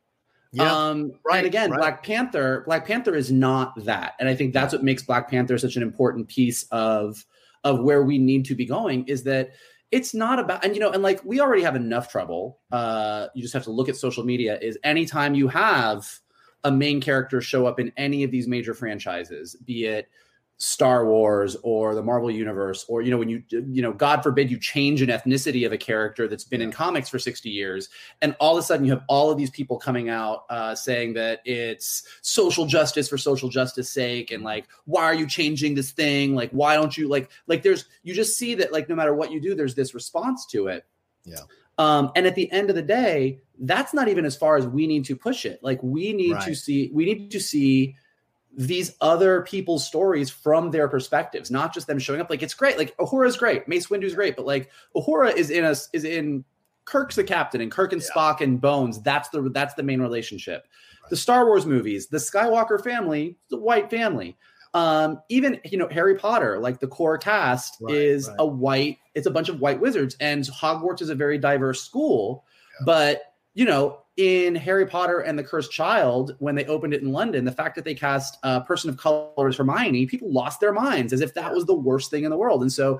Yeah, 0.51 0.73
Um, 0.73 1.13
Right, 1.23 1.39
and 1.39 1.47
again, 1.47 1.71
right. 1.71 1.77
Black 1.77 2.03
Panther, 2.03 2.63
Black 2.65 2.85
Panther 2.85 3.15
is 3.15 3.31
not 3.31 3.73
that, 3.85 4.15
and 4.19 4.27
I 4.27 4.35
think 4.35 4.53
that's 4.53 4.73
what 4.73 4.83
makes 4.83 5.03
Black 5.03 5.29
Panther 5.29 5.57
such 5.57 5.75
an 5.75 5.83
important 5.83 6.27
piece 6.27 6.63
of 6.71 7.25
of 7.63 7.81
where 7.81 8.03
we 8.03 8.17
need 8.17 8.45
to 8.45 8.55
be 8.55 8.65
going. 8.65 9.05
Is 9.07 9.23
that 9.23 9.51
it's 9.91 10.13
not 10.13 10.39
about, 10.39 10.63
and 10.63 10.75
you 10.75 10.79
know, 10.79 10.91
and 10.91 11.03
like 11.03 11.23
we 11.23 11.39
already 11.39 11.62
have 11.62 11.75
enough 11.75 12.09
trouble. 12.09 12.59
Uh, 12.71 13.27
you 13.33 13.41
just 13.41 13.53
have 13.53 13.63
to 13.65 13.71
look 13.71 13.89
at 13.89 13.95
social 13.95 14.23
media. 14.23 14.57
Is 14.59 14.77
anytime 14.83 15.35
you 15.35 15.47
have 15.47 16.19
a 16.63 16.71
main 16.71 16.99
character 16.99 17.41
show 17.41 17.65
up 17.65 17.79
in 17.79 17.91
any 17.95 18.23
of 18.23 18.31
these 18.31 18.47
major 18.47 18.73
franchises, 18.73 19.55
be 19.65 19.85
it 19.85 20.09
Star 20.62 21.06
Wars 21.06 21.56
or 21.63 21.95
the 21.95 22.04
Marvel 22.04 22.30
Universe, 22.30 22.86
or 22.89 23.02
you 23.02 23.10
know, 23.12 23.17
when 23.17 23.30
you 23.30 23.41
you 23.50 23.82
know, 23.82 23.93
God 23.93 24.22
forbid 24.22 24.52
you 24.52 24.60
change 24.60 25.02
an 25.02 25.08
ethnicity 25.08 25.65
of 25.65 25.72
a 25.72 25.78
character 25.78 26.28
that's 26.28 26.43
been 26.43 26.62
in 26.62 26.69
comics 26.69 27.08
for 27.08 27.17
60 27.17 27.50
years, 27.50 27.88
and 28.22 28.36
all 28.41 28.58
of 28.58 28.60
a 28.60 28.65
sudden 28.65 28.86
you 28.86 28.91
have 28.91 29.04
all 29.08 29.32
of 29.32 29.38
these 29.38 29.50
people 29.50 29.80
coming 29.80 30.10
out 30.10 30.43
uh, 30.50 30.76
saying 30.76 31.13
that 31.13 31.39
it's 31.45 32.04
social 32.22 32.65
justice 32.65 33.08
for 33.08 33.17
social 33.17 33.48
justice 33.48 33.89
sake, 33.89 34.32
and 34.32 34.43
like, 34.43 34.67
why 34.84 35.04
are 35.04 35.13
you 35.13 35.26
changing 35.26 35.76
this 35.76 35.91
thing? 35.91 36.36
Like, 36.36 36.52
why 36.52 36.76
don't 36.76 36.98
you 36.98 37.08
like 37.08 37.32
like 37.48 37.63
there's 37.63 37.86
you 38.04 38.13
just 38.13 38.38
see 38.38 38.54
that 38.56 38.74
like 38.74 38.89
no 38.89 38.95
matter 38.95 39.15
what 39.15 39.32
you 39.32 39.39
do, 39.39 39.56
there's 39.56 39.76
this 39.76 39.93
response 39.93 40.45
to 40.48 40.67
it. 40.67 40.86
Yeah. 41.24 41.39
Um, 41.78 42.12
and 42.17 42.28
at 42.28 42.36
the 42.36 42.52
end 42.52 42.69
of 42.69 42.76
the 42.76 42.82
day, 42.82 43.39
that's 43.60 43.93
not 43.93 44.10
even 44.10 44.26
as 44.26 44.36
far 44.36 44.58
as 44.58 44.67
we 44.67 44.88
need 44.88 45.06
to 45.06 45.15
push 45.15 45.45
it. 45.45 45.63
Like 45.63 45.82
we 45.82 46.12
need 46.12 46.38
to 46.41 46.54
see 46.54 46.91
we 46.93 47.06
need 47.06 47.32
to 47.32 47.39
see 47.39 47.95
these 48.55 48.95
other 49.01 49.41
people's 49.43 49.85
stories 49.85 50.29
from 50.29 50.71
their 50.71 50.88
perspectives, 50.88 51.51
not 51.51 51.73
just 51.73 51.88
them 51.88 51.99
showing 51.99 52.19
up. 52.19 52.29
Like 52.29 52.43
it's 52.43 52.53
great. 52.53 52.77
Like 52.77 52.95
Uhura 52.97 53.27
is 53.27 53.38
great, 53.38 53.67
Mace 53.67 53.89
Windu's 53.89 54.15
great, 54.15 54.35
but 54.35 54.45
like 54.45 54.69
Uhura 54.95 55.35
is 55.35 55.49
in 55.49 55.63
us 55.63 55.89
is 55.93 56.03
in 56.03 56.43
Kirk's 56.85 57.15
the 57.15 57.23
captain 57.23 57.62
and 57.62 57.71
Kirk 57.71 57.93
and 57.93 58.01
Yeah. 58.01 58.07
Spock 58.15 58.41
and 58.41 58.59
Bones. 58.59 59.01
That's 59.01 59.29
the 59.29 59.49
that's 59.53 59.75
the 59.75 59.83
main 59.83 60.01
relationship. 60.01 60.67
The 61.09 61.15
Star 61.17 61.45
Wars 61.45 61.65
movies, 61.65 62.07
the 62.07 62.17
Skywalker 62.17 62.83
family, 62.83 63.38
the 63.49 63.57
white 63.57 63.89
family. 63.89 64.38
Um, 64.73 65.19
even 65.29 65.59
you 65.65 65.77
know 65.77 65.88
Harry 65.89 66.15
Potter, 66.15 66.59
like 66.59 66.79
the 66.79 66.88
core 66.88 67.17
cast 67.17 67.77
Right, 67.81 67.95
is 67.95 68.27
right. 68.27 68.35
a 68.39 68.45
white. 68.45 68.97
It's 69.15 69.25
a 69.27 69.31
bunch 69.31 69.49
of 69.49 69.59
white 69.59 69.79
wizards, 69.79 70.15
and 70.19 70.43
Hogwarts 70.43 71.01
is 71.01 71.09
a 71.09 71.15
very 71.15 71.38
diverse 71.38 71.81
school. 71.83 72.45
But 72.85 73.21
you 73.55 73.65
know, 73.65 74.01
in 74.19 74.53
Harry 74.53 74.86
Potter 74.86 75.21
and 75.21 75.39
the 75.39 75.43
Cursed 75.45 75.71
Child, 75.71 76.36
when 76.39 76.53
they 76.53 76.65
opened 76.65 76.93
it 76.93 77.01
in 77.01 77.13
London, 77.13 77.45
the 77.45 77.53
fact 77.53 77.73
that 77.75 77.86
they 77.86 77.95
cast 77.95 78.38
a 78.43 78.60
person 78.60 78.89
of 78.89 78.97
color 78.97 79.47
as 79.47 79.55
Hermione, 79.55 80.05
people 80.08 80.29
lost 80.29 80.60
their 80.60 80.73
minds 80.73 81.13
as 81.13 81.21
if 81.21 81.34
that 81.36 81.53
was 81.53 81.63
the 81.63 81.73
worst 81.73 82.12
thing 82.12 82.25
in 82.25 82.29
the 82.29 82.36
world. 82.36 82.62
And 82.62 82.69
so, 82.69 82.99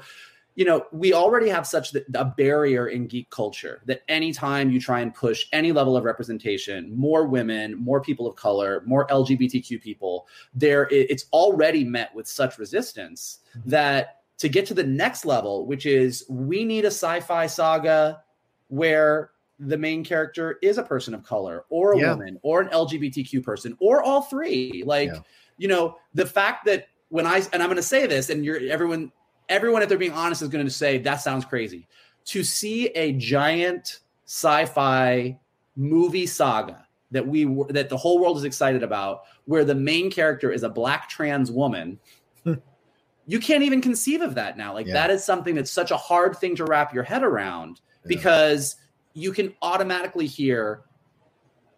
you 0.55 0.63
know, 0.63 0.86
we 0.93 1.12
already 1.12 1.49
have 1.49 1.67
such 1.67 1.93
a 1.93 2.23
barrier 2.23 2.88
in 2.88 3.05
geek 3.05 3.29
culture 3.32 3.82
that 3.86 4.01
anytime 4.08 4.71
you 4.71 4.79
try 4.79 5.01
and 5.01 5.13
push 5.13 5.45
any 5.51 5.73
level 5.73 5.97
of 5.97 6.05
representation, 6.05 6.97
more 6.97 7.27
women, 7.27 7.75
more 7.77 7.99
people 7.99 8.25
of 8.25 8.38
color, 8.38 8.82
more 8.86 9.05
LGBTQ 9.08 9.82
people, 9.82 10.25
there 10.53 10.88
it's 10.89 11.25
already 11.34 11.84
met 11.84 12.15
with 12.15 12.29
such 12.29 12.58
resistance 12.58 13.39
mm-hmm. 13.58 13.71
that 13.71 14.21
to 14.38 14.47
get 14.47 14.65
to 14.67 14.73
the 14.73 14.86
next 14.86 15.25
level, 15.25 15.65
which 15.65 15.86
is 15.86 16.23
we 16.29 16.63
need 16.63 16.86
a 16.86 16.88
sci-fi 16.88 17.45
saga 17.45 18.23
where 18.69 19.32
the 19.60 19.78
main 19.78 20.04
character 20.04 20.58
is 20.62 20.78
a 20.78 20.84
person 20.84 21.13
of 21.13 21.24
color 21.24 21.65
or 21.69 21.93
a 21.93 22.00
Yeah. 22.00 22.12
woman 22.12 22.39
or 22.41 22.62
an 22.62 22.69
LGBTQ 22.69 23.43
person 23.43 23.76
or 23.80 24.02
all 24.02 24.22
three. 24.22 24.84
Like, 24.86 25.10
Yeah. 25.10 25.19
you 25.58 25.67
know, 25.67 25.98
the 26.13 26.26
fact 26.26 26.65
that 26.65 26.88
when 27.10 27.26
I 27.26 27.38
and 27.52 27.62
I'm 27.62 27.67
going 27.69 27.76
to 27.76 27.84
say 27.84 28.08
this, 28.08 28.30
and 28.30 28.45
you're 28.45 28.60
everyone, 28.69 29.12
everyone, 29.50 29.82
if 29.82 29.89
they're 29.89 29.98
being 29.98 30.13
honest, 30.13 30.41
is 30.41 30.48
going 30.48 30.65
to 30.65 30.72
say 30.72 30.98
that 31.00 31.17
sounds 31.17 31.43
crazy. 31.43 31.88
To 32.26 32.43
see 32.43 32.88
a 32.89 33.13
giant 33.13 34.00
sci-fi 34.26 35.38
movie 35.76 36.28
saga 36.28 36.86
that 37.12 37.28
we 37.28 37.45
that 37.69 37.89
the 37.89 37.98
whole 37.98 38.19
world 38.19 38.38
is 38.38 38.43
excited 38.43 38.84
about, 38.84 39.24
where 39.45 39.65
the 39.65 39.76
main 39.76 40.12
character 40.12 40.52
is 40.52 40.63
a 40.63 40.69
black 40.69 41.10
trans 41.10 41.52
woman. 41.52 42.00
you 43.26 43.39
can't 43.39 43.63
even 43.63 43.82
conceive 43.82 44.22
of 44.22 44.36
that 44.36 44.58
now. 44.58 44.74
Like 44.74 44.88
Yeah. 44.88 44.93
that 44.93 45.10
is 45.10 45.24
something 45.24 45.56
that's 45.56 45.72
such 45.72 45.91
a 45.91 45.98
hard 45.98 46.38
thing 46.38 46.56
to 46.56 46.65
wrap 46.65 46.93
your 46.93 47.04
head 47.04 47.24
around 47.24 47.82
because 48.06 48.76
you 49.13 49.32
can 49.32 49.54
automatically 49.62 50.26
hear 50.26 50.82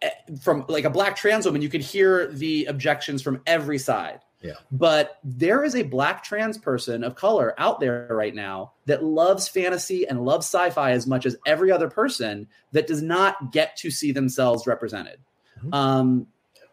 eh, 0.00 0.10
from 0.40 0.64
like 0.68 0.84
a 0.84 0.90
black 0.90 1.16
trans 1.16 1.46
woman, 1.46 1.62
you 1.62 1.68
could 1.68 1.80
hear 1.80 2.28
the 2.28 2.66
objections 2.66 3.22
from 3.22 3.40
every 3.46 3.78
side. 3.78 4.20
Yeah. 4.42 4.54
But 4.72 5.18
there 5.22 5.62
is 5.62 5.76
a 5.76 5.82
black 5.82 6.24
trans 6.24 6.58
person 6.58 7.04
of 7.04 7.14
color 7.14 7.54
out 7.58 7.78
there 7.78 8.08
right 8.10 8.34
now 8.34 8.72
that 8.86 9.04
loves 9.04 9.46
fantasy 9.46 10.06
and 10.06 10.24
loves 10.24 10.46
sci-fi 10.46 10.90
as 10.90 11.06
much 11.06 11.26
as 11.26 11.36
every 11.46 11.70
other 11.70 11.88
person 11.88 12.48
that 12.72 12.88
does 12.88 13.02
not 13.02 13.52
get 13.52 13.76
to 13.76 13.90
see 13.90 14.10
themselves 14.10 14.66
represented. 14.66 15.20
Mhm. 15.64 15.74
Um, 15.74 16.26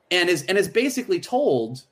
and 0.09 0.29
is 0.29 0.43
and 0.43 0.57
is 0.57 0.67
basically 0.67 1.19
told 1.19 1.83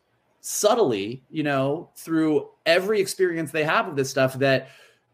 subtly, 0.41 1.23
you 1.30 1.43
know, 1.43 1.89
through 1.95 2.49
every 2.65 2.99
experience 2.99 3.51
they 3.51 3.63
have 3.63 3.88
of 3.88 3.95
this 3.95 4.10
stuff 4.10 4.34
that 4.36 4.69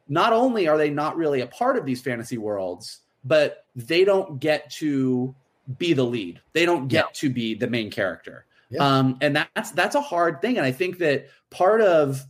not 0.07 0.31
only 0.31 0.67
are 0.67 0.77
they 0.77 0.89
not 0.89 1.17
really 1.17 1.41
a 1.41 1.47
part 1.47 1.77
of 1.77 1.85
these 1.85 2.01
fantasy 2.01 2.37
worlds, 2.37 2.99
but 3.23 3.65
they 3.75 4.03
don't 4.03 4.39
get 4.39 4.69
to 4.71 5.33
be 5.77 5.93
the 5.93 6.03
lead. 6.03 6.41
They 6.53 6.65
don't 6.65 6.87
get 6.87 7.13
to 7.15 7.29
be 7.29 7.55
the 7.55 7.67
main 7.67 7.89
character. 7.89 8.45
Yeah. 8.69 8.97
Um, 8.97 9.17
and 9.21 9.35
that's 9.35 9.71
that's 9.71 9.95
a 9.95 10.01
hard 10.01 10.41
thing. 10.41 10.57
And 10.57 10.65
I 10.65 10.71
think 10.71 10.97
that 10.97 11.27
part 11.49 11.81
of 11.81 12.25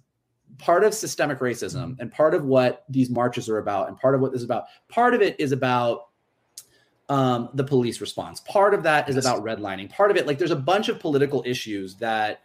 part 0.60 0.84
of 0.84 0.94
systemic 0.94 1.40
racism 1.40 1.96
and 2.00 2.12
part 2.12 2.34
of 2.34 2.46
what 2.46 2.84
these 2.90 3.10
marches 3.10 3.50
are 3.50 3.58
about 3.58 3.88
and 3.88 3.98
part 3.98 4.14
of 4.14 4.22
what 4.22 4.32
this 4.32 4.40
is 4.42 4.46
about, 4.46 4.66
part 4.88 5.14
of 5.14 5.22
it 5.22 5.36
is 5.40 5.52
about 5.52 6.08
um, 7.10 7.50
the 7.54 7.64
police 7.64 8.02
response. 8.02 8.40
Part 8.42 8.74
of 8.74 8.84
that 8.84 9.10
is 9.10 9.16
Yes. 9.16 9.26
about 9.26 9.44
redlining. 9.44 9.90
Part 9.90 10.12
of 10.12 10.18
it, 10.18 10.28
like 10.28 10.38
there's 10.38 10.52
a 10.52 10.56
bunch 10.56 10.90
of 10.90 11.00
political 11.00 11.44
issues 11.46 11.96
that 11.96 12.42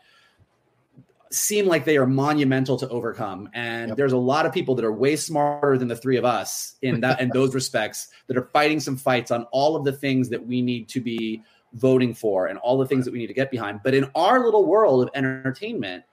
seem 1.31 1.67
like 1.67 1.85
they 1.85 1.97
are 1.97 2.07
monumental 2.07 2.77
to 2.79 2.89
overcome. 2.89 3.49
And 3.53 3.89
Yep. 3.89 3.97
there's 3.97 4.13
a 4.13 4.19
lot 4.19 4.47
of 4.47 4.53
people 4.53 4.75
that 4.75 4.85
are 4.85 4.93
way 4.93 5.17
smarter 5.17 5.77
than 5.77 5.89
the 5.89 5.97
three 5.97 6.17
of 6.17 6.25
us 6.25 6.77
in 6.83 7.01
that 7.01 7.21
in 7.21 7.31
those 7.31 7.55
respects 7.55 8.09
that 8.27 8.37
are 8.37 8.49
fighting 8.53 8.81
some 8.81 8.97
fights 8.97 9.31
on 9.31 9.45
all 9.53 9.77
of 9.77 9.85
the 9.85 9.93
things 9.93 10.29
that 10.31 10.45
we 10.45 10.63
need 10.63 10.89
to 10.89 11.01
be 11.01 11.43
voting 11.75 12.15
for 12.15 12.47
and 12.47 12.59
all 12.61 12.79
the 12.79 12.87
things 12.87 13.05
that 13.05 13.13
we 13.13 13.19
need 13.19 13.27
to 13.27 13.35
get 13.35 13.51
behind. 13.51 13.81
But 13.85 13.95
in 13.95 14.11
our 14.15 14.45
little 14.45 14.65
world 14.65 15.03
of 15.03 15.11
entertainment 15.15 16.05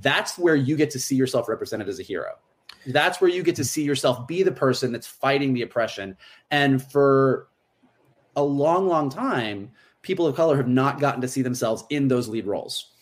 that's 0.00 0.38
where 0.38 0.54
you 0.54 0.76
get 0.76 0.90
to 0.90 1.00
see 1.00 1.16
yourself 1.16 1.48
represented 1.48 1.88
as 1.88 1.98
a 1.98 2.02
hero. 2.02 2.34
That's 2.86 3.20
where 3.20 3.30
you 3.30 3.42
get 3.42 3.56
to 3.56 3.64
see 3.64 3.82
yourself 3.82 4.26
be 4.26 4.42
the 4.42 4.52
person 4.52 4.92
that's 4.92 5.06
fighting 5.06 5.52
the 5.52 5.62
oppression. 5.62 6.16
And 6.50 6.82
for 6.82 7.48
a 8.36 8.42
long 8.42 8.86
long 8.86 9.10
time 9.10 9.70
people 10.02 10.26
of 10.26 10.36
color 10.36 10.56
have 10.56 10.68
not 10.68 11.00
gotten 11.00 11.20
to 11.20 11.28
see 11.28 11.42
themselves 11.42 11.84
in 11.90 12.08
those 12.08 12.28
lead 12.28 12.46
roles 12.46 12.92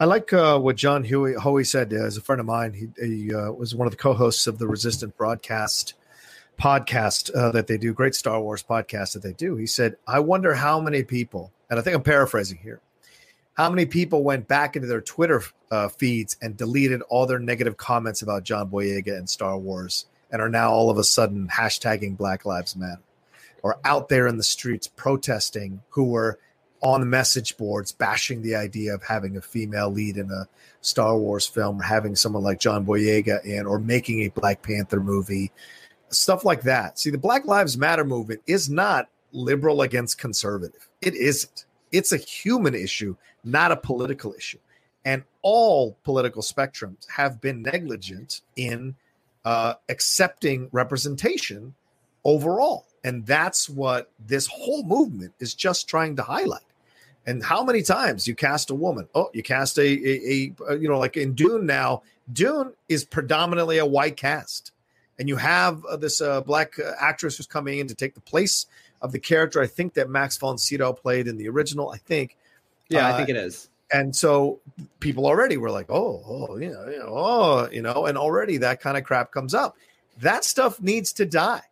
I 0.00 0.04
like 0.04 0.32
uh, 0.32 0.60
what 0.60 0.76
John 0.76 1.02
Huey 1.02 1.64
said. 1.64 1.92
Uh, 1.92 2.04
as 2.04 2.16
a 2.16 2.20
friend 2.20 2.38
of 2.38 2.46
mine, 2.46 2.72
he, 2.72 2.88
he 3.04 3.34
uh, 3.34 3.50
was 3.50 3.74
one 3.74 3.88
of 3.88 3.90
the 3.90 3.96
co-hosts 3.96 4.46
of 4.46 4.58
the 4.58 4.68
Resistance 4.68 5.12
Broadcast 5.16 5.94
podcast 6.56 7.34
uh, 7.34 7.50
that 7.50 7.66
they 7.66 7.78
do. 7.78 7.92
Great 7.92 8.14
Star 8.14 8.40
Wars 8.40 8.62
podcast 8.62 9.14
that 9.14 9.24
they 9.24 9.32
do. 9.32 9.56
He 9.56 9.66
said, 9.66 9.96
"I 10.06 10.20
wonder 10.20 10.54
how 10.54 10.78
many 10.78 11.02
people, 11.02 11.50
and 11.68 11.80
I 11.80 11.82
think 11.82 11.96
I'm 11.96 12.04
paraphrasing 12.04 12.58
here, 12.58 12.80
how 13.54 13.68
many 13.70 13.86
people 13.86 14.22
went 14.22 14.46
back 14.46 14.76
into 14.76 14.86
their 14.86 15.00
Twitter 15.00 15.42
uh, 15.72 15.88
feeds 15.88 16.36
and 16.40 16.56
deleted 16.56 17.02
all 17.08 17.26
their 17.26 17.40
negative 17.40 17.76
comments 17.76 18.22
about 18.22 18.44
John 18.44 18.70
Boyega 18.70 19.18
and 19.18 19.28
Star 19.28 19.58
Wars, 19.58 20.06
and 20.30 20.40
are 20.40 20.48
now 20.48 20.70
all 20.70 20.90
of 20.90 20.98
a 20.98 21.04
sudden 21.04 21.48
hashtagging 21.48 22.16
Black 22.16 22.44
Lives 22.44 22.76
Matter, 22.76 23.02
or 23.64 23.80
out 23.84 24.08
there 24.08 24.28
in 24.28 24.36
the 24.36 24.44
streets 24.44 24.86
protesting 24.86 25.82
who 25.90 26.04
were." 26.04 26.38
On 26.80 27.08
message 27.08 27.56
boards 27.56 27.92
bashing 27.92 28.42
the 28.42 28.54
idea 28.54 28.94
of 28.94 29.02
having 29.02 29.36
a 29.36 29.40
female 29.40 29.90
lead 29.90 30.16
in 30.16 30.30
a 30.30 30.46
Star 30.80 31.16
Wars 31.18 31.46
film 31.46 31.80
or 31.80 31.84
having 31.84 32.14
someone 32.14 32.42
like 32.42 32.60
John 32.60 32.86
Boyega 32.86 33.44
in 33.44 33.66
or 33.66 33.78
making 33.78 34.20
a 34.20 34.28
Black 34.28 34.62
Panther 34.62 35.00
movie, 35.00 35.50
stuff 36.10 36.44
like 36.44 36.62
that. 36.62 36.98
See, 36.98 37.10
the 37.10 37.18
Black 37.18 37.46
Lives 37.46 37.76
Matter 37.76 38.04
movement 38.04 38.42
is 38.46 38.70
not 38.70 39.08
liberal 39.32 39.82
against 39.82 40.18
conservative. 40.18 40.88
It 41.02 41.14
isn't. 41.14 41.64
It's 41.90 42.12
a 42.12 42.16
human 42.16 42.74
issue, 42.74 43.16
not 43.44 43.72
a 43.72 43.76
political 43.76 44.34
issue. 44.34 44.58
And 45.04 45.24
all 45.42 45.96
political 46.04 46.42
spectrums 46.42 47.08
have 47.08 47.40
been 47.40 47.62
negligent 47.62 48.42
in 48.56 48.94
uh, 49.44 49.74
accepting 49.88 50.68
representation 50.72 51.74
overall. 52.24 52.86
And 53.08 53.24
that's 53.24 53.70
what 53.70 54.10
this 54.26 54.46
whole 54.46 54.82
movement 54.82 55.32
is 55.40 55.54
just 55.54 55.88
trying 55.88 56.16
to 56.16 56.22
highlight. 56.22 56.60
And 57.24 57.42
how 57.42 57.64
many 57.64 57.80
times 57.80 58.28
you 58.28 58.34
cast 58.34 58.68
a 58.68 58.74
woman? 58.74 59.08
Oh, 59.14 59.30
you 59.32 59.42
cast 59.42 59.78
a, 59.78 59.82
a, 59.82 60.52
a 60.68 60.76
you 60.76 60.90
know, 60.90 60.98
like 60.98 61.16
in 61.16 61.32
Dune 61.32 61.64
now, 61.64 62.02
Dune 62.30 62.74
is 62.86 63.06
predominantly 63.06 63.78
a 63.78 63.86
white 63.86 64.18
cast. 64.18 64.72
And 65.18 65.26
you 65.26 65.36
have 65.36 65.82
uh, 65.86 65.96
this 65.96 66.20
uh, 66.20 66.42
black 66.42 66.78
uh, 66.78 66.92
actress 67.00 67.38
who's 67.38 67.46
coming 67.46 67.78
in 67.78 67.86
to 67.86 67.94
take 67.94 68.12
the 68.12 68.20
place 68.20 68.66
of 69.00 69.12
the 69.12 69.18
character 69.18 69.62
I 69.62 69.68
think 69.68 69.94
that 69.94 70.10
Max 70.10 70.36
von 70.36 70.58
Sydow 70.58 70.92
played 70.92 71.28
in 71.28 71.38
the 71.38 71.48
original, 71.48 71.88
I 71.88 71.96
think. 71.96 72.36
yeah 72.90 73.06
Uh, 73.06 73.14
i 73.14 73.16
think 73.16 73.30
it 73.30 73.36
is 73.36 73.70
And 73.90 74.14
so 74.14 74.60
people 75.00 75.24
already 75.24 75.56
were 75.56 75.70
like, 75.70 75.86
oh, 75.88 76.22
oh, 76.28 76.58
you 76.58 76.72
know, 76.72 76.84
oh, 77.06 77.70
you 77.72 77.80
know, 77.80 78.04
and 78.04 78.18
already 78.18 78.58
that 78.58 78.82
kind 78.82 78.98
of 78.98 79.04
crap 79.04 79.32
comes 79.32 79.54
up. 79.54 79.78
That 80.20 80.44
stuff 80.44 80.78
needs 80.82 81.14
to 81.14 81.24
die 81.24 81.62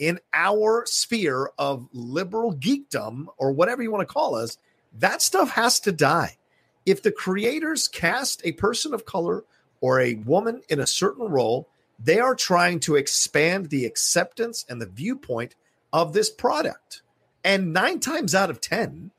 in 0.00 0.18
our 0.32 0.84
sphere 0.86 1.50
of 1.58 1.86
liberal 1.92 2.54
geekdom 2.54 3.26
or 3.36 3.52
whatever 3.52 3.82
you 3.82 3.92
want 3.92 4.00
to 4.00 4.12
call 4.12 4.34
us. 4.34 4.58
That 4.98 5.22
stuff 5.22 5.50
has 5.50 5.78
to 5.80 5.92
die. 5.92 6.38
If 6.86 7.02
the 7.02 7.12
creators 7.12 7.86
cast 7.86 8.40
a 8.44 8.52
person 8.52 8.94
of 8.94 9.04
color 9.04 9.44
or 9.80 10.00
a 10.00 10.14
woman 10.14 10.62
in 10.70 10.80
a 10.80 10.86
certain 10.86 11.28
role, 11.28 11.68
they 12.02 12.18
are 12.18 12.34
trying 12.34 12.80
to 12.80 12.96
expand 12.96 13.66
the 13.66 13.84
acceptance 13.84 14.64
and 14.68 14.80
the 14.80 14.86
viewpoint 14.86 15.54
of 15.92 16.14
this 16.14 16.30
product. 16.30 17.02
And 17.44 17.74
nine 17.74 18.00
times 18.00 18.34
out 18.34 18.50
of 18.50 18.60
10, 18.60 19.10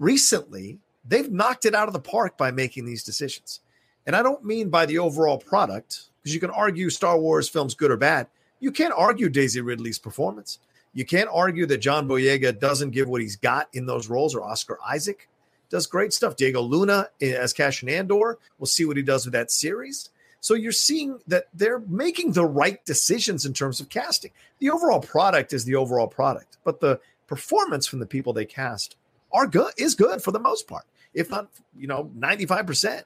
recently, 0.00 0.80
they've 1.06 1.30
knocked 1.30 1.64
it 1.64 1.76
out 1.76 1.86
of 1.86 1.94
the 1.94 2.00
park 2.00 2.36
by 2.36 2.50
making 2.50 2.86
these 2.86 3.04
decisions. 3.04 3.60
And 4.04 4.16
I 4.16 4.22
don't 4.22 4.44
mean 4.44 4.68
by 4.68 4.84
the 4.84 4.98
overall 4.98 5.38
product, 5.38 6.08
because 6.22 6.34
you 6.34 6.40
can 6.40 6.50
argue 6.50 6.90
Star 6.90 7.18
Wars 7.18 7.48
films 7.48 7.74
good 7.74 7.92
or 7.92 7.96
bad. 7.96 8.26
You 8.60 8.72
can't 8.72 8.94
argue 8.96 9.28
Daisy 9.28 9.60
Ridley's 9.60 9.98
performance. 9.98 10.58
You 10.92 11.04
can't 11.04 11.28
argue 11.32 11.66
that 11.66 11.78
John 11.78 12.08
Boyega 12.08 12.58
doesn't 12.58 12.90
give 12.90 13.08
what 13.08 13.20
he's 13.20 13.36
got 13.36 13.68
in 13.72 13.86
those 13.86 14.08
roles, 14.08 14.34
or 14.34 14.42
Oscar 14.42 14.78
Isaac 14.86 15.28
does 15.70 15.86
great 15.86 16.12
stuff. 16.12 16.36
Diego 16.36 16.60
Luna 16.60 17.08
eh, 17.20 17.32
as 17.32 17.52
Cassian 17.52 17.88
Andor, 17.88 18.38
we'll 18.58 18.66
see 18.66 18.84
what 18.84 18.96
he 18.96 19.02
does 19.02 19.24
with 19.24 19.32
that 19.34 19.50
series. 19.50 20.10
So 20.40 20.54
you're 20.54 20.72
seeing 20.72 21.18
that 21.26 21.48
they're 21.52 21.80
making 21.80 22.32
the 22.32 22.44
right 22.44 22.84
decisions 22.84 23.44
in 23.44 23.52
terms 23.52 23.80
of 23.80 23.88
casting. 23.88 24.30
The 24.60 24.70
overall 24.70 25.00
product 25.00 25.52
is 25.52 25.64
the 25.64 25.74
overall 25.74 26.06
product, 26.06 26.58
but 26.64 26.80
the 26.80 27.00
performance 27.26 27.86
from 27.86 27.98
the 27.98 28.06
people 28.06 28.32
they 28.32 28.44
cast 28.44 28.96
are 29.32 29.46
good 29.46 29.72
is 29.76 29.94
good 29.94 30.22
for 30.22 30.30
the 30.30 30.38
most 30.38 30.66
part, 30.68 30.84
if 31.12 31.28
not, 31.30 31.48
you 31.76 31.86
know, 31.86 32.10
95%. 32.18 33.02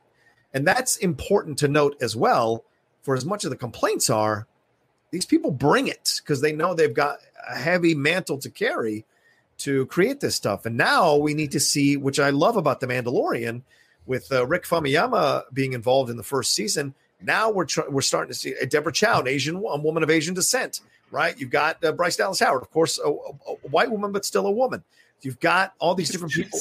And 0.54 0.66
that's 0.66 0.96
important 0.98 1.58
to 1.58 1.68
note 1.68 1.96
as 2.00 2.14
well. 2.14 2.64
For 3.00 3.16
as 3.16 3.24
much 3.24 3.44
of 3.44 3.50
the 3.50 3.56
complaints 3.56 4.10
are, 4.10 4.46
these 5.12 5.24
people 5.24 5.52
bring 5.52 5.86
it 5.86 6.20
because 6.22 6.40
they 6.40 6.52
know 6.52 6.74
they've 6.74 6.92
got 6.92 7.18
a 7.48 7.54
heavy 7.56 7.94
mantle 7.94 8.38
to 8.38 8.50
carry 8.50 9.04
to 9.58 9.86
create 9.86 10.18
this 10.18 10.34
stuff. 10.34 10.66
And 10.66 10.76
now 10.76 11.14
we 11.16 11.34
need 11.34 11.52
to 11.52 11.60
see, 11.60 11.96
which 11.96 12.18
I 12.18 12.30
love 12.30 12.56
about 12.56 12.80
The 12.80 12.88
Mandalorian, 12.88 13.62
with 14.06 14.32
uh, 14.32 14.44
Rick 14.46 14.64
Famuyiwa 14.64 15.44
being 15.52 15.74
involved 15.74 16.10
in 16.10 16.16
the 16.16 16.24
first 16.24 16.54
season. 16.54 16.94
Now 17.20 17.50
we're 17.50 17.66
tr- 17.66 17.88
we're 17.88 18.00
starting 18.00 18.32
to 18.32 18.38
see 18.38 18.54
uh, 18.60 18.64
Deborah 18.64 18.90
Chow, 18.92 19.20
an 19.20 19.28
Asian 19.28 19.54
a 19.54 19.76
woman 19.78 20.02
of 20.02 20.10
Asian 20.10 20.34
descent, 20.34 20.80
right? 21.12 21.38
You've 21.38 21.50
got 21.50 21.84
uh, 21.84 21.92
Bryce 21.92 22.16
Dallas 22.16 22.40
Howard, 22.40 22.62
of 22.62 22.70
course, 22.72 22.98
a, 22.98 23.08
a- 23.08 23.12
a 23.12 23.68
white 23.68 23.90
woman 23.92 24.10
but 24.10 24.24
still 24.24 24.46
a 24.46 24.50
woman. 24.50 24.82
You've 25.20 25.38
got 25.38 25.74
all 25.78 25.94
these 25.94 26.08
different 26.10 26.32
people. 26.34 26.58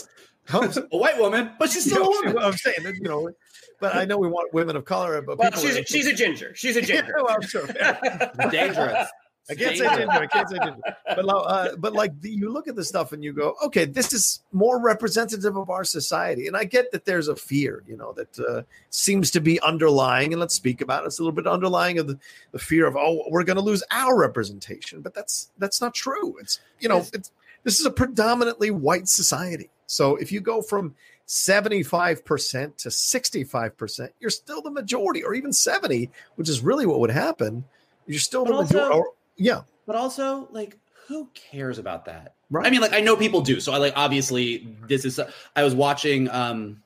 A 0.50 0.98
white 0.98 1.20
woman 1.20 1.52
but 1.60 1.70
she's 1.70 1.86
you 1.86 1.92
still 1.94 2.04
know, 2.04 2.20
a 2.20 2.26
woman 2.26 2.44
I'm 2.44 2.54
saying, 2.54 2.84
that, 2.84 2.96
you 2.96 3.04
know, 3.04 3.32
but 3.80 3.96
I 3.96 4.06
know 4.06 4.18
we 4.18 4.28
want 4.28 4.54
women 4.54 4.76
of 4.76 4.86
color, 4.86 5.22
but 5.22 5.38
Well, 5.38 5.52
she's 5.54 5.78
are- 5.78 5.82
a, 5.82 5.86
she's 5.86 6.08
a 6.08 6.14
ginger. 6.14 6.54
She's 6.56 6.76
a 6.76 6.82
ginger. 6.82 7.16
Yeah, 7.28 7.38
ginger. 7.42 7.68
well, 7.68 8.28
sure. 8.42 8.50
dangerous 8.52 9.08
I 9.50 9.56
can't 9.56 9.78
say 9.78 9.88
ginger. 9.88 10.12
I 10.12 10.28
can't 10.28 10.50
say 10.50 10.58
ginger. 10.60 10.82
But 11.06 11.26
uh, 11.28 11.76
but 11.78 11.94
like 11.94 12.20
the, 12.22 12.30
you 12.30 12.52
look 12.52 12.68
at 12.68 12.76
the 12.76 12.84
stuff 12.84 13.12
and 13.12 13.24
you 13.24 13.34
go, 13.34 13.56
okay, 13.66 13.86
this 13.86 14.14
is 14.14 14.42
more 14.52 14.80
representative 14.80 15.58
of 15.58 15.70
our 15.70 15.84
society. 15.84 16.48
And 16.48 16.56
I 16.56 16.64
get 16.64 16.92
that 16.92 17.06
there's 17.06 17.28
a 17.28 17.36
fear, 17.36 17.84
you 17.88 17.98
know, 17.98 18.14
that 18.14 18.40
uh, 18.40 18.62
seems 18.92 19.32
to 19.32 19.42
be 19.42 19.60
underlying. 19.62 20.32
And 20.32 20.40
let's 20.40 20.54
speak 20.54 20.82
about 20.82 21.04
it. 21.04 21.08
It's 21.08 21.20
a 21.20 21.24
little 21.24 21.36
bit 21.36 21.48
underlying 21.48 21.98
of 21.98 22.08
the, 22.08 22.20
the 22.52 22.60
fear 22.60 22.86
of 22.86 22.96
oh, 22.96 23.24
we're 23.30 23.44
going 23.44 23.58
to 23.58 23.64
lose 23.64 23.84
our 23.92 24.18
representation. 24.18 25.02
But 25.02 25.14
that's 25.14 25.50
that's 25.58 25.82
not 25.82 25.94
true. 25.94 26.38
It's 26.40 26.60
you 26.80 26.88
know, 26.88 27.06
it's 27.14 27.32
this 27.64 27.80
is 27.80 27.86
a 27.86 27.92
predominantly 27.92 28.72
white 28.72 29.08
society. 29.08 29.70
So 29.92 30.16
if 30.16 30.32
you 30.32 30.40
go 30.40 30.62
from 30.62 30.96
75% 31.28 32.78
to 32.78 32.90
65%, 32.90 34.10
you're 34.20 34.30
still 34.30 34.62
the 34.62 34.72
majority, 34.72 35.24
or 35.24 35.34
even 35.34 35.52
70, 35.52 36.10
which 36.36 36.48
is 36.48 36.62
really 36.62 36.86
what 36.86 37.00
would 37.00 37.12
happen. 37.12 37.66
You're 38.08 38.20
still 38.20 38.46
But 38.46 38.52
the 38.52 38.58
also- 38.58 38.74
majority. 38.76 38.98
Or, 39.00 39.06
yeah. 39.36 39.62
But 39.86 39.96
also, 39.98 40.48
like, 40.52 40.78
who 41.08 41.28
cares 41.34 41.78
about 41.78 42.06
that? 42.06 42.36
Right. 42.50 42.66
I 42.66 42.70
mean, 42.70 42.80
like, 42.80 42.94
I 42.94 43.02
know 43.02 43.18
people 43.18 43.42
do. 43.42 43.60
So 43.60 43.74
I 43.74 43.78
like 43.78 43.94
obviously 43.98 44.76
this 44.88 45.04
is. 45.06 45.20
I 45.56 45.64
was 45.64 45.74
watching. 45.76 46.30
um 46.30 46.82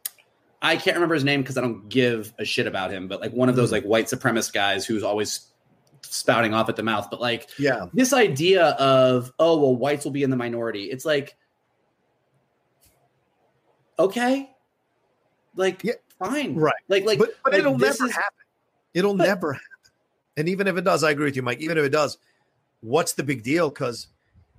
I 0.62 0.78
can't 0.78 0.96
remember 0.96 1.14
his 1.16 1.24
name 1.24 1.42
because 1.42 1.58
I 1.58 1.62
don't 1.62 1.88
give 1.90 2.34
a 2.40 2.46
shit 2.46 2.66
about 2.66 2.92
him. 2.92 3.08
But 3.08 3.20
like 3.22 3.34
one 3.34 3.50
of 3.50 3.56
those 3.56 3.72
like 3.72 3.84
white 3.84 4.06
supremacist 4.06 4.54
guys 4.54 4.86
who's 4.86 5.04
always 5.04 5.48
spouting 6.02 6.54
off 6.56 6.70
at 6.70 6.76
the 6.76 6.82
mouth. 6.84 7.10
But 7.12 7.20
like 7.22 7.50
Yeah. 7.60 7.86
this 7.94 8.14
idea 8.14 8.68
of 8.80 9.32
oh 9.38 9.58
well, 9.58 9.76
whites 9.76 10.06
will 10.06 10.12
be 10.12 10.24
in 10.24 10.30
the 10.32 10.38
minority. 10.38 10.86
It's 10.86 11.06
like 11.06 11.36
okay, 14.00 14.50
like 15.56 15.84
Yeah. 15.84 15.94
fine, 16.20 16.56
Right. 16.56 16.74
Like 16.88 17.06
like 17.06 17.20
but 17.20 17.30
but 17.44 17.54
like, 17.54 17.60
it'll 17.60 17.78
never 17.78 18.06
is- 18.06 18.12
happen. 18.12 18.40
It'll 18.94 19.16
But- 19.16 19.26
never 19.28 19.54
happen. 19.54 19.68
And 20.38 20.50
even 20.50 20.68
if 20.68 20.76
it 20.78 20.84
does, 20.84 21.04
I 21.04 21.12
agree 21.12 21.26
with 21.26 21.36
you, 21.36 21.42
Mike. 21.42 21.60
Even 21.62 21.78
if 21.78 21.86
it 21.86 21.90
does, 21.90 22.18
what's 22.82 23.14
the 23.14 23.24
big 23.24 23.42
deal? 23.44 23.70
Because 23.70 24.08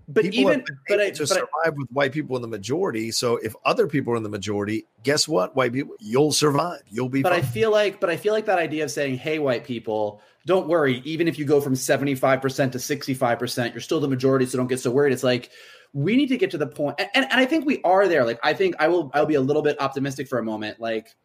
But 0.08 0.24
people 0.24 0.40
even 0.52 0.64
but 0.88 1.00
I, 1.00 1.10
to 1.10 1.22
but 1.24 1.32
I, 1.32 1.34
survive 1.34 1.74
with 1.76 1.88
white 1.90 2.12
people 2.12 2.36
in 2.36 2.42
the 2.42 2.48
majority. 2.48 3.10
So 3.10 3.36
if 3.36 3.54
other 3.64 3.86
people 3.86 4.12
are 4.14 4.16
in 4.16 4.22
the 4.22 4.28
majority, 4.30 4.86
guess 5.02 5.26
what? 5.28 5.54
White 5.56 5.72
people, 5.72 5.94
you'll 6.00 6.32
survive. 6.32 6.80
You'll 6.90 7.08
be 7.10 7.22
but 7.22 7.32
I 7.32 7.42
feel 7.42 7.70
like, 7.70 8.00
but 8.00 8.08
I 8.08 8.16
feel 8.16 8.32
like 8.32 8.46
that 8.46 8.58
idea 8.58 8.84
of 8.84 8.90
saying, 8.90 9.18
"Hey, 9.18 9.38
white 9.38 9.64
people, 9.64 10.20
don't 10.46 10.66
worry. 10.68 11.02
Even 11.04 11.28
if 11.28 11.38
you 11.38 11.44
go 11.44 11.60
from 11.60 11.74
seventy 11.76 12.14
five 12.14 12.40
percent 12.40 12.72
to 12.72 12.78
sixty 12.78 13.12
five 13.14 13.38
percent, 13.38 13.74
you're 13.74 13.80
still 13.82 14.00
the 14.00 14.08
majority, 14.08 14.46
so 14.46 14.56
don't 14.58 14.68
get 14.68 14.80
so 14.80 14.90
worried." 14.90 15.12
It's 15.12 15.24
like 15.24 15.50
we 15.96 16.14
need 16.14 16.28
to 16.28 16.36
get 16.36 16.50
to 16.50 16.58
the 16.58 16.66
point, 16.66 16.96
and, 16.98 17.08
and, 17.14 17.24
and 17.30 17.40
I 17.40 17.46
think 17.46 17.64
we 17.64 17.80
are 17.82 18.06
there. 18.06 18.22
Like, 18.22 18.38
I 18.42 18.52
think 18.52 18.74
I 18.78 18.86
will. 18.86 19.10
I'll 19.14 19.24
be 19.24 19.36
a 19.36 19.40
little 19.40 19.62
bit 19.62 19.80
optimistic 19.80 20.28
for 20.28 20.38
a 20.38 20.42
moment. 20.42 20.78
Like, 20.78 21.16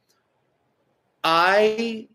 I. 1.25 2.07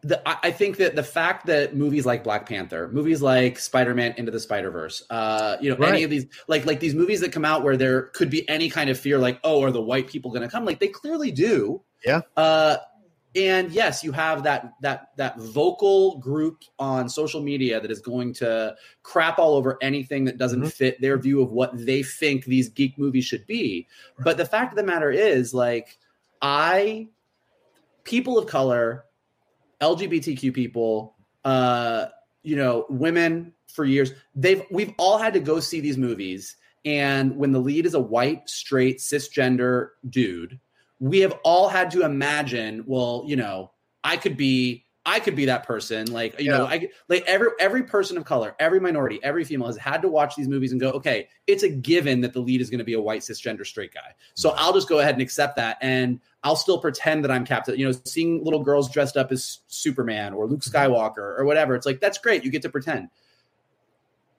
The, 0.00 0.22
I 0.26 0.50
think 0.50 0.76
that 0.78 0.96
the 0.96 1.02
fact 1.02 1.46
that 1.46 1.74
movies 1.74 2.04
like 2.04 2.24
Black 2.24 2.46
Panther, 2.46 2.88
movies 2.92 3.22
like 3.22 3.58
Spider-Man 3.58 4.14
Into 4.18 4.30
the 4.30 4.40
Spider-Verse, 4.40 5.02
uh, 5.08 5.56
you 5.62 5.74
know, 5.74 5.82
any 5.82 6.02
of 6.02 6.10
these, 6.10 6.26
like 6.46 6.66
like 6.66 6.78
these 6.78 6.94
movies 6.94 7.20
that 7.20 7.32
come 7.32 7.44
out 7.44 7.62
where 7.62 7.76
there 7.76 8.02
could 8.14 8.28
be 8.28 8.46
any 8.48 8.68
kind 8.68 8.90
of 8.90 8.98
fear, 8.98 9.18
like, 9.18 9.40
oh, 9.44 9.62
are 9.62 9.70
the 9.70 9.80
white 9.80 10.06
people 10.06 10.30
going 10.30 10.42
to 10.42 10.48
come? 10.48 10.66
Like 10.66 10.78
they 10.78 10.88
clearly 10.88 11.30
do. 11.30 11.82
Yeah. 12.04 12.20
Uh, 12.36 12.76
and 13.36 13.70
yes, 13.72 14.04
you 14.04 14.12
have 14.12 14.42
that 14.44 14.74
that 14.80 15.08
that 15.16 15.38
vocal 15.38 16.18
group 16.18 16.62
on 16.78 17.08
social 17.08 17.40
media 17.42 17.80
that 17.80 17.90
is 17.90 18.00
going 18.00 18.32
to 18.34 18.74
crap 19.02 19.38
all 19.38 19.54
over 19.54 19.76
anything 19.82 20.24
that 20.24 20.38
doesn't 20.38 20.62
Mhm. 20.62 20.72
fit 20.72 21.00
their 21.00 21.18
view 21.18 21.42
of 21.42 21.50
what 21.50 21.70
they 21.74 22.02
think 22.02 22.44
these 22.44 22.68
geek 22.68 22.96
movies 22.98 23.24
should 23.24 23.46
be. 23.46 23.86
But 24.22 24.36
the 24.36 24.44
fact 24.46 24.72
of 24.72 24.76
the 24.76 24.84
matter 24.84 25.10
is, 25.10 25.52
like, 25.52 25.98
I 26.40 27.08
people 28.04 28.38
of 28.38 28.46
color, 28.46 29.06
LGBTQ 29.80 30.52
people, 30.52 31.16
uh, 31.44 32.06
you 32.42 32.56
know, 32.56 32.86
women 32.88 33.52
for 33.66 33.84
years, 33.84 34.12
they've 34.34 34.62
we've 34.70 34.92
all 34.98 35.18
had 35.18 35.32
to 35.34 35.40
go 35.40 35.58
see 35.60 35.80
these 35.80 35.98
movies. 35.98 36.56
And 36.84 37.36
when 37.36 37.52
the 37.52 37.60
lead 37.60 37.86
is 37.86 37.94
a 37.94 38.00
white, 38.00 38.48
straight, 38.48 38.98
cisgender 38.98 39.88
dude, 40.08 40.60
we 41.04 41.20
have 41.20 41.38
all 41.44 41.68
had 41.68 41.90
to 41.90 42.02
imagine, 42.02 42.82
well, 42.86 43.24
you 43.26 43.36
know, 43.36 43.70
I 44.02 44.16
could 44.16 44.38
be 44.38 44.86
I 45.04 45.20
could 45.20 45.36
be 45.36 45.44
that 45.44 45.66
person. 45.66 46.10
Like, 46.10 46.40
you 46.40 46.48
know, 46.48 46.64
I 46.64 46.88
like 47.10 47.24
every 47.26 47.50
every 47.60 47.82
person 47.82 48.16
of 48.16 48.24
color, 48.24 48.56
every 48.58 48.80
minority, 48.80 49.20
every 49.22 49.44
female 49.44 49.66
has 49.66 49.76
had 49.76 50.00
to 50.00 50.08
watch 50.08 50.34
these 50.34 50.48
movies 50.48 50.72
and 50.72 50.80
go, 50.80 50.92
okay, 50.92 51.28
it's 51.46 51.62
a 51.62 51.68
given 51.68 52.22
that 52.22 52.32
the 52.32 52.40
lead 52.40 52.62
is 52.62 52.70
going 52.70 52.78
to 52.78 52.86
be 52.86 52.94
a 52.94 53.00
white 53.00 53.20
cisgender 53.20 53.66
straight 53.66 53.92
guy. 53.92 54.14
So 54.32 54.54
I'll 54.56 54.72
just 54.72 54.88
go 54.88 55.00
ahead 55.00 55.12
and 55.12 55.20
accept 55.20 55.56
that, 55.56 55.76
and 55.82 56.20
I'll 56.42 56.56
still 56.56 56.78
pretend 56.78 57.22
that 57.24 57.30
I'm 57.30 57.44
Captain. 57.44 57.78
You 57.78 57.88
know, 57.88 57.98
seeing 58.06 58.42
little 58.42 58.64
girls 58.64 58.90
dressed 58.90 59.18
up 59.18 59.30
as 59.30 59.58
Superman 59.66 60.32
or 60.32 60.46
Luke 60.46 60.60
mm-hmm. 60.60 60.74
Skywalker 60.74 61.38
or 61.38 61.44
whatever, 61.44 61.74
it's 61.74 61.84
like 61.84 62.00
that's 62.00 62.16
great. 62.16 62.44
You 62.44 62.50
get 62.50 62.62
to 62.62 62.70
pretend. 62.70 63.10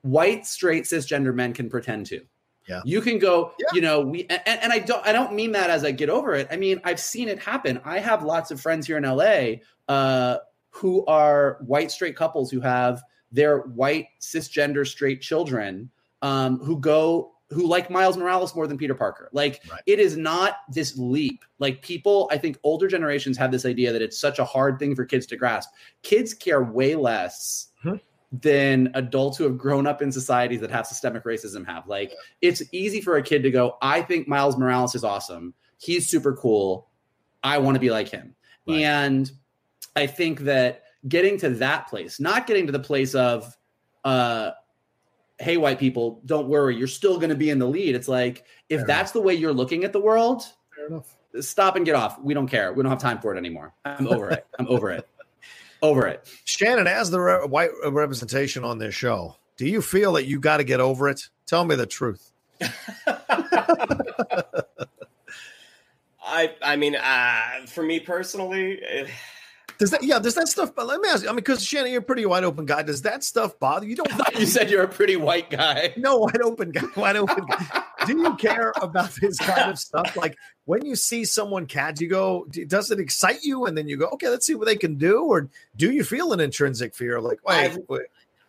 White 0.01 0.47
straight 0.47 0.85
cisgender 0.85 1.33
men 1.33 1.53
can 1.53 1.69
pretend 1.69 2.07
too. 2.07 2.21
Yeah. 2.67 2.81
You 2.85 3.01
can 3.01 3.19
go, 3.19 3.51
Yeah. 3.59 3.67
you 3.73 3.81
know, 3.81 4.01
we 4.01 4.25
and, 4.29 4.41
and 4.63 4.73
I 4.73 4.79
don't 4.79 5.05
I 5.05 5.11
don't 5.11 5.33
mean 5.33 5.51
that 5.53 5.69
as 5.69 5.83
I 5.83 5.91
get 5.91 6.09
over 6.09 6.33
it. 6.33 6.47
I 6.51 6.55
mean, 6.57 6.81
I've 6.83 6.99
seen 6.99 7.27
it 7.27 7.39
happen. 7.39 7.79
I 7.85 7.99
have 7.99 8.23
lots 8.23 8.51
of 8.51 8.59
friends 8.59 8.87
here 8.87 8.97
in 8.97 9.03
LA 9.03 9.61
uh 9.87 10.37
who 10.71 11.05
are 11.05 11.59
white 11.65 11.91
straight 11.91 12.15
couples 12.15 12.49
who 12.51 12.59
have 12.59 13.01
their 13.31 13.59
white 13.59 14.07
cisgender 14.19 14.85
straight 14.87 15.21
children 15.21 15.89
um 16.21 16.59
who 16.59 16.79
go 16.79 17.31
who 17.51 17.67
like 17.67 17.91
Miles 17.91 18.17
Morales 18.17 18.55
more 18.55 18.65
than 18.65 18.75
Peter 18.77 18.95
Parker. 18.95 19.29
Like 19.31 19.61
Right. 19.69 19.81
it 19.85 19.99
is 19.99 20.17
not 20.17 20.55
this 20.71 20.97
leap. 20.97 21.45
Like 21.59 21.83
people, 21.83 22.27
I 22.31 22.39
think 22.39 22.57
older 22.63 22.87
generations 22.87 23.37
have 23.37 23.51
this 23.51 23.65
idea 23.65 23.93
that 23.93 24.01
it's 24.01 24.17
such 24.19 24.39
a 24.39 24.43
hard 24.43 24.79
thing 24.79 24.95
for 24.95 25.05
kids 25.05 25.27
to 25.27 25.35
grasp. 25.37 25.69
Kids 26.01 26.33
care 26.33 26.63
way 26.63 26.95
less 26.95 27.67
Mhm. 27.83 27.99
Than 28.41 28.91
adults 28.95 29.37
who 29.37 29.43
have 29.43 29.57
grown 29.57 29.87
up 29.87 30.01
in 30.01 30.11
societies 30.11 30.61
that 30.61 30.71
have 30.71 30.87
systemic 30.87 31.23
racism 31.23 31.65
have. 31.65 31.87
Like 31.87 32.13
it's 32.41 32.61
easy 32.71 33.01
for 33.01 33.17
a 33.17 33.21
kid 33.21 33.43
to 33.43 33.51
go, 33.51 33.77
I 33.81 34.01
think 34.01 34.27
Miles 34.27 34.57
Morales 34.57 34.95
is 34.95 35.03
awesome. 35.03 35.53
He's 35.77 36.07
super 36.07 36.33
cool. 36.35 36.89
I 37.43 37.57
want 37.59 37.75
to 37.75 37.79
be 37.79 37.91
like 37.91 38.09
him. 38.09 38.35
Right. 38.67 38.79
And 38.79 39.31
I 39.95 40.07
think 40.07 40.41
that 40.41 40.83
getting 41.07 41.37
to 41.39 41.49
that 41.51 41.87
place, 41.87 42.19
not 42.19 42.47
getting 42.47 42.65
to 42.65 42.71
the 42.71 42.79
place 42.79 43.15
of 43.15 43.55
uh 44.03 44.51
hey 45.39 45.57
white 45.57 45.79
people, 45.79 46.21
don't 46.25 46.47
worry, 46.47 46.75
you're 46.75 46.87
still 46.87 47.17
going 47.17 47.29
to 47.29 47.35
be 47.35 47.49
in 47.49 47.59
the 47.59 47.67
lead. 47.67 47.95
It's 47.95 48.07
like 48.07 48.45
if 48.69 48.79
Fair 48.79 48.87
that's 48.87 49.11
the 49.11 49.21
way 49.21 49.33
you're 49.33 49.53
looking 49.53 49.83
at 49.83 49.93
the 49.93 49.99
world, 49.99 50.43
Fair 50.75 50.87
enough. 50.87 51.15
stop 51.41 51.75
and 51.75 51.85
get 51.85 51.95
off. 51.95 52.19
We 52.21 52.33
don't 52.33 52.47
care. 52.47 52.73
We 52.73 52.81
don't 52.81 52.89
have 52.89 53.01
time 53.01 53.19
for 53.19 53.35
it 53.35 53.37
anymore. 53.37 53.73
I'm 53.83 54.07
over 54.07 54.29
it. 54.31 54.47
I'm 54.57 54.67
over 54.67 54.91
it. 54.91 55.07
Over 55.85 56.07
it. 56.07 56.27
Shannon, 56.45 56.87
as 56.87 57.11
the 57.11 57.19
re- 57.19 57.45
white 57.47 57.71
representation 57.87 58.63
on 58.63 58.77
this 58.77 58.95
show, 58.95 59.35
do 59.57 59.67
you 59.67 59.81
feel 59.81 60.13
that 60.13 60.25
you 60.25 60.39
got 60.39 60.57
to 60.57 60.63
get 60.63 60.79
over 60.79 61.09
it? 61.09 61.29
Tell 61.45 61.63
me 61.63 61.75
the 61.75 61.85
truth. 61.85 62.31
I 66.25 66.55
I 66.61 66.75
mean, 66.75 66.95
uh, 66.95 67.65
for 67.67 67.83
me 67.83 67.99
personally, 67.99 68.79
it, 68.81 69.09
Does 69.77 69.91
that, 69.91 70.03
yeah, 70.03 70.19
does 70.19 70.35
that 70.35 70.47
stuff, 70.47 70.73
but 70.73 70.87
let 70.87 71.01
me 71.01 71.09
ask 71.09 71.23
you, 71.23 71.29
I 71.29 71.31
mean, 71.31 71.37
because 71.37 71.63
Shannon, 71.63 71.91
you're 71.91 72.01
a 72.01 72.03
pretty 72.03 72.25
wide 72.25 72.43
open 72.43 72.65
guy. 72.65 72.81
Does 72.81 73.01
that 73.01 73.23
stuff 73.23 73.59
bother 73.59 73.85
you? 73.85 73.91
You 73.91 73.95
don't 73.97 74.35
you 74.39 74.45
said 74.45 74.69
you're 74.69 74.83
a 74.83 74.87
pretty 74.87 75.17
white 75.17 75.49
guy. 75.49 75.93
No, 75.97 76.17
wide 76.17 76.41
open 76.41 76.71
guy, 76.71 76.83
wide 76.95 77.17
open 77.17 77.45
guy. 77.45 77.83
Do 78.05 78.17
you 78.17 78.35
care 78.35 78.71
about 78.81 79.11
this 79.21 79.37
kind 79.39 79.69
of 79.71 79.77
stuff? 79.79 80.15
Like 80.15 80.37
when 80.65 80.85
you 80.85 80.95
see 80.95 81.25
someone 81.25 81.65
catch, 81.65 81.99
you 81.99 82.07
go, 82.07 82.45
does 82.67 82.91
it 82.91 82.99
excite 82.99 83.43
you? 83.43 83.65
And 83.65 83.77
then 83.77 83.87
you 83.87 83.97
go, 83.97 84.07
okay, 84.13 84.29
let's 84.29 84.45
see 84.45 84.55
what 84.55 84.65
they 84.65 84.75
can 84.77 84.95
do. 84.95 85.23
Or 85.23 85.49
do 85.75 85.91
you 85.91 86.03
feel 86.03 86.31
an 86.33 86.39
intrinsic 86.39 86.95
fear? 86.95 87.19
Like, 87.19 87.39
wait, 87.45 87.55
I've- 87.55 87.79
wait. 87.89 88.01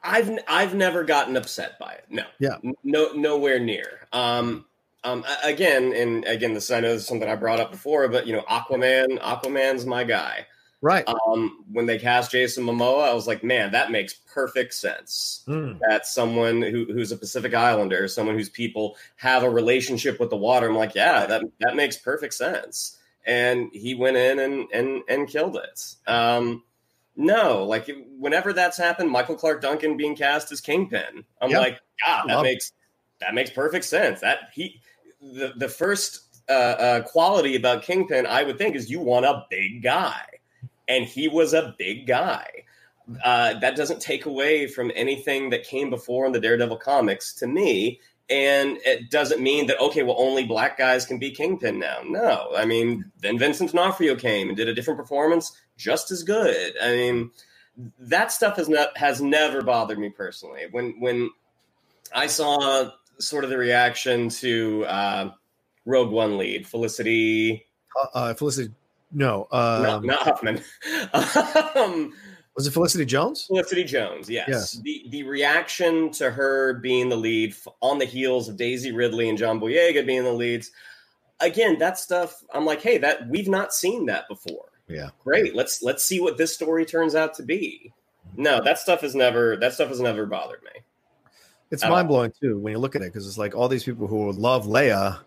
I've 0.08 0.30
I've 0.46 0.74
never 0.76 1.02
gotten 1.02 1.36
upset 1.36 1.80
by 1.80 1.94
it. 1.94 2.04
No, 2.08 2.22
Yeah. 2.38 2.58
No, 2.84 3.12
nowhere 3.14 3.58
near. 3.58 4.06
Um, 4.12 4.64
um, 5.02 5.24
again, 5.42 5.92
and 5.94 6.24
again, 6.26 6.54
this 6.54 6.70
I 6.70 6.78
know 6.78 6.92
this 6.92 7.02
is 7.02 7.08
something 7.08 7.28
I 7.28 7.34
brought 7.34 7.58
up 7.58 7.72
before, 7.72 8.06
but 8.06 8.24
you 8.24 8.32
know, 8.32 8.42
Aquaman, 8.42 9.18
Aquaman's 9.20 9.84
my 9.84 10.04
guy. 10.04 10.46
Right. 10.82 11.04
Um, 11.08 11.64
when 11.72 11.86
they 11.86 11.98
cast 11.98 12.30
Jason 12.30 12.64
Momoa, 12.64 13.08
I 13.08 13.14
was 13.14 13.26
like, 13.26 13.42
man, 13.42 13.72
that 13.72 13.90
makes 13.90 14.12
perfect 14.14 14.74
sense. 14.74 15.42
Mm, 15.48 15.80
That's 15.88 16.10
someone 16.12 16.60
who, 16.62 16.84
who's 16.84 17.12
a 17.12 17.16
Pacific 17.16 17.54
Islander, 17.54 18.06
someone 18.08 18.36
whose 18.36 18.50
people 18.50 18.96
have 19.16 19.42
a 19.42 19.50
relationship 19.50 20.20
with 20.20 20.30
the 20.30 20.36
water. 20.36 20.68
I'm 20.68 20.76
like, 20.76 20.94
yeah, 20.94 21.26
that 21.26 21.42
that 21.60 21.76
makes 21.76 21.96
perfect 21.96 22.34
sense. 22.34 22.98
And 23.24 23.70
he 23.72 23.94
went 23.94 24.16
in 24.18 24.38
and 24.38 24.68
and 24.72 25.02
and 25.08 25.26
killed 25.28 25.56
it. 25.56 25.94
Um, 26.06 26.62
no, 27.16 27.64
like 27.64 27.90
whenever 28.18 28.52
that's 28.52 28.76
happened, 28.76 29.10
Michael 29.10 29.34
Clarke 29.36 29.62
Duncan 29.62 29.96
being 29.96 30.14
cast 30.14 30.52
as 30.52 30.60
Kingpin, 30.60 31.24
I'm 31.40 31.50
Yeah. 31.50 31.58
like, 31.60 31.80
God, 32.04 32.28
that 32.28 32.34
Love 32.36 32.44
it. 32.44 32.48
makes 32.50 32.72
that 33.20 33.34
makes 33.34 33.50
perfect 33.50 33.86
sense. 33.86 34.20
That 34.20 34.50
he 34.52 34.80
the 35.22 35.54
the 35.56 35.68
first 35.70 36.42
uh, 36.48 36.52
uh, 36.52 37.00
quality 37.02 37.56
about 37.56 37.82
Kingpin, 37.82 38.26
I 38.26 38.42
would 38.44 38.58
think, 38.58 38.76
is 38.76 38.90
you 38.90 39.00
want 39.00 39.24
a 39.24 39.44
big 39.50 39.82
guy, 39.82 40.20
and 40.88 41.04
he 41.04 41.28
was 41.28 41.52
a 41.52 41.74
big 41.78 42.06
guy. 42.06 42.46
Uh, 43.24 43.58
that 43.60 43.76
doesn't 43.76 44.00
take 44.00 44.26
away 44.26 44.66
from 44.66 44.90
anything 44.94 45.50
that 45.50 45.64
came 45.64 45.90
before 45.90 46.26
in 46.26 46.32
the 46.32 46.40
Daredevil 46.40 46.78
comics 46.78 47.32
to 47.34 47.46
me. 47.46 48.00
And 48.28 48.78
it 48.84 49.10
doesn't 49.10 49.40
mean 49.40 49.68
that 49.68 49.78
okay, 49.78 50.02
well, 50.02 50.16
only 50.18 50.44
black 50.44 50.76
guys 50.76 51.06
can 51.06 51.20
be 51.20 51.30
Kingpin 51.30 51.78
now. 51.78 52.00
No, 52.04 52.50
I 52.56 52.64
mean, 52.64 53.04
then 53.20 53.38
Vincent 53.38 53.70
D'Onofrio 53.70 54.16
came 54.16 54.48
and 54.48 54.56
did 54.56 54.68
a 54.68 54.74
different 54.74 54.98
performance, 54.98 55.52
just 55.76 56.10
as 56.10 56.24
good. 56.24 56.74
I 56.82 56.90
mean, 56.90 57.30
that 58.00 58.32
stuff 58.32 58.56
has 58.56 58.68
not 58.68 58.96
has 58.98 59.20
never 59.20 59.62
bothered 59.62 60.00
me 60.00 60.10
personally. 60.10 60.64
When 60.72 60.98
when 61.00 61.30
I 62.12 62.26
saw 62.26 62.90
sort 63.18 63.44
of 63.44 63.50
the 63.50 63.58
reaction 63.58 64.28
to 64.28 64.84
uh, 64.86 65.30
Rogue 65.84 66.10
One 66.10 66.38
lead 66.38 66.66
Felicity, 66.66 67.64
uh, 67.96 68.18
uh, 68.18 68.34
Felicity, 68.34 68.74
no, 69.12 69.46
um, 69.52 69.82
no, 69.82 70.00
not 70.00 70.22
Huffman. 70.22 70.62
um, 71.76 72.12
was 72.56 72.66
it 72.66 72.72
Felicity 72.72 73.04
Jones? 73.04 73.44
Felicity 73.44 73.84
Jones, 73.84 74.30
yes. 74.30 74.48
yes. 74.48 74.72
The 74.82 75.06
the 75.10 75.22
reaction 75.24 76.10
to 76.12 76.30
her 76.30 76.74
being 76.74 77.08
the 77.08 77.16
lead 77.16 77.54
on 77.82 77.98
the 77.98 78.04
heels 78.04 78.48
of 78.48 78.56
Daisy 78.56 78.92
Ridley 78.92 79.28
and 79.28 79.36
John 79.36 79.60
Boyega 79.60 80.06
being 80.06 80.24
the 80.24 80.32
leads. 80.32 80.70
Again, 81.40 81.78
that 81.78 81.98
stuff. 81.98 82.42
I'm 82.54 82.64
like, 82.64 82.80
hey, 82.80 82.96
that 82.98 83.28
we've 83.28 83.48
not 83.48 83.74
seen 83.74 84.06
that 84.06 84.26
before. 84.28 84.70
Yeah, 84.88 85.10
great. 85.22 85.54
Let's 85.54 85.82
let's 85.82 86.02
see 86.02 86.18
what 86.20 86.38
this 86.38 86.54
story 86.54 86.86
turns 86.86 87.14
out 87.14 87.34
to 87.34 87.42
be. 87.42 87.92
No, 88.36 88.62
that 88.62 88.78
stuff 88.78 89.02
has 89.02 89.14
never 89.14 89.56
that 89.58 89.74
stuff 89.74 89.88
has 89.88 90.00
never 90.00 90.24
bothered 90.24 90.62
me. 90.62 90.80
It's 91.70 91.82
mind 91.82 92.08
blowing 92.08 92.32
too 92.40 92.58
when 92.58 92.72
you 92.72 92.78
look 92.78 92.96
at 92.96 93.02
it 93.02 93.12
because 93.12 93.26
it's 93.26 93.38
like 93.38 93.54
all 93.54 93.68
these 93.68 93.84
people 93.84 94.06
who 94.06 94.32
love 94.32 94.66
Leia. 94.66 95.18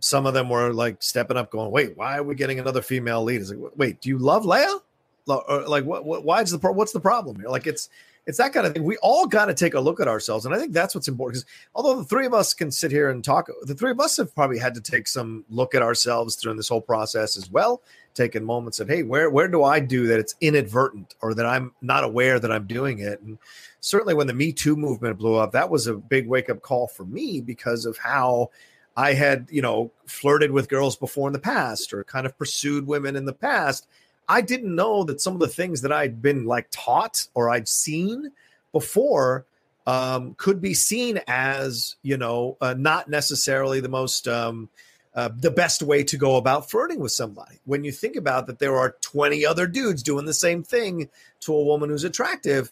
Some 0.00 0.26
of 0.26 0.34
them 0.34 0.48
were 0.48 0.72
like 0.72 1.02
stepping 1.02 1.36
up, 1.36 1.50
going, 1.50 1.70
"Wait, 1.70 1.96
why 1.96 2.18
are 2.18 2.22
we 2.22 2.34
getting 2.34 2.58
another 2.60 2.82
female 2.82 3.22
lead?" 3.24 3.40
It's 3.40 3.50
like, 3.50 3.72
"Wait, 3.76 4.00
do 4.00 4.08
you 4.08 4.18
love 4.18 4.44
Leia?" 4.44 4.80
like 5.28 5.84
what, 5.84 6.04
what 6.04 6.24
why 6.24 6.40
is 6.40 6.50
the 6.50 6.58
pro- 6.58 6.72
what's 6.72 6.92
the 6.92 7.00
problem 7.00 7.36
here 7.36 7.48
like 7.48 7.66
it's 7.66 7.88
it's 8.26 8.38
that 8.38 8.52
kind 8.52 8.66
of 8.66 8.74
thing 8.74 8.84
we 8.84 8.96
all 8.98 9.26
got 9.26 9.46
to 9.46 9.54
take 9.54 9.74
a 9.74 9.80
look 9.80 10.00
at 10.00 10.08
ourselves 10.08 10.46
and 10.46 10.54
i 10.54 10.58
think 10.58 10.72
that's 10.72 10.94
what's 10.94 11.08
important 11.08 11.44
because 11.44 11.54
although 11.74 11.96
the 12.00 12.04
three 12.04 12.26
of 12.26 12.34
us 12.34 12.54
can 12.54 12.70
sit 12.70 12.90
here 12.90 13.10
and 13.10 13.22
talk 13.22 13.48
the 13.62 13.74
three 13.74 13.90
of 13.90 14.00
us 14.00 14.16
have 14.16 14.34
probably 14.34 14.58
had 14.58 14.74
to 14.74 14.80
take 14.80 15.06
some 15.06 15.44
look 15.50 15.74
at 15.74 15.82
ourselves 15.82 16.36
during 16.36 16.56
this 16.56 16.68
whole 16.68 16.80
process 16.80 17.36
as 17.36 17.50
well 17.50 17.82
taking 18.14 18.44
moments 18.44 18.80
of 18.80 18.88
hey 18.88 19.02
where 19.02 19.30
where 19.30 19.48
do 19.48 19.62
i 19.62 19.78
do 19.78 20.06
that 20.06 20.18
it's 20.18 20.34
inadvertent 20.40 21.14
or 21.20 21.34
that 21.34 21.46
i'm 21.46 21.72
not 21.82 22.04
aware 22.04 22.40
that 22.40 22.50
i'm 22.52 22.66
doing 22.66 23.00
it 23.00 23.20
and 23.22 23.38
certainly 23.80 24.14
when 24.14 24.26
the 24.26 24.34
me 24.34 24.52
too 24.52 24.76
movement 24.76 25.18
blew 25.18 25.36
up 25.36 25.52
that 25.52 25.70
was 25.70 25.86
a 25.86 25.94
big 25.94 26.26
wake 26.26 26.50
up 26.50 26.62
call 26.62 26.86
for 26.86 27.04
me 27.04 27.40
because 27.40 27.84
of 27.84 27.96
how 27.98 28.50
i 28.98 29.14
had 29.14 29.48
you 29.50 29.62
know 29.62 29.90
flirted 30.04 30.50
with 30.50 30.68
girls 30.68 30.96
before 30.96 31.28
in 31.28 31.32
the 31.32 31.38
past 31.38 31.94
or 31.94 32.04
kind 32.04 32.26
of 32.26 32.36
pursued 32.36 32.86
women 32.86 33.16
in 33.16 33.24
the 33.24 33.32
past 33.32 33.86
I 34.28 34.42
didn't 34.42 34.74
know 34.74 35.04
that 35.04 35.20
some 35.20 35.32
of 35.32 35.40
the 35.40 35.48
things 35.48 35.80
that 35.80 35.92
I'd 35.92 36.20
been 36.20 36.44
like 36.44 36.68
taught 36.70 37.26
or 37.34 37.48
I'd 37.48 37.66
seen 37.66 38.30
before 38.72 39.46
um, 39.86 40.34
could 40.34 40.60
be 40.60 40.74
seen 40.74 41.20
as, 41.26 41.96
you 42.02 42.18
know, 42.18 42.58
uh, 42.60 42.74
not 42.76 43.08
necessarily 43.08 43.80
the 43.80 43.88
most, 43.88 44.28
um, 44.28 44.68
uh, 45.14 45.30
the 45.34 45.50
best 45.50 45.82
way 45.82 46.04
to 46.04 46.18
go 46.18 46.36
about 46.36 46.70
flirting 46.70 47.00
with 47.00 47.10
somebody. 47.10 47.58
When 47.64 47.84
you 47.84 47.90
think 47.90 48.16
about 48.16 48.46
that, 48.46 48.58
there 48.58 48.76
are 48.76 48.96
20 49.00 49.46
other 49.46 49.66
dudes 49.66 50.02
doing 50.02 50.26
the 50.26 50.34
same 50.34 50.62
thing 50.62 51.08
to 51.40 51.54
a 51.54 51.64
woman 51.64 51.88
who's 51.88 52.04
attractive. 52.04 52.70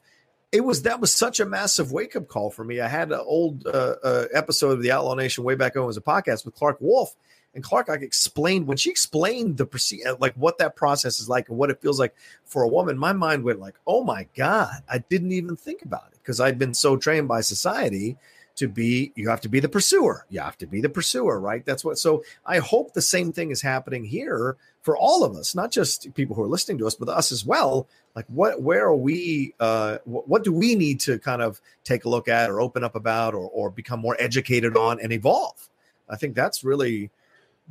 It 0.57 0.65
was 0.65 0.83
that 0.83 1.01
was 1.01 1.13
such 1.13 1.39
a 1.39 1.45
massive 1.45 1.93
wake 1.93 2.17
up 2.17 2.29
call 2.29 2.51
for 2.51 2.65
me. 2.65 2.81
I 2.81 2.89
had 2.89 3.13
an 3.13 3.21
old 3.23 3.67
uh, 3.67 3.97
uh 4.03 4.25
episode 4.33 4.71
of 4.71 4.83
the 4.83 4.91
Outlaw 4.91 5.15
Nation 5.15 5.45
way 5.45 5.55
back 5.55 5.75
when 5.75 5.85
it 5.85 5.87
was 5.87 5.99
a 5.99 6.01
podcast 6.01 6.47
with 6.47 6.55
Clarke 6.55 6.79
Wolfe, 6.81 7.15
and 7.55 7.63
Clarke 7.63 7.89
like 7.89 8.01
explained 8.01 8.67
when 8.67 8.79
she 8.79 8.89
explained 8.89 9.59
the 9.59 9.67
proceed 9.67 10.05
like 10.19 10.33
what 10.33 10.57
that 10.57 10.75
process 10.75 11.21
is 11.21 11.29
like 11.29 11.51
and 11.51 11.59
what 11.59 11.69
it 11.69 11.83
feels 11.83 12.01
like 12.01 12.15
for 12.47 12.63
a 12.63 12.69
woman. 12.69 12.97
My 12.97 13.13
mind 13.13 13.45
went 13.45 13.61
like, 13.61 13.75
"Oh 13.87 14.03
my 14.03 14.29
god, 14.35 14.83
I 14.89 14.97
didn't 14.97 15.33
even 15.33 15.57
think 15.57 15.83
about 15.83 16.09
it 16.13 16.19
because 16.23 16.41
I'd 16.41 16.59
been 16.59 16.73
so 16.73 16.97
trained 16.97 17.29
by 17.29 17.43
society 17.43 18.17
to 18.57 18.69
be 18.69 19.13
you 19.15 19.29
have 19.29 19.41
to 19.43 19.49
be 19.49 19.61
the 19.61 19.69
pursuer. 19.69 20.27
You 20.29 20.41
have 20.41 20.59
to 20.59 20.67
be 20.67 20.81
the 20.81 20.89
pursuer, 20.89 21.39
right? 21.41 21.65
That's 21.65 21.85
what. 21.85 21.99
So 21.99 22.25
I 22.45 22.59
hope 22.59 22.93
the 22.93 23.03
same 23.03 23.33
thing 23.33 23.51
is 23.51 23.63
happening 23.63 24.05
here 24.05 24.57
for 24.83 24.97
all 24.97 25.25
of 25.25 25.35
us, 25.37 25.55
not 25.55 25.71
just 25.71 26.15
people 26.15 26.37
who 26.37 26.43
are 26.43 26.49
listening 26.49 26.79
to 26.79 26.87
us, 26.87 26.95
but 26.95 27.09
us 27.09 27.33
as 27.33 27.45
well. 27.45 27.89
Like 28.15 28.27
what, 28.29 28.63
where 28.63 28.87
are 28.87 28.97
we? 28.97 29.55
Uh, 29.61 29.99
what, 30.05 30.45
do 30.45 30.53
we 30.53 30.75
need 30.75 31.01
to 31.01 31.19
kind 31.19 31.43
of 31.43 31.61
take 31.85 32.05
a 32.05 32.09
look 32.09 32.29
at, 32.29 32.51
or 32.51 32.61
open 32.61 32.85
up 32.85 32.95
about, 32.95 33.35
or 33.35 33.49
or 33.51 33.71
become 33.71 34.01
more 34.01 34.17
educated 34.19 34.77
on 34.77 35.01
and 35.01 35.13
evolve? 35.13 35.69
I 36.09 36.17
think 36.17 36.35
that's 36.35 36.65
really 36.65 37.11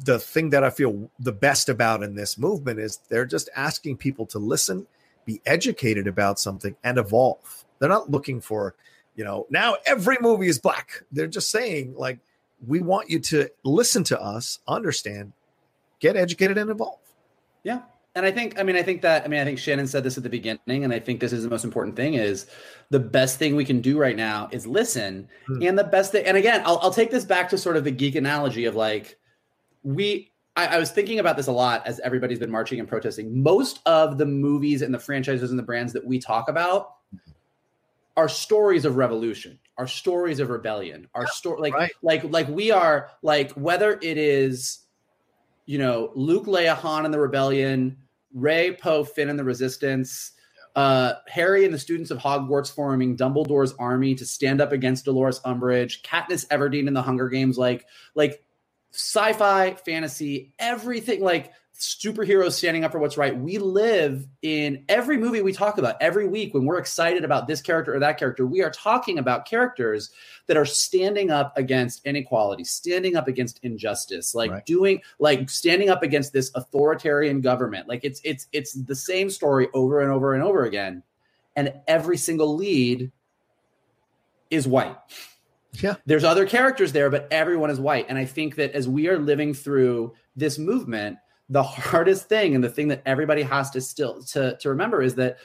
the 0.03 0.19
thing 0.19 0.49
that 0.49 0.63
I 0.63 0.69
feel 0.69 1.09
the 1.19 1.31
best 1.31 1.69
about 1.69 2.03
in 2.03 2.15
this 2.15 2.37
movement 2.37 2.79
is 2.79 2.99
they're 3.09 3.25
just 3.25 3.49
asking 3.55 3.97
people 3.97 4.25
to 4.27 4.39
listen, 4.39 4.87
be 5.25 5.41
educated 5.45 6.05
about 6.07 6.39
something, 6.39 6.75
and 6.83 6.97
evolve. 6.97 7.65
They're 7.79 7.89
not 7.89 8.11
looking 8.11 8.41
for, 8.41 8.75
you 9.15 9.23
know, 9.23 9.47
now 9.49 9.77
every 9.85 10.17
movie 10.21 10.47
is 10.47 10.59
black. 10.59 11.03
They're 11.11 11.27
just 11.27 11.49
saying, 11.49 11.95
like, 11.97 12.19
we 12.65 12.81
want 12.81 13.09
you 13.09 13.19
to 13.19 13.49
listen 13.63 14.03
to 14.05 14.21
us, 14.21 14.59
understand, 14.67 15.33
get 15.99 16.15
educated, 16.15 16.57
and 16.57 16.69
evolve. 16.69 16.99
Yeah. 17.63 17.81
And 18.15 18.25
I 18.25 18.31
think, 18.31 18.57
I 18.57 18.63
mean, 18.63 18.77
I 18.77 18.83
think 18.83 19.01
that, 19.01 19.25
I 19.25 19.27
mean, 19.27 19.41
I 19.41 19.43
think 19.43 19.59
Shannon 19.59 19.87
said 19.87 20.03
this 20.03 20.15
at 20.15 20.23
the 20.23 20.29
beginning, 20.29 20.85
and 20.85 20.93
I 20.93 20.99
think 20.99 21.19
this 21.19 21.33
is 21.33 21.43
the 21.43 21.49
most 21.49 21.65
important 21.65 21.97
thing 21.97 22.13
is 22.13 22.47
the 22.89 22.99
best 22.99 23.37
thing 23.37 23.57
we 23.57 23.65
can 23.65 23.81
do 23.81 23.97
right 23.97 24.15
now 24.15 24.47
is 24.51 24.65
listen. 24.65 25.27
Hmm. 25.47 25.61
And 25.61 25.77
the 25.77 25.83
best 25.83 26.13
thing, 26.13 26.25
and 26.25 26.37
again, 26.37 26.61
I'll, 26.65 26.79
I'll 26.81 26.93
take 26.93 27.11
this 27.11 27.25
back 27.25 27.49
to 27.49 27.57
sort 27.57 27.75
of 27.75 27.83
the 27.83 27.91
geek 27.91 28.15
analogy 28.15 28.65
of 28.65 28.75
like, 28.75 29.17
we 29.83 30.31
I, 30.55 30.67
I, 30.67 30.77
was 30.77 30.89
thinking 30.89 31.19
about 31.19 31.37
this 31.37 31.47
a 31.47 31.51
lot 31.51 31.85
as 31.85 31.99
everybody's 31.99 32.39
been 32.39 32.49
marching 32.51 32.79
and 32.79 32.87
protesting. 32.87 33.43
Most 33.43 33.81
of 33.85 34.17
the 34.17 34.25
movies 34.25 34.81
and 34.81 34.93
the 34.93 34.99
franchises 34.99 35.49
and 35.49 35.59
the 35.59 35.63
brands 35.63 35.93
that 35.93 36.05
we 36.05 36.17
talk 36.17 36.47
about 36.47 36.95
are 38.17 38.29
stories 38.29 38.85
of 38.85 38.97
revolution, 38.97 39.59
are 39.77 39.87
stories 39.87 40.39
of 40.39 40.49
rebellion, 40.49 41.07
are 41.13 41.27
story 41.27 41.61
like 41.61 41.73
right. 41.73 41.91
like 42.01 42.23
like 42.23 42.47
we 42.47 42.71
are 42.71 43.09
like 43.21 43.51
whether 43.53 43.99
it 44.01 44.17
is, 44.17 44.79
you 45.65 45.77
know, 45.77 46.11
Luke, 46.15 46.45
Leia, 46.45 46.75
Han, 46.75 47.05
and 47.05 47.13
the 47.13 47.19
rebellion, 47.19 47.97
Rey 48.33 48.73
Poe, 48.73 49.03
Finn, 49.03 49.29
and 49.29 49.39
the 49.39 49.43
Resistance. 49.43 50.31
Uh, 50.75 51.13
Harry 51.29 51.63
and 51.63 51.73
the 51.73 51.79
students 51.79 52.11
of 52.11 52.17
Hogwarts 52.17 52.69
forming 52.69 53.15
Dumbledore's 53.15 53.71
army 53.79 54.13
to 54.15 54.25
stand 54.25 54.59
up 54.59 54.73
against 54.73 55.05
Dolores 55.05 55.39
Umbridge, 55.45 56.01
Katniss 56.01 56.45
Everdeen 56.47 56.89
in 56.89 56.93
the 56.93 57.01
Hunger 57.01 57.29
Games, 57.29 57.57
like 57.57 57.85
like 58.13 58.43
sci-fi, 58.91 59.75
fantasy, 59.75 60.53
everything 60.59 61.21
like 61.21 61.53
superheroes 61.79 62.53
standing 62.53 62.83
up 62.83 62.91
for 62.91 62.99
what's 62.99 63.17
right. 63.17 63.37
We 63.37 63.57
live 63.57 64.27
in 64.41 64.83
every 64.89 65.17
movie 65.17 65.41
we 65.41 65.53
talk 65.53 65.77
about 65.77 65.95
every 66.01 66.27
week 66.27 66.53
when 66.53 66.65
we're 66.65 66.77
excited 66.77 67.23
about 67.23 67.47
this 67.47 67.61
character 67.61 67.93
or 67.93 67.99
that 67.99 68.17
character. 68.17 68.45
We 68.45 68.61
are 68.61 68.69
talking 68.69 69.19
about 69.19 69.45
characters 69.45 70.11
that 70.47 70.57
are 70.57 70.65
standing 70.65 71.31
up 71.31 71.57
against 71.57 72.05
inequality, 72.05 72.63
standing 72.63 73.15
up 73.15 73.27
against 73.27 73.59
injustice, 73.63 74.33
like 74.33 74.51
right. 74.51 74.65
doing 74.65 75.01
like 75.19 75.49
standing 75.49 75.89
up 75.89 76.03
against 76.03 76.33
this 76.33 76.51
authoritarian 76.55 77.41
government. 77.41 77.87
Like 77.87 78.03
it's 78.03 78.21
it's 78.23 78.47
it's 78.51 78.73
the 78.73 78.95
same 78.95 79.29
story 79.29 79.67
over 79.73 80.01
and 80.01 80.11
over 80.11 80.33
and 80.33 80.43
over 80.43 80.63
again. 80.63 81.03
And 81.55 81.73
every 81.87 82.17
single 82.17 82.55
lead 82.55 83.11
is 84.49 84.67
white. 84.67 84.95
Yeah. 85.81 85.95
There's 86.05 86.23
other 86.23 86.45
characters 86.45 86.91
there, 86.91 87.09
but 87.09 87.27
everyone 87.31 87.69
is 87.69 87.79
white. 87.79 88.05
And 88.09 88.17
I 88.17 88.25
think 88.25 88.55
that 88.55 88.71
as 88.71 88.87
we 88.87 89.07
are 89.07 89.17
living 89.17 89.53
through 89.53 90.13
this 90.35 90.57
movement, 90.57 91.17
the 91.49 91.63
hardest 91.63 92.27
thing 92.27 92.55
and 92.55 92.63
the 92.63 92.69
thing 92.69 92.87
that 92.89 93.01
everybody 93.05 93.43
has 93.43 93.69
to 93.71 93.81
still 93.81 94.23
to, 94.23 94.57
to 94.57 94.69
remember 94.69 95.01
is 95.01 95.15
that 95.15 95.37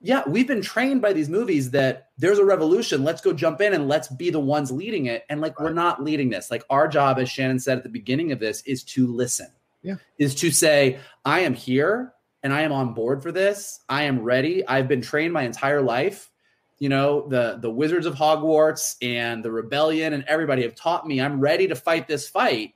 yeah, 0.00 0.22
we've 0.26 0.46
been 0.46 0.60
trained 0.60 1.00
by 1.00 1.14
these 1.14 1.30
movies 1.30 1.70
that 1.70 2.10
there's 2.18 2.38
a 2.38 2.44
revolution. 2.44 3.04
Let's 3.04 3.22
go 3.22 3.32
jump 3.32 3.62
in 3.62 3.72
and 3.72 3.88
let's 3.88 4.06
be 4.08 4.28
the 4.28 4.38
ones 4.38 4.70
leading 4.70 5.06
it. 5.06 5.24
And 5.30 5.40
like, 5.40 5.58
right. 5.58 5.64
we're 5.64 5.72
not 5.72 6.04
leading 6.04 6.28
this. 6.28 6.50
Like, 6.50 6.62
our 6.68 6.86
job, 6.88 7.18
as 7.18 7.30
Shannon 7.30 7.58
said 7.58 7.78
at 7.78 7.84
the 7.84 7.88
beginning 7.88 8.30
of 8.30 8.38
this, 8.38 8.60
is 8.66 8.84
to 8.84 9.06
listen. 9.06 9.46
Yeah. 9.80 9.94
Is 10.18 10.34
to 10.36 10.50
say, 10.50 10.98
I 11.24 11.40
am 11.40 11.54
here 11.54 12.12
and 12.42 12.52
I 12.52 12.62
am 12.62 12.72
on 12.72 12.92
board 12.92 13.22
for 13.22 13.32
this. 13.32 13.80
I 13.88 14.02
am 14.02 14.20
ready. 14.20 14.66
I've 14.68 14.88
been 14.88 15.00
trained 15.00 15.32
my 15.32 15.44
entire 15.44 15.80
life 15.80 16.30
you 16.78 16.88
know 16.88 17.26
the 17.28 17.58
the 17.60 17.70
wizards 17.70 18.04
of 18.04 18.14
hogwarts 18.14 18.96
and 19.00 19.44
the 19.44 19.50
rebellion 19.50 20.12
and 20.12 20.24
everybody 20.26 20.62
have 20.62 20.74
taught 20.74 21.06
me 21.06 21.20
i'm 21.20 21.40
ready 21.40 21.68
to 21.68 21.74
fight 21.74 22.08
this 22.08 22.28
fight 22.28 22.74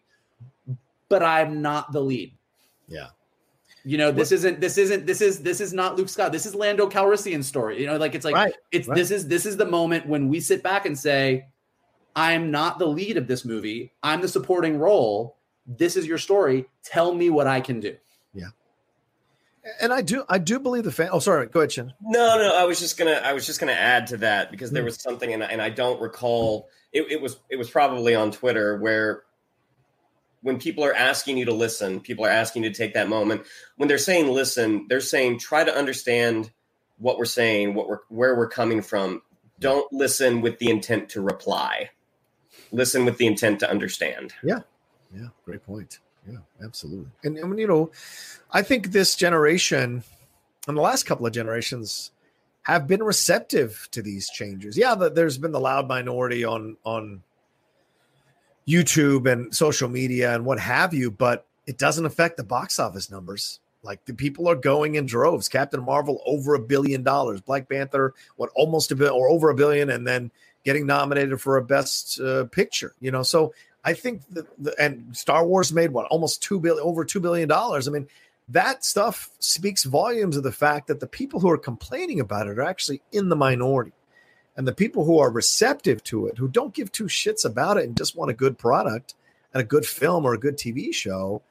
but 1.09 1.23
i'm 1.23 1.63
not 1.63 1.91
the 1.93 2.01
lead 2.01 2.33
yeah 2.88 3.09
you 3.85 3.96
know 3.96 4.11
this 4.11 4.33
isn't 4.33 4.61
this 4.61 4.77
isn't 4.77 5.07
this 5.07 5.20
is 5.20 5.40
this 5.40 5.61
is 5.61 5.72
not 5.72 5.96
luke 5.96 6.09
scott 6.09 6.33
this 6.33 6.46
is 6.46 6.55
lando 6.55 6.88
calrissian's 6.88 7.46
story 7.46 7.81
you 7.81 7.87
know 7.87 7.96
like 7.96 8.14
it's 8.14 8.24
like 8.24 8.35
right, 8.35 8.55
it's 8.72 8.88
right. 8.88 8.96
this 8.96 9.11
is 9.11 9.29
this 9.29 9.46
is 9.46 9.57
the 9.57 9.64
moment 9.64 10.07
when 10.07 10.29
we 10.29 10.40
sit 10.40 10.62
back 10.62 10.85
and 10.85 10.98
say 10.98 11.46
i'm 12.16 12.51
not 12.51 12.79
the 12.79 12.87
lead 12.87 13.16
of 13.16 13.27
this 13.27 13.44
movie 13.44 13.92
i'm 14.03 14.20
the 14.20 14.29
supporting 14.29 14.79
role 14.79 15.37
this 15.66 15.96
is 15.96 16.07
your 16.07 16.18
story 16.18 16.66
tell 16.83 17.14
me 17.14 17.31
what 17.31 17.46
i 17.46 17.61
can 17.61 17.79
do 17.79 17.96
Yeah. 18.35 18.48
and 19.81 19.92
I 19.92 20.03
do, 20.03 20.24
I 20.29 20.38
do 20.38 20.59
believe 20.59 20.85
the 20.85 20.92
fan. 20.92 21.11
Oh, 21.12 21.18
sorry. 21.18 21.46
Go 21.46 21.61
ahead, 21.61 21.72
Shin. 21.72 21.92
No, 22.01 22.38
no. 22.38 22.57
I 22.57 22.64
was 22.64 22.79
just 22.79 22.96
gonna, 22.96 23.20
I 23.22 23.35
was 23.35 23.44
just 23.44 23.61
gonna 23.61 23.72
add 23.72 24.07
to 24.09 24.16
that 24.18 24.51
because 24.51 24.70
there 24.70 24.83
hmm. 24.83 24.87
was 24.87 25.01
something, 25.01 25.32
and, 25.34 25.43
and 25.43 25.61
I 25.61 25.68
don't 25.68 26.01
recall. 26.01 26.68
It, 26.91 27.12
it 27.12 27.20
was, 27.20 27.39
it 27.51 27.57
was 27.57 27.68
probably 27.68 28.14
on 28.14 28.30
Twitter 28.30 28.78
where 28.78 29.24
when 30.49 30.59
people 30.59 30.82
are 30.82 30.94
asking 30.94 31.36
you 31.36 31.44
to 31.44 31.53
listen, 31.53 32.01
people 32.01 32.24
are 32.24 32.30
asking 32.30 32.64
you 32.64 32.70
to 32.70 32.74
take 32.74 32.94
that 32.94 33.07
moment. 33.07 33.42
When 33.76 33.86
they're 33.86 33.99
saying 33.99 34.28
listen, 34.28 34.86
they're 34.88 34.99
saying 35.03 35.40
try 35.40 35.62
to 35.62 35.76
understand 35.76 36.51
what 36.96 37.18
we're 37.18 37.26
saying, 37.26 37.74
what 37.74 37.86
we're, 37.86 38.01
where 38.09 38.34
we're 38.34 38.49
coming 38.49 38.80
from. 38.80 39.20
Don't 39.61 39.92
listen 39.92 40.40
with 40.40 40.59
the 40.59 40.70
intent 40.70 41.11
to 41.11 41.20
reply. 41.20 41.90
Listen 42.72 43.05
with 43.05 43.18
the 43.18 43.26
intent 43.26 43.61
to 43.61 43.70
understand. 43.70 44.32
Yeah, 44.42 44.61
yeah. 45.14 45.28
Great 45.44 45.66
point. 45.66 45.99
Yeah, 46.26 46.38
absolutely. 46.64 47.11
And, 47.24 47.36
and 47.36 47.59
you 47.59 47.66
know, 47.66 47.90
I 48.51 48.62
think 48.62 48.92
this 48.92 49.16
generation, 49.16 50.03
and 50.66 50.76
the 50.78 50.80
last 50.80 51.03
couple 51.03 51.26
of 51.26 51.34
generations 51.34 52.11
have 52.62 52.86
been 52.86 53.03
receptive 53.03 53.86
to 53.90 54.01
these 54.01 54.30
changes. 54.30 54.78
Yeah, 54.78 54.94
the, 54.94 55.11
there's 55.11 55.36
been 55.36 55.53
the 55.53 55.61
loud 55.61 55.88
minority 55.88 56.42
on 56.42 56.78
on 56.84 57.22
YouTube 58.69 59.31
and 59.31 59.55
social 59.55 59.89
media 59.89 60.35
and 60.35 60.45
what 60.45 60.61
have 60.61 60.93
you, 60.93 61.11
but 61.11 61.47
it 61.66 61.79
doesn't 61.79 62.07
affect 62.07 62.37
the 62.37 62.45
box 62.45 62.79
office 62.79 63.11
numbers. 63.11 63.61
Like 63.83 64.05
the 64.05 64.12
people 64.12 64.49
are 64.49 64.57
going 64.57 64.97
in 64.97 65.07
droves. 65.07 65.49
Captain 65.49 65.83
Marvel 65.83 66.21
over 66.27 66.55
a 66.55 66.61
billion 66.61 67.03
dollars. 67.03 67.41
Black 67.41 67.69
Panther, 67.69 68.12
what 68.37 68.51
almost 68.55 68.91
a 68.91 68.97
billion 68.97 69.14
or 69.14 69.29
over 69.29 69.51
a 69.51 69.55
billion, 69.55 69.89
and 69.91 70.07
then 70.07 70.31
getting 70.64 70.87
nominated 70.87 71.41
for 71.41 71.57
a 71.57 71.64
best 71.64 72.21
uh, 72.21 72.45
picture. 72.47 72.95
You 73.01 73.11
know, 73.11 73.23
so 73.23 73.55
I 73.85 73.95
think 73.95 74.23
the, 74.31 74.47
the 74.59 74.75
and 74.79 75.16
Star 75.16 75.47
Wars 75.47 75.73
made 75.73 75.93
what 75.93 76.07
almost 76.07 76.43
two 76.43 76.59
billion 76.59 76.85
over 76.85 77.05
two 77.05 77.21
billion 77.21 77.49
dollars. 77.49 77.87
I 77.87 77.93
mean, 77.93 78.09
that 78.49 78.85
stuff 78.85 79.31
speaks 79.39 79.85
volumes 79.85 80.37
of 80.37 80.43
the 80.43 80.53
fact 80.53 80.89
that 80.89 81.01
the 81.01 81.07
people 81.07 81.41
who 81.41 81.51
are 81.51 81.59
complaining 81.59 82.21
about 82.21 82.49
it 82.49 82.59
are 82.59 82.62
actually 82.62 83.01
in 83.12 83.29
the 83.29 83.37
minority. 83.37 83.93
And 84.59 84.67
the 84.67 84.75
people 84.75 85.05
who 85.05 85.21
are 85.21 85.31
receptive 85.31 86.03
to 86.05 86.27
it, 86.27 86.37
who 86.37 86.49
don't 86.49 86.75
give 86.75 86.91
two 86.91 87.05
shits 87.05 87.45
about 87.45 87.77
it 87.77 87.85
and 87.85 87.97
just 87.97 88.17
want 88.17 88.33
a 88.33 88.35
good 88.35 88.59
product 88.59 89.15
and 89.55 89.63
a 89.63 89.65
good 89.65 89.87
film 89.87 90.27
or 90.27 90.35
a 90.35 90.39
good 90.39 90.59
TV 90.59 90.93
show, 90.93 91.43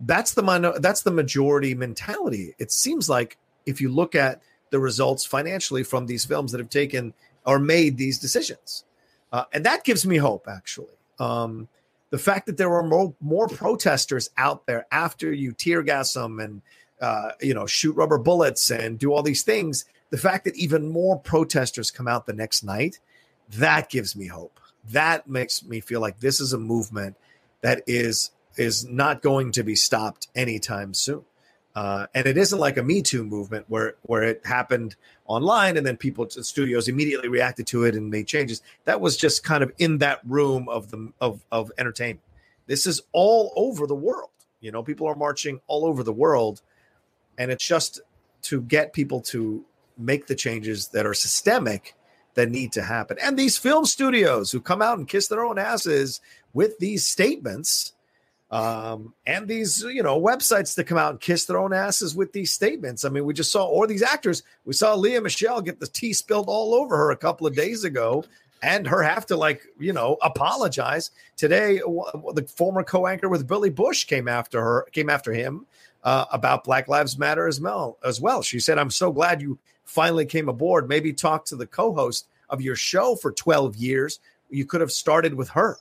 that's 0.00 0.32
the 0.32 0.42
minor, 0.42 0.78
that's 0.78 1.02
the 1.02 1.10
majority 1.10 1.74
mentality. 1.74 2.54
It 2.58 2.72
seems 2.72 3.10
like 3.10 3.36
if 3.66 3.78
you 3.78 3.90
look 3.90 4.14
at 4.14 4.40
the 4.70 4.80
results 4.80 5.26
financially 5.26 5.82
from 5.82 6.06
these 6.06 6.24
films 6.24 6.50
that 6.52 6.58
have 6.60 6.70
taken 6.70 7.12
or 7.44 7.58
made 7.58 7.98
these 7.98 8.18
decisions, 8.18 8.84
uh, 9.30 9.44
and 9.52 9.66
that 9.66 9.84
gives 9.84 10.06
me 10.06 10.16
hope 10.16 10.48
actually. 10.48 10.94
Um, 11.18 11.68
the 12.08 12.18
fact 12.18 12.46
that 12.46 12.56
there 12.56 12.70
were 12.70 12.82
more, 12.82 13.14
more 13.20 13.48
protesters 13.48 14.30
out 14.38 14.64
there 14.64 14.86
after 14.90 15.30
you 15.30 15.52
tear 15.52 15.82
gas 15.82 16.14
them 16.14 16.40
and 16.40 16.62
uh, 17.02 17.32
you 17.42 17.52
know 17.52 17.66
shoot 17.66 17.92
rubber 17.96 18.18
bullets 18.18 18.70
and 18.70 18.98
do 18.98 19.12
all 19.12 19.22
these 19.22 19.42
things 19.42 19.84
the 20.10 20.18
fact 20.18 20.44
that 20.44 20.56
even 20.56 20.90
more 20.90 21.18
protesters 21.18 21.90
come 21.90 22.08
out 22.08 22.26
the 22.26 22.32
next 22.32 22.62
night 22.62 22.98
that 23.48 23.88
gives 23.88 24.14
me 24.14 24.26
hope 24.26 24.60
that 24.90 25.28
makes 25.28 25.64
me 25.64 25.80
feel 25.80 26.00
like 26.00 26.20
this 26.20 26.40
is 26.40 26.52
a 26.52 26.58
movement 26.58 27.16
that 27.62 27.82
is 27.86 28.30
is 28.56 28.86
not 28.86 29.22
going 29.22 29.52
to 29.52 29.62
be 29.62 29.74
stopped 29.74 30.28
anytime 30.34 30.94
soon 30.94 31.24
uh, 31.74 32.06
and 32.14 32.26
it 32.26 32.36
isn't 32.36 32.58
like 32.58 32.76
a 32.76 32.82
Me 32.82 33.00
Too 33.00 33.24
movement 33.24 33.64
where 33.68 33.94
where 34.02 34.22
it 34.22 34.44
happened 34.44 34.96
online 35.26 35.76
and 35.76 35.86
then 35.86 35.96
people 35.96 36.26
to 36.26 36.42
studios 36.42 36.88
immediately 36.88 37.28
reacted 37.28 37.66
to 37.68 37.84
it 37.84 37.94
and 37.94 38.10
made 38.10 38.26
changes. 38.26 38.60
That 38.84 39.00
was 39.00 39.16
just 39.16 39.44
kind 39.44 39.62
of 39.62 39.72
in 39.78 39.98
that 39.98 40.20
room 40.26 40.68
of 40.68 40.90
the 40.90 41.12
of 41.20 41.44
of 41.52 41.70
entertainment. 41.78 42.24
This 42.66 42.86
is 42.86 43.02
all 43.12 43.52
over 43.54 43.86
the 43.86 43.94
world. 43.94 44.30
You 44.60 44.72
know, 44.72 44.82
people 44.82 45.06
are 45.06 45.14
marching 45.14 45.60
all 45.68 45.84
over 45.86 46.02
the 46.02 46.12
world, 46.12 46.60
and 47.38 47.52
it's 47.52 47.66
just 47.66 48.00
to 48.42 48.62
get 48.62 48.92
people 48.92 49.20
to 49.20 49.64
make 50.00 50.26
the 50.26 50.34
changes 50.34 50.88
that 50.88 51.06
are 51.06 51.14
systemic 51.14 51.94
that 52.34 52.50
need 52.50 52.72
to 52.72 52.82
happen. 52.82 53.16
And 53.22 53.38
these 53.38 53.58
film 53.58 53.84
studios 53.84 54.52
who 54.52 54.60
come 54.60 54.82
out 54.82 54.98
and 54.98 55.08
kiss 55.08 55.28
their 55.28 55.44
own 55.44 55.58
asses 55.58 56.20
with 56.52 56.78
these 56.78 57.06
statements 57.06 57.92
um, 58.50 59.14
and 59.26 59.46
these 59.46 59.82
you 59.82 60.02
know 60.02 60.20
websites 60.20 60.74
that 60.74 60.84
come 60.84 60.98
out 60.98 61.12
and 61.12 61.20
kiss 61.20 61.44
their 61.44 61.58
own 61.58 61.72
asses 61.72 62.16
with 62.16 62.32
these 62.32 62.50
statements. 62.50 63.04
I 63.04 63.08
mean, 63.08 63.24
we 63.24 63.32
just 63.32 63.52
saw, 63.52 63.66
or 63.66 63.86
these 63.86 64.02
actors, 64.02 64.42
we 64.64 64.72
saw 64.72 64.94
Lea 64.94 65.20
Michele 65.20 65.60
get 65.60 65.78
the 65.78 65.86
tea 65.86 66.12
spilled 66.12 66.48
all 66.48 66.74
over 66.74 66.96
her 66.96 67.10
a 67.12 67.16
couple 67.16 67.46
of 67.46 67.54
days 67.54 67.84
ago, 67.84 68.24
and 68.62 68.86
her 68.88 69.02
have 69.02 69.24
to 69.26 69.36
like 69.36 69.62
you 69.78 69.92
know 69.92 70.16
apologize 70.22 71.12
today. 71.36 71.76
The 71.78 72.44
former 72.56 72.82
co-anchor 72.82 73.28
with 73.28 73.46
Billy 73.46 73.70
Bush 73.70 74.04
came 74.04 74.26
after 74.26 74.60
her, 74.60 74.86
came 74.90 75.10
after 75.10 75.32
him 75.32 75.66
uh, 76.02 76.24
about 76.32 76.64
Black 76.64 76.88
Lives 76.88 77.16
Matter 77.16 77.46
as 77.46 77.60
well. 77.60 77.98
As 78.04 78.20
well, 78.20 78.42
she 78.42 78.58
said, 78.58 78.78
"I'm 78.78 78.90
so 78.90 79.12
glad 79.12 79.40
you 79.40 79.60
finally 79.90 80.26
came 80.26 80.48
aboard. 80.48 80.88
Maybe 80.88 81.12
talk 81.12 81.44
to 81.46 81.56
the 81.56 81.66
co-host 81.66 82.28
of 82.48 82.60
your 82.60 82.76
show 82.76 83.16
for 83.16 83.32
12 83.32 83.76
years. 83.76 84.20
You 84.48 84.64
could 84.64 84.80
have 84.80 84.92
started 84.92 85.34
with 85.34 85.50
her." 85.50 85.78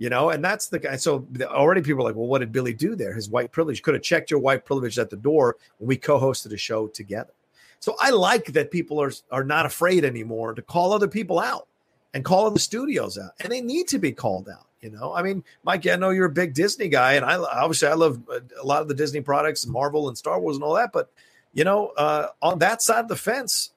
you 0.00 0.08
know, 0.08 0.30
and 0.30 0.42
that's 0.42 0.68
the 0.68 0.78
guy. 0.78 0.96
So 0.96 1.26
already 1.42 1.82
people 1.82 2.02
are 2.02 2.08
like, 2.08 2.16
well, 2.16 2.26
what 2.26 2.38
did 2.38 2.52
Billy 2.52 2.72
do 2.72 2.96
there? 2.96 3.12
His 3.12 3.28
white 3.28 3.52
privilege 3.52 3.82
could 3.82 3.92
have 3.92 4.02
checked 4.02 4.30
your 4.30 4.40
white 4.40 4.64
privilege 4.64 4.98
at 4.98 5.10
the 5.10 5.16
door 5.16 5.58
when 5.76 5.88
we 5.88 5.98
co-hosted 5.98 6.54
a 6.54 6.56
show 6.56 6.86
together. 6.88 7.34
So 7.80 7.96
I 8.00 8.08
like 8.08 8.46
that 8.54 8.70
people 8.70 9.00
are 9.00 9.12
are 9.30 9.44
not 9.44 9.66
afraid 9.66 10.06
anymore 10.06 10.54
to 10.54 10.62
call 10.62 10.94
other 10.94 11.06
people 11.06 11.38
out 11.38 11.68
and 12.14 12.24
call 12.24 12.46
other 12.46 12.58
studios 12.58 13.18
out, 13.18 13.32
and 13.40 13.52
they 13.52 13.60
need 13.60 13.88
to 13.88 13.98
be 13.98 14.10
called 14.10 14.48
out. 14.48 14.66
You 14.80 14.90
know, 14.90 15.12
I 15.12 15.22
mean, 15.22 15.44
Mike, 15.64 15.86
I 15.86 15.96
know 15.96 16.08
you're 16.08 16.24
a 16.24 16.30
big 16.30 16.54
Disney 16.54 16.88
guy, 16.88 17.12
and 17.14 17.24
I 17.24 17.36
obviously 17.36 17.88
I 17.88 17.94
love 17.94 18.22
uh, 18.32 18.40
a 18.58 18.64
lot 18.64 18.80
of 18.80 18.88
the 18.88 18.94
Disney 18.94 19.20
products, 19.20 19.66
Marvel 19.66 20.08
and 20.08 20.16
Star 20.16 20.40
Wars 20.40 20.56
and 20.56 20.64
all 20.64 20.76
that. 20.76 20.92
But 20.94 21.10
you 21.52 21.64
know, 21.64 21.88
uh, 21.96 22.28
on 22.42 22.58
that 22.60 22.82
side 22.82 23.00
of 23.00 23.08
the 23.08 23.16
fence, 23.16 23.70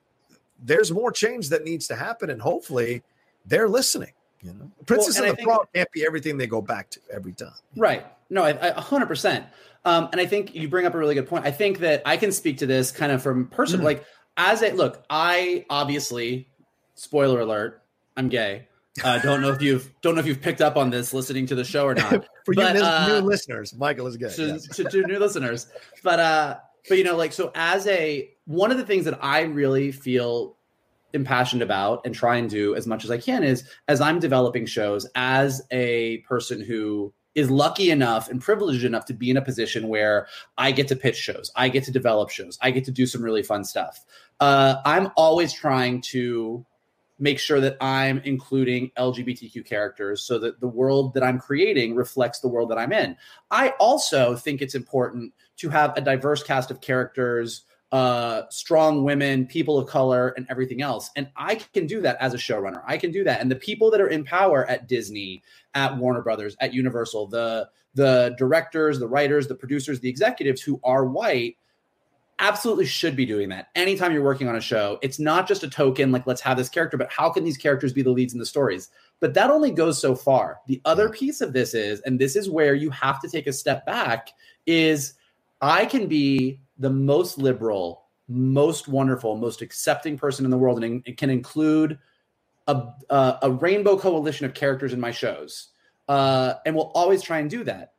there's 0.63 0.91
more 0.91 1.11
change 1.11 1.49
that 1.49 1.63
needs 1.63 1.87
to 1.87 1.95
happen, 1.95 2.29
and 2.29 2.41
hopefully, 2.41 3.03
they're 3.45 3.69
listening. 3.69 4.11
You 4.41 4.53
know, 4.53 4.71
Princess 4.85 5.15
well, 5.15 5.29
and, 5.29 5.37
and 5.37 5.37
the 5.39 5.43
Frog 5.43 5.67
can't 5.73 5.91
be 5.91 6.05
everything 6.05 6.37
they 6.37 6.47
go 6.47 6.61
back 6.61 6.89
to 6.91 6.99
every 7.11 7.33
time. 7.33 7.53
Right. 7.75 8.05
No, 8.29 8.45
a 8.45 8.81
hundred 8.81 9.07
percent. 9.07 9.45
Um, 9.85 10.09
and 10.11 10.19
I 10.19 10.25
think 10.25 10.55
you 10.55 10.67
bring 10.67 10.85
up 10.85 10.93
a 10.93 10.97
really 10.97 11.15
good 11.15 11.27
point. 11.27 11.45
I 11.45 11.51
think 11.51 11.79
that 11.79 12.01
I 12.05 12.17
can 12.17 12.31
speak 12.31 12.57
to 12.59 12.65
this 12.65 12.91
kind 12.91 13.11
of 13.11 13.21
from 13.21 13.47
personal, 13.47 13.83
mm. 13.83 13.85
like 13.85 14.05
as 14.37 14.61
a 14.61 14.71
look. 14.71 15.03
I 15.09 15.65
obviously, 15.69 16.47
spoiler 16.95 17.41
alert, 17.41 17.81
I'm 18.15 18.29
gay. 18.29 18.67
Uh, 19.03 19.19
don't 19.19 19.41
know 19.41 19.51
if 19.51 19.61
you've 19.61 19.89
don't 20.01 20.15
know 20.15 20.21
if 20.21 20.27
you've 20.27 20.41
picked 20.41 20.61
up 20.61 20.77
on 20.77 20.89
this 20.89 21.13
listening 21.13 21.47
to 21.47 21.55
the 21.55 21.63
show 21.63 21.85
or 21.85 21.95
not. 21.95 22.11
For 22.45 22.53
but, 22.53 22.75
you 22.75 22.81
new, 22.81 22.85
uh, 22.85 23.07
new, 23.07 23.27
listeners, 23.27 23.73
Michael 23.75 24.07
is 24.07 24.17
gay. 24.17 24.29
To, 24.29 24.47
yes. 24.47 24.67
to, 24.67 24.83
to 24.83 25.07
new 25.07 25.19
listeners, 25.19 25.67
but 26.03 26.19
uh, 26.19 26.57
but 26.87 26.97
you 26.97 27.03
know, 27.03 27.15
like 27.15 27.33
so, 27.33 27.51
as 27.55 27.87
a 27.87 28.29
one 28.45 28.71
of 28.71 28.77
the 28.77 28.85
things 28.85 29.05
that 29.05 29.23
I 29.23 29.41
really 29.41 29.91
feel 29.91 30.57
impassioned 31.13 31.61
about 31.61 32.01
and 32.05 32.13
try 32.13 32.37
and 32.37 32.49
do 32.49 32.75
as 32.75 32.87
much 32.87 33.03
as 33.03 33.11
I 33.11 33.19
can 33.19 33.43
is 33.43 33.63
as 33.87 34.01
I'm 34.01 34.19
developing 34.19 34.65
shows 34.65 35.07
as 35.15 35.61
a 35.71 36.17
person 36.19 36.59
who 36.59 37.13
is 37.35 37.49
lucky 37.49 37.89
enough 37.89 38.29
and 38.29 38.41
privileged 38.41 38.83
enough 38.83 39.05
to 39.05 39.13
be 39.13 39.29
in 39.29 39.37
a 39.37 39.41
position 39.41 39.87
where 39.87 40.27
I 40.57 40.71
get 40.71 40.87
to 40.89 40.95
pitch 40.95 41.17
shows, 41.17 41.51
I 41.55 41.69
get 41.69 41.83
to 41.85 41.91
develop 41.91 42.29
shows, 42.29 42.57
I 42.61 42.71
get 42.71 42.83
to 42.85 42.91
do 42.91 43.05
some 43.05 43.23
really 43.23 43.43
fun 43.43 43.63
stuff. 43.63 44.03
Uh, 44.39 44.75
I'm 44.85 45.09
always 45.15 45.53
trying 45.53 46.01
to 46.01 46.65
make 47.19 47.39
sure 47.39 47.59
that 47.59 47.77
I'm 47.79 48.19
including 48.19 48.91
LGBTQ 48.97 49.65
characters 49.65 50.23
so 50.23 50.39
that 50.39 50.59
the 50.59 50.67
world 50.67 51.13
that 51.13 51.23
I'm 51.23 51.39
creating 51.39 51.95
reflects 51.95 52.39
the 52.39 52.47
world 52.47 52.69
that 52.71 52.77
I'm 52.77 52.91
in. 52.91 53.15
I 53.49 53.69
also 53.79 54.35
think 54.35 54.61
it's 54.61 54.75
important 54.75 55.33
to 55.57 55.69
have 55.69 55.93
a 55.97 56.01
diverse 56.01 56.43
cast 56.43 56.71
of 56.71 56.81
characters 56.81 57.63
uh, 57.93 58.49
strong 58.49 59.03
women, 59.03 59.45
people 59.45 59.77
of 59.77 59.87
color, 59.87 60.29
and 60.29 60.47
everything 60.49 60.81
else. 60.81 61.11
And 61.15 61.29
I 61.37 61.55
can 61.55 61.85
do 61.85 62.01
that 62.01 62.17
as 62.19 62.33
a 62.33 62.37
showrunner. 62.37 62.81
I 62.87 62.97
can 62.97 63.11
do 63.11 63.23
that. 63.23 63.39
And 63.39 63.51
the 63.51 63.55
people 63.55 63.91
that 63.91 64.01
are 64.01 64.07
in 64.07 64.23
power 64.23 64.65
at 64.65 64.87
Disney, 64.87 65.43
at 65.75 65.95
Warner 65.97 66.23
Brothers, 66.23 66.57
at 66.59 66.73
Universal, 66.73 67.27
the 67.27 67.69
the 67.93 68.33
directors, 68.39 68.97
the 68.97 69.07
writers, 69.07 69.47
the 69.47 69.53
producers, 69.53 69.99
the 69.99 70.09
executives 70.09 70.59
who 70.59 70.79
are 70.83 71.05
white 71.05 71.57
absolutely 72.39 72.87
should 72.87 73.15
be 73.15 73.27
doing 73.27 73.49
that. 73.49 73.67
Anytime 73.75 74.11
you're 74.11 74.23
working 74.23 74.47
on 74.47 74.55
a 74.55 74.61
show, 74.61 74.97
it's 75.03 75.19
not 75.19 75.47
just 75.47 75.61
a 75.61 75.69
token 75.69 76.11
like 76.11 76.25
let's 76.25 76.41
have 76.41 76.57
this 76.57 76.69
character, 76.69 76.97
but 76.97 77.11
how 77.11 77.29
can 77.29 77.43
these 77.43 77.57
characters 77.57 77.93
be 77.93 78.01
the 78.01 78.09
leads 78.09 78.33
in 78.33 78.39
the 78.39 78.45
stories? 78.47 78.89
But 79.19 79.35
that 79.35 79.51
only 79.51 79.69
goes 79.69 80.01
so 80.01 80.15
far. 80.15 80.61
The 80.65 80.81
other 80.85 81.09
piece 81.09 81.41
of 81.41 81.53
this 81.53 81.75
is, 81.75 81.99
and 82.01 82.17
this 82.17 82.35
is 82.35 82.49
where 82.49 82.73
you 82.73 82.89
have 82.89 83.21
to 83.21 83.29
take 83.29 83.45
a 83.45 83.53
step 83.53 83.85
back, 83.85 84.29
is 84.65 85.13
I 85.63 85.85
can 85.85 86.07
be 86.07 86.59
the 86.77 86.89
most 86.89 87.37
liberal, 87.37 88.03
most 88.27 88.89
wonderful, 88.89 89.37
most 89.37 89.61
accepting 89.61 90.17
person 90.17 90.43
in 90.43 90.51
the 90.51 90.57
world, 90.57 90.83
and 90.83 91.01
it 91.05 91.15
can 91.15 91.29
include 91.29 91.97
a, 92.67 92.83
a, 93.09 93.37
a 93.43 93.51
rainbow 93.51 93.97
coalition 93.97 94.45
of 94.45 94.53
characters 94.53 94.91
in 94.91 94.99
my 94.99 95.11
shows, 95.11 95.69
uh, 96.09 96.55
and 96.65 96.75
we'll 96.75 96.91
always 96.93 97.21
try 97.21 97.39
and 97.39 97.49
do 97.49 97.63
that. 97.63 97.93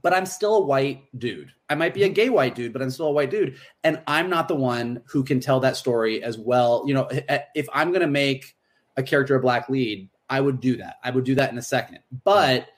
But 0.00 0.14
I'm 0.14 0.24
still 0.24 0.56
a 0.56 0.64
white 0.64 1.02
dude. 1.18 1.52
I 1.68 1.74
might 1.74 1.92
be 1.92 2.04
a 2.04 2.06
mm-hmm. 2.06 2.14
gay 2.14 2.30
white 2.30 2.54
dude, 2.54 2.72
but 2.72 2.80
I'm 2.80 2.90
still 2.90 3.08
a 3.08 3.12
white 3.12 3.30
dude, 3.30 3.58
and 3.84 4.00
I'm 4.06 4.30
not 4.30 4.48
the 4.48 4.54
one 4.54 5.02
who 5.04 5.22
can 5.24 5.40
tell 5.40 5.60
that 5.60 5.76
story 5.76 6.22
as 6.22 6.38
well. 6.38 6.84
You 6.86 6.94
know, 6.94 7.04
eh, 7.04 7.20
eh, 7.28 7.40
if 7.54 7.68
I'm 7.74 7.90
going 7.90 8.00
to 8.00 8.06
make 8.06 8.56
a 8.96 9.02
character 9.02 9.34
a 9.34 9.40
black 9.40 9.68
lead, 9.68 10.08
I 10.30 10.40
would 10.40 10.58
do 10.58 10.78
that. 10.78 10.96
I 11.04 11.10
would 11.10 11.24
do 11.24 11.34
that 11.34 11.52
in 11.52 11.58
a 11.58 11.62
second. 11.62 11.98
But 12.24 12.68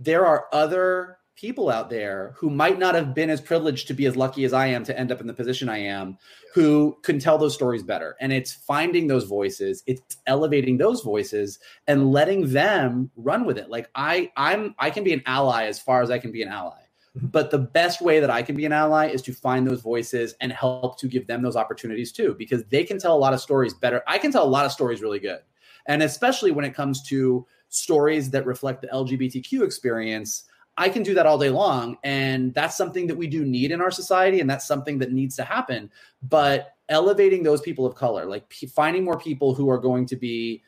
there 0.00 0.26
are 0.26 0.46
other 0.52 1.18
people 1.36 1.68
out 1.68 1.90
there 1.90 2.34
who 2.36 2.48
might 2.48 2.78
not 2.78 2.94
have 2.94 3.14
been 3.14 3.30
as 3.30 3.40
privileged 3.40 3.86
to 3.86 3.94
be 3.94 4.06
as 4.06 4.16
lucky 4.16 4.44
as 4.44 4.52
I 4.52 4.66
am 4.68 4.84
to 4.84 4.98
end 4.98 5.12
up 5.12 5.20
in 5.20 5.26
the 5.26 5.34
position 5.34 5.68
I 5.68 5.78
am, 5.78 6.16
who 6.54 6.96
can 7.02 7.18
tell 7.18 7.36
those 7.36 7.54
stories 7.54 7.82
better. 7.82 8.16
And 8.20 8.32
it's 8.32 8.52
finding 8.52 9.06
those 9.06 9.24
voices, 9.24 9.82
it's 9.86 10.16
elevating 10.26 10.78
those 10.78 11.02
voices 11.02 11.58
and 11.86 12.10
letting 12.10 12.50
them 12.52 13.10
run 13.16 13.44
with 13.44 13.58
it. 13.58 13.68
Like 13.68 13.90
I 13.94 14.32
I'm 14.36 14.74
I 14.78 14.90
can 14.90 15.04
be 15.04 15.12
an 15.12 15.22
ally 15.26 15.66
as 15.66 15.78
far 15.78 16.02
as 16.02 16.10
I 16.10 16.18
can 16.18 16.32
be 16.32 16.42
an 16.42 16.48
ally. 16.48 16.80
Mm-hmm. 17.16 17.26
But 17.28 17.50
the 17.50 17.58
best 17.58 18.00
way 18.00 18.18
that 18.20 18.30
I 18.30 18.42
can 18.42 18.56
be 18.56 18.64
an 18.64 18.72
ally 18.72 19.08
is 19.08 19.22
to 19.22 19.32
find 19.32 19.66
those 19.66 19.82
voices 19.82 20.34
and 20.40 20.50
help 20.50 20.98
to 21.00 21.06
give 21.06 21.26
them 21.26 21.42
those 21.42 21.56
opportunities 21.56 22.12
too, 22.12 22.34
because 22.38 22.64
they 22.64 22.84
can 22.84 22.98
tell 22.98 23.14
a 23.14 23.18
lot 23.18 23.34
of 23.34 23.40
stories 23.40 23.74
better. 23.74 24.02
I 24.06 24.18
can 24.18 24.32
tell 24.32 24.44
a 24.44 24.48
lot 24.48 24.64
of 24.64 24.72
stories 24.72 25.02
really 25.02 25.20
good. 25.20 25.40
And 25.86 26.02
especially 26.02 26.50
when 26.50 26.64
it 26.64 26.74
comes 26.74 27.02
to 27.08 27.46
stories 27.68 28.30
that 28.30 28.46
reflect 28.46 28.82
the 28.82 28.88
LGBTQ 28.88 29.62
experience, 29.62 30.44
I 30.78 30.88
can 30.88 31.02
do 31.02 31.14
that 31.14 31.26
all 31.26 31.38
day 31.38 31.50
long. 31.50 31.96
And 32.04 32.52
that's 32.54 32.76
something 32.76 33.06
that 33.06 33.16
we 33.16 33.26
do 33.26 33.44
need 33.44 33.72
in 33.72 33.80
our 33.80 33.90
society. 33.90 34.40
And 34.40 34.48
that's 34.48 34.66
something 34.66 34.98
that 34.98 35.12
needs 35.12 35.36
to 35.36 35.44
happen. 35.44 35.90
But 36.22 36.74
elevating 36.88 37.42
those 37.42 37.60
people 37.60 37.86
of 37.86 37.94
color, 37.94 38.26
like 38.26 38.48
p- 38.48 38.66
finding 38.66 39.04
more 39.04 39.18
people 39.18 39.54
who 39.54 39.70
are 39.70 39.78
going 39.78 40.06
to 40.06 40.16
be 40.16 40.62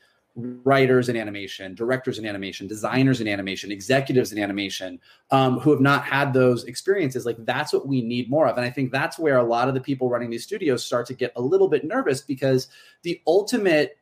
writers 0.64 1.08
in 1.08 1.16
animation, 1.16 1.74
directors 1.74 2.18
in 2.18 2.24
animation, 2.24 2.66
designers 2.66 3.20
in 3.20 3.28
animation, 3.28 3.72
executives 3.72 4.32
in 4.32 4.38
animation, 4.38 5.00
um, 5.30 5.58
who 5.58 5.70
have 5.70 5.80
not 5.80 6.04
had 6.04 6.32
those 6.32 6.64
experiences. 6.64 7.26
Like 7.26 7.36
that's 7.44 7.72
what 7.72 7.86
we 7.86 8.02
need 8.02 8.30
more 8.30 8.46
of. 8.46 8.56
And 8.56 8.64
I 8.64 8.70
think 8.70 8.92
that's 8.92 9.18
where 9.18 9.38
a 9.38 9.42
lot 9.42 9.68
of 9.68 9.74
the 9.74 9.80
people 9.80 10.08
running 10.08 10.30
these 10.30 10.44
studios 10.44 10.84
start 10.84 11.06
to 11.06 11.14
get 11.14 11.32
a 11.36 11.42
little 11.42 11.68
bit 11.68 11.84
nervous 11.84 12.20
because 12.20 12.68
the 13.02 13.20
ultimate 13.26 13.98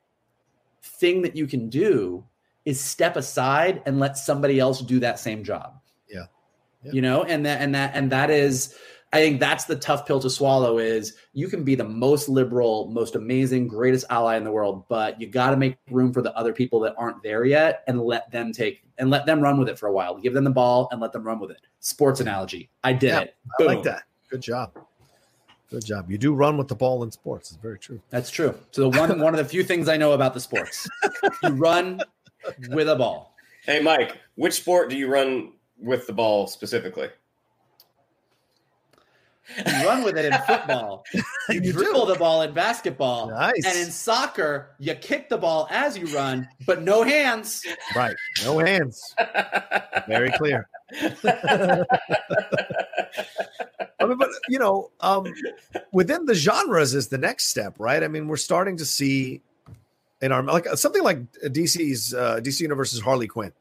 thing 0.82 1.22
that 1.22 1.34
you 1.34 1.46
can 1.46 1.68
do 1.68 2.24
is 2.64 2.80
step 2.80 3.16
aside 3.16 3.82
and 3.86 3.98
let 3.98 4.18
somebody 4.18 4.60
else 4.60 4.80
do 4.80 5.00
that 5.00 5.18
same 5.18 5.42
job. 5.42 5.80
Yeah. 6.86 6.92
yeah. 6.92 6.94
You 6.94 7.02
know, 7.02 7.24
and 7.24 7.44
that 7.46 7.60
and 7.60 7.74
that 7.74 7.92
and 7.94 8.10
that 8.12 8.30
is 8.30 8.74
I 9.12 9.20
think 9.20 9.40
that's 9.40 9.64
the 9.64 9.76
tough 9.76 10.06
pill 10.06 10.20
to 10.20 10.28
swallow 10.28 10.78
is 10.78 11.14
you 11.32 11.48
can 11.48 11.62
be 11.64 11.74
the 11.74 11.84
most 11.84 12.28
liberal, 12.28 12.90
most 12.90 13.14
amazing, 13.14 13.68
greatest 13.68 14.04
ally 14.10 14.36
in 14.36 14.44
the 14.44 14.50
world, 14.50 14.84
but 14.88 15.20
you 15.20 15.28
got 15.28 15.50
to 15.50 15.56
make 15.56 15.78
room 15.90 16.12
for 16.12 16.22
the 16.22 16.36
other 16.36 16.52
people 16.52 16.80
that 16.80 16.94
aren't 16.98 17.22
there 17.22 17.44
yet 17.44 17.84
and 17.86 18.00
let 18.00 18.30
them 18.30 18.52
take 18.52 18.82
and 18.98 19.08
let 19.08 19.24
them 19.24 19.40
run 19.40 19.58
with 19.58 19.68
it 19.68 19.78
for 19.78 19.86
a 19.86 19.92
while. 19.92 20.18
Give 20.18 20.34
them 20.34 20.44
the 20.44 20.50
ball 20.50 20.88
and 20.90 21.00
let 21.00 21.12
them 21.12 21.24
run 21.24 21.38
with 21.38 21.50
it. 21.50 21.60
Sports 21.80 22.20
analogy. 22.20 22.68
I 22.82 22.92
did 22.92 23.08
yeah, 23.08 23.20
it. 23.20 23.36
Boom. 23.58 23.70
I 23.70 23.74
like 23.74 23.84
that. 23.84 24.02
Good 24.28 24.42
job. 24.42 24.72
Good 25.70 25.84
job. 25.84 26.10
You 26.10 26.18
do 26.18 26.34
run 26.34 26.56
with 26.56 26.68
the 26.68 26.74
ball 26.74 27.02
in 27.02 27.10
sports. 27.10 27.50
It's 27.50 27.60
very 27.60 27.78
true. 27.78 28.00
That's 28.10 28.30
true. 28.30 28.54
So 28.72 28.88
the 28.88 28.98
one 28.98 29.18
one 29.20 29.34
of 29.34 29.38
the 29.38 29.44
few 29.44 29.62
things 29.62 29.88
I 29.88 29.96
know 29.96 30.12
about 30.12 30.34
the 30.34 30.40
sports. 30.40 30.88
you 31.42 31.50
run 31.50 32.00
with 32.70 32.88
a 32.88 32.96
ball. 32.96 33.34
Hey 33.62 33.80
Mike, 33.80 34.18
which 34.34 34.54
sport 34.54 34.90
do 34.90 34.96
you 34.96 35.08
run 35.08 35.52
with 35.80 36.06
the 36.06 36.12
ball 36.12 36.46
specifically? 36.46 37.08
You 39.56 39.86
run 39.86 40.02
with 40.02 40.18
it 40.18 40.24
in 40.24 40.32
football. 40.46 41.04
You, 41.48 41.60
you 41.60 41.72
dribble 41.72 42.06
do. 42.06 42.12
the 42.14 42.18
ball 42.18 42.42
in 42.42 42.52
basketball. 42.52 43.30
Nice. 43.30 43.64
And 43.64 43.78
in 43.78 43.92
soccer, 43.92 44.70
you 44.80 44.96
kick 44.96 45.28
the 45.28 45.38
ball 45.38 45.68
as 45.70 45.96
you 45.96 46.06
run, 46.06 46.48
but 46.66 46.82
no 46.82 47.04
hands. 47.04 47.64
Right. 47.94 48.16
No 48.42 48.58
hands. 48.58 49.14
Very 50.08 50.32
clear. 50.32 50.68
I 51.20 51.84
mean, 54.00 54.18
but 54.18 54.28
you 54.48 54.58
know, 54.58 54.90
um, 55.00 55.32
within 55.92 56.26
the 56.26 56.34
genres 56.34 56.94
is 56.94 57.06
the 57.06 57.18
next 57.18 57.44
step, 57.44 57.76
right? 57.78 58.02
I 58.02 58.08
mean, 58.08 58.26
we're 58.26 58.36
starting 58.36 58.76
to 58.78 58.84
see 58.84 59.40
in 60.20 60.32
our 60.32 60.42
like 60.42 60.66
something 60.74 61.04
like 61.04 61.30
DC's 61.42 62.12
uh, 62.12 62.40
DC 62.42 62.60
Universe's 62.60 63.00
Harley 63.00 63.28
Quinn. 63.28 63.52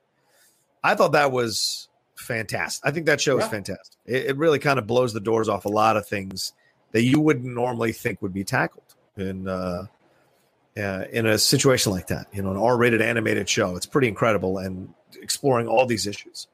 I 0.84 0.96
thought 0.96 1.12
that 1.12 1.32
was 1.32 1.88
fantastic. 2.16 2.88
I 2.88 2.92
think 2.92 3.06
that 3.06 3.22
show 3.22 3.38
yeah. 3.38 3.44
is 3.44 3.50
fantastic. 3.50 3.98
It, 4.06 4.26
it, 4.28 4.38
really 4.38 4.60
kind 4.60 4.80
of 4.80 4.88
blows 4.88 5.14
the 5.14 5.20
doors 5.20 5.50
off 5.50 5.66
a 5.66 5.70
lot 5.70 5.98
of 5.98 6.08
things 6.08 6.54
that 6.92 7.04
you 7.04 7.20
wouldn't 7.20 7.54
normally 7.54 7.92
think 7.92 8.22
would 8.22 8.34
be 8.34 8.44
tackled 8.44 8.96
in 9.18 9.48
uh, 9.48 9.86
uh, 10.78 11.04
in 11.12 11.26
a 11.26 11.38
situation 11.38 11.92
like 11.92 12.08
that. 12.08 12.28
You 12.34 12.42
know, 12.42 12.52
an 12.52 12.58
R-rated 12.58 13.02
animated 13.02 13.48
show. 13.50 13.76
It's 13.76 13.86
pretty 13.86 14.08
incredible 14.08 14.58
and 14.58 14.94
exploring 15.22 15.68
all 15.68 15.86
these 15.86 16.08
issues. 16.08 16.48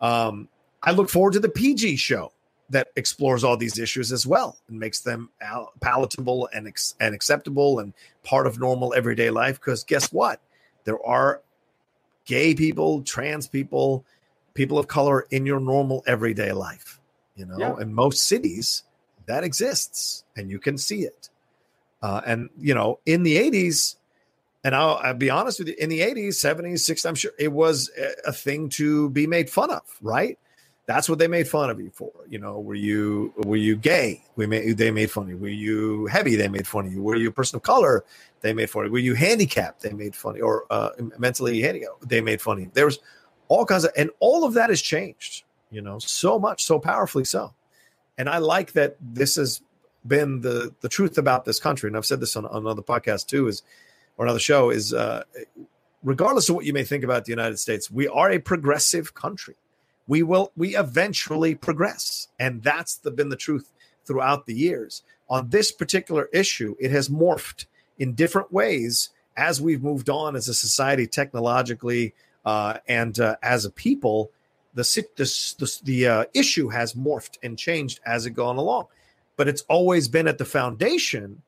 Um, 0.00 0.48
I 0.82 0.92
look 0.92 1.10
forward 1.10 1.34
to 1.34 1.40
the 1.40 1.48
PG 1.48 1.96
show 1.96 2.32
that 2.70 2.88
explores 2.96 3.42
all 3.44 3.56
these 3.56 3.78
issues 3.78 4.12
as 4.12 4.26
well 4.26 4.56
and 4.68 4.78
makes 4.78 5.00
them 5.00 5.28
palatable 5.80 6.48
and 6.54 6.68
ex- 6.68 6.94
and 7.00 7.14
acceptable 7.14 7.80
and 7.80 7.92
part 8.22 8.46
of 8.46 8.58
normal 8.58 8.94
everyday 8.94 9.30
life. 9.30 9.60
Because 9.60 9.84
guess 9.84 10.12
what? 10.12 10.40
There 10.84 11.04
are 11.04 11.42
gay 12.24 12.54
people, 12.54 13.02
trans 13.02 13.48
people, 13.48 14.04
people 14.60 14.78
of 14.78 14.88
color 14.88 15.26
in 15.30 15.46
your 15.46 15.58
normal 15.58 16.04
everyday 16.06 16.52
life. 16.52 17.00
You 17.34 17.46
know, 17.46 17.56
yeah. 17.58 17.80
in 17.80 17.94
most 17.94 18.26
cities 18.26 18.82
that 19.24 19.42
exists 19.42 20.24
and 20.36 20.50
you 20.50 20.58
can 20.58 20.76
see 20.76 21.00
it. 21.00 21.30
Uh, 22.02 22.20
and 22.26 22.50
you 22.58 22.74
know, 22.74 22.98
in 23.06 23.22
the 23.22 23.38
'80s, 23.38 23.96
and 24.62 24.74
I'll, 24.74 25.00
I'll, 25.02 25.14
be 25.14 25.30
honest 25.30 25.60
with 25.60 25.68
you, 25.68 25.74
in 25.78 25.88
the 25.88 26.00
'80s, 26.00 26.34
'70s, 26.34 26.80
'60s, 26.90 27.06
I'm 27.06 27.14
sure 27.14 27.30
it 27.38 27.52
was 27.52 27.90
a 28.26 28.32
thing 28.32 28.68
to 28.80 29.08
be 29.08 29.26
made 29.26 29.48
fun 29.48 29.70
of, 29.70 29.82
right? 30.02 30.38
That's 30.84 31.08
what 31.08 31.18
they 31.18 31.28
made 31.28 31.48
fun 31.48 31.70
of 31.70 31.80
you 31.80 31.90
for. 31.94 32.12
You 32.28 32.38
know, 32.38 32.60
were 32.60 32.74
you 32.74 33.32
were 33.38 33.56
you 33.56 33.76
gay? 33.76 34.22
We 34.36 34.46
made 34.46 34.76
they 34.76 34.90
made 34.90 35.10
fun 35.10 35.24
of 35.24 35.30
you. 35.30 35.38
Were 35.38 35.48
you 35.48 36.04
heavy? 36.06 36.36
They 36.36 36.48
made 36.48 36.66
fun 36.66 36.86
of 36.86 36.92
you. 36.92 37.02
Were 37.02 37.16
you 37.16 37.30
a 37.30 37.32
person 37.32 37.56
of 37.56 37.62
color? 37.62 38.04
They 38.42 38.52
made 38.52 38.68
fun 38.68 38.82
of 38.82 38.88
you. 38.88 38.92
Were 38.92 38.98
you 38.98 39.14
handicapped? 39.14 39.80
They 39.80 39.94
made 39.94 40.14
fun 40.14 40.32
of 40.32 40.38
you. 40.38 40.44
Or 40.44 40.64
uh, 40.68 40.90
mentally 41.18 41.62
handicapped? 41.62 42.06
They 42.06 42.20
made 42.20 42.42
fun 42.42 42.58
of 42.58 42.64
you. 42.64 42.70
There 42.74 42.84
was 42.84 42.98
all 43.50 43.66
kinds 43.66 43.84
of, 43.84 43.90
and 43.96 44.10
all 44.20 44.44
of 44.44 44.54
that 44.54 44.70
has 44.70 44.80
changed, 44.80 45.42
you 45.70 45.82
know, 45.82 45.98
so 45.98 46.38
much, 46.38 46.64
so 46.64 46.78
powerfully 46.78 47.24
so. 47.24 47.52
And 48.16 48.28
I 48.28 48.38
like 48.38 48.72
that 48.72 48.96
this 49.00 49.34
has 49.34 49.60
been 50.06 50.40
the 50.40 50.72
the 50.80 50.88
truth 50.88 51.18
about 51.18 51.44
this 51.44 51.58
country. 51.58 51.88
And 51.88 51.96
I've 51.96 52.06
said 52.06 52.20
this 52.20 52.36
on, 52.36 52.46
on 52.46 52.62
another 52.62 52.80
podcast 52.80 53.26
too, 53.26 53.48
is 53.48 53.62
or 54.16 54.24
another 54.24 54.38
show 54.38 54.70
is 54.70 54.94
uh, 54.94 55.24
regardless 56.02 56.48
of 56.48 56.54
what 56.54 56.64
you 56.64 56.72
may 56.72 56.84
think 56.84 57.02
about 57.02 57.24
the 57.24 57.32
United 57.32 57.58
States, 57.58 57.90
we 57.90 58.06
are 58.06 58.30
a 58.30 58.38
progressive 58.38 59.14
country. 59.14 59.56
We 60.06 60.22
will 60.22 60.52
we 60.56 60.76
eventually 60.76 61.56
progress, 61.56 62.28
and 62.38 62.62
that's 62.62 62.96
the, 62.96 63.10
been 63.10 63.30
the 63.30 63.36
truth 63.36 63.72
throughout 64.06 64.46
the 64.46 64.54
years. 64.54 65.02
On 65.28 65.50
this 65.50 65.72
particular 65.72 66.28
issue, 66.32 66.76
it 66.78 66.92
has 66.92 67.08
morphed 67.08 67.66
in 67.98 68.14
different 68.14 68.52
ways 68.52 69.10
as 69.36 69.60
we've 69.60 69.82
moved 69.82 70.08
on 70.08 70.36
as 70.36 70.48
a 70.48 70.54
society 70.54 71.06
technologically, 71.06 72.14
uh, 72.44 72.78
and 72.88 73.18
uh, 73.20 73.36
as 73.42 73.64
a 73.64 73.70
people, 73.70 74.30
the 74.74 75.80
the, 75.82 76.06
uh, 76.06 76.24
issue 76.34 76.68
has 76.68 76.94
morphed 76.94 77.38
and 77.42 77.58
changed 77.58 78.00
as 78.06 78.26
it 78.26 78.30
gone 78.30 78.56
along. 78.56 78.86
But 79.36 79.48
it's 79.48 79.62
always 79.62 80.08
been 80.08 80.28
at 80.28 80.38
the 80.38 80.44
foundation 80.44 81.42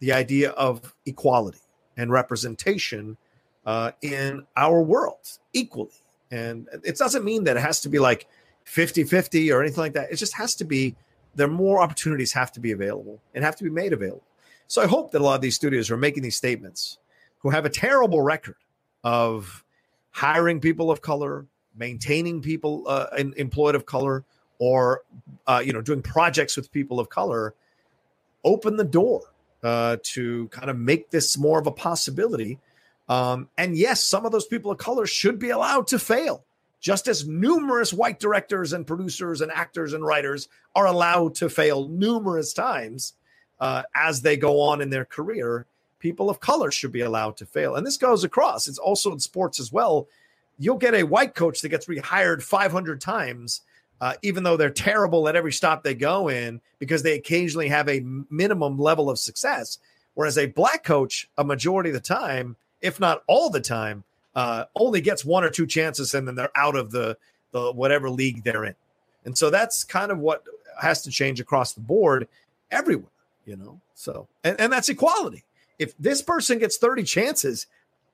the 0.00 0.12
idea 0.12 0.50
of 0.50 0.94
equality 1.06 1.60
and 1.96 2.10
representation 2.10 3.16
uh, 3.64 3.92
in 4.02 4.46
our 4.56 4.82
world 4.82 5.38
equally. 5.52 5.92
And 6.30 6.68
it 6.82 6.98
doesn't 6.98 7.24
mean 7.24 7.44
that 7.44 7.56
it 7.56 7.60
has 7.60 7.80
to 7.82 7.88
be 7.88 7.98
like 7.98 8.26
50 8.64 9.04
50 9.04 9.52
or 9.52 9.62
anything 9.62 9.78
like 9.78 9.92
that. 9.94 10.10
It 10.10 10.16
just 10.16 10.34
has 10.34 10.54
to 10.56 10.64
be, 10.64 10.94
there 11.34 11.48
more 11.48 11.80
opportunities 11.80 12.32
have 12.32 12.52
to 12.52 12.60
be 12.60 12.72
available 12.72 13.20
and 13.34 13.44
have 13.44 13.56
to 13.56 13.64
be 13.64 13.70
made 13.70 13.92
available. 13.92 14.24
So 14.66 14.82
I 14.82 14.86
hope 14.86 15.12
that 15.12 15.20
a 15.20 15.24
lot 15.24 15.36
of 15.36 15.40
these 15.40 15.54
studios 15.54 15.90
are 15.90 15.96
making 15.96 16.22
these 16.22 16.36
statements 16.36 16.98
who 17.38 17.50
have 17.50 17.64
a 17.64 17.70
terrible 17.70 18.20
record 18.20 18.56
of 19.04 19.63
hiring 20.14 20.60
people 20.60 20.92
of 20.92 21.02
color, 21.02 21.44
maintaining 21.76 22.40
people 22.40 22.84
uh, 22.86 23.08
in, 23.18 23.34
employed 23.36 23.74
of 23.74 23.84
color, 23.84 24.24
or 24.58 25.02
uh, 25.46 25.60
you 25.64 25.72
know 25.72 25.82
doing 25.82 26.00
projects 26.00 26.56
with 26.56 26.72
people 26.72 26.98
of 26.98 27.10
color, 27.10 27.54
open 28.44 28.76
the 28.76 28.84
door 28.84 29.22
uh, 29.62 29.96
to 30.02 30.48
kind 30.48 30.70
of 30.70 30.78
make 30.78 31.10
this 31.10 31.36
more 31.36 31.58
of 31.58 31.66
a 31.66 31.72
possibility. 31.72 32.58
Um, 33.08 33.48
and 33.58 33.76
yes, 33.76 34.02
some 34.02 34.24
of 34.24 34.32
those 34.32 34.46
people 34.46 34.70
of 34.70 34.78
color 34.78 35.06
should 35.06 35.38
be 35.38 35.50
allowed 35.50 35.88
to 35.88 35.98
fail, 35.98 36.44
just 36.80 37.08
as 37.08 37.26
numerous 37.26 37.92
white 37.92 38.20
directors 38.20 38.72
and 38.72 38.86
producers 38.86 39.40
and 39.40 39.50
actors 39.50 39.92
and 39.92 40.06
writers 40.06 40.48
are 40.74 40.86
allowed 40.86 41.34
to 41.34 41.50
fail 41.50 41.88
numerous 41.88 42.52
times 42.52 43.14
uh, 43.60 43.82
as 43.94 44.22
they 44.22 44.36
go 44.36 44.60
on 44.60 44.80
in 44.80 44.90
their 44.90 45.04
career 45.04 45.66
people 46.04 46.28
of 46.28 46.38
color 46.38 46.70
should 46.70 46.92
be 46.92 47.00
allowed 47.00 47.34
to 47.34 47.46
fail. 47.46 47.76
And 47.76 47.86
this 47.86 47.96
goes 47.96 48.24
across. 48.24 48.68
It's 48.68 48.76
also 48.76 49.10
in 49.10 49.18
sports 49.18 49.58
as 49.58 49.72
well. 49.72 50.06
You'll 50.58 50.76
get 50.76 50.92
a 50.92 51.02
white 51.02 51.34
coach 51.34 51.62
that 51.62 51.70
gets 51.70 51.86
rehired 51.86 52.42
500 52.42 53.00
times, 53.00 53.62
uh, 54.02 54.12
even 54.20 54.42
though 54.42 54.58
they're 54.58 54.68
terrible 54.68 55.26
at 55.28 55.34
every 55.34 55.50
stop 55.50 55.82
they 55.82 55.94
go 55.94 56.28
in 56.28 56.60
because 56.78 57.02
they 57.02 57.14
occasionally 57.14 57.68
have 57.68 57.88
a 57.88 58.04
minimum 58.28 58.78
level 58.78 59.08
of 59.08 59.18
success. 59.18 59.78
Whereas 60.12 60.36
a 60.36 60.44
black 60.44 60.84
coach, 60.84 61.26
a 61.38 61.42
majority 61.42 61.88
of 61.88 61.94
the 61.94 62.00
time, 62.00 62.56
if 62.82 63.00
not 63.00 63.22
all 63.26 63.48
the 63.48 63.62
time, 63.62 64.04
uh, 64.34 64.66
only 64.76 65.00
gets 65.00 65.24
one 65.24 65.42
or 65.42 65.48
two 65.48 65.66
chances 65.66 66.12
and 66.12 66.28
then 66.28 66.34
they're 66.34 66.50
out 66.54 66.76
of 66.76 66.90
the, 66.90 67.16
the 67.52 67.72
whatever 67.72 68.10
league 68.10 68.44
they're 68.44 68.66
in. 68.66 68.74
And 69.24 69.38
so 69.38 69.48
that's 69.48 69.84
kind 69.84 70.12
of 70.12 70.18
what 70.18 70.44
has 70.78 71.00
to 71.04 71.10
change 71.10 71.40
across 71.40 71.72
the 71.72 71.80
board 71.80 72.28
everywhere, 72.70 73.08
you 73.46 73.56
know. 73.56 73.80
So 73.94 74.28
and, 74.44 74.60
and 74.60 74.70
that's 74.70 74.90
equality 74.90 75.44
if 75.78 75.96
this 75.98 76.22
person 76.22 76.58
gets 76.58 76.76
30 76.76 77.02
chances, 77.04 77.66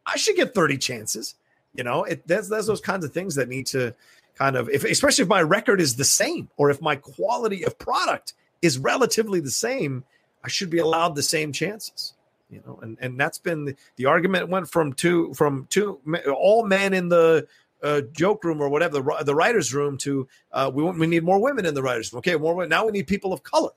I 0.07 0.17
should 0.17 0.37
get 0.37 0.55
30 0.55 0.79
chances. 0.79 1.35
You 1.75 1.85
know, 1.85 2.05
it 2.05 2.27
there's, 2.27 2.49
there's 2.49 2.67
those 2.67 2.81
kinds 2.81 3.05
of 3.05 3.13
things 3.13 3.37
that 3.37 3.49
need 3.49 3.67
to 3.69 3.95
kind 4.35 4.57
of, 4.57 4.69
if 4.69 4.85
especially 4.85 5.23
if 5.23 5.29
my 5.29 5.43
record 5.43 5.81
is 5.81 5.97
the 5.97 6.05
same 6.05 6.49
or 6.57 6.71
if 6.71 6.81
my 6.81 6.97
quality 6.97 7.65
of 7.65 7.79
product 7.79 8.35
is 8.63 8.79
relatively 8.79 9.41
the 9.41 9.51
same, 9.51 10.05
I 10.43 10.49
should 10.49 10.71
be 10.71 10.79
allowed 10.79 11.15
the 11.15 11.23
same 11.23 11.53
chances. 11.53 12.15
You 12.51 12.61
know, 12.67 12.81
and 12.83 12.99
and 13.01 13.21
that's 13.21 13.39
been 13.39 13.65
the, 13.65 13.77
the 13.95 14.07
argument 14.07 14.49
went 14.49 14.69
from 14.69 14.93
two 14.93 15.33
from 15.35 15.69
two 15.71 16.01
all 16.37 16.67
men 16.67 16.93
in 16.93 17.09
the 17.09 17.47
uh, 17.81 18.01
joke 18.13 18.43
room 18.43 18.61
or 18.61 18.69
whatever 18.69 19.01
the, 19.01 19.23
the 19.25 19.35
writers 19.35 19.73
room 19.73 19.97
to 19.99 20.27
uh, 20.51 20.69
we 20.75 20.83
want 20.83 20.99
we 20.99 21.07
need 21.07 21.23
more 21.23 21.41
women 21.41 21.65
in 21.65 21.75
the 21.75 21.83
writers 21.83 22.13
room. 22.13 22.19
Okay, 22.19 22.35
more 22.35 22.67
now 22.67 22.85
we 22.85 22.91
need 22.91 23.07
people 23.07 23.33
of 23.33 23.45
color 23.45 23.71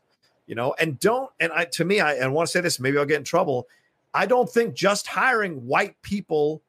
you 0.48 0.56
know 0.56 0.74
and 0.80 1.00
don't 1.00 1.30
and 1.40 1.52
i 1.54 1.66
to 1.66 1.86
me 1.86 2.00
i, 2.00 2.16
I 2.18 2.28
want 2.28 2.48
to 2.48 2.52
say 2.52 2.62
this 2.62 2.80
maybe 2.80 2.98
i'll 2.98 3.06
get 3.06 3.18
in 3.18 3.24
trouble 3.24 3.68
i 4.14 4.26
don't 4.26 4.50
think 4.50 4.74
just 4.74 5.08
hiring 5.08 5.66
white 5.68 6.02
people 6.02 6.62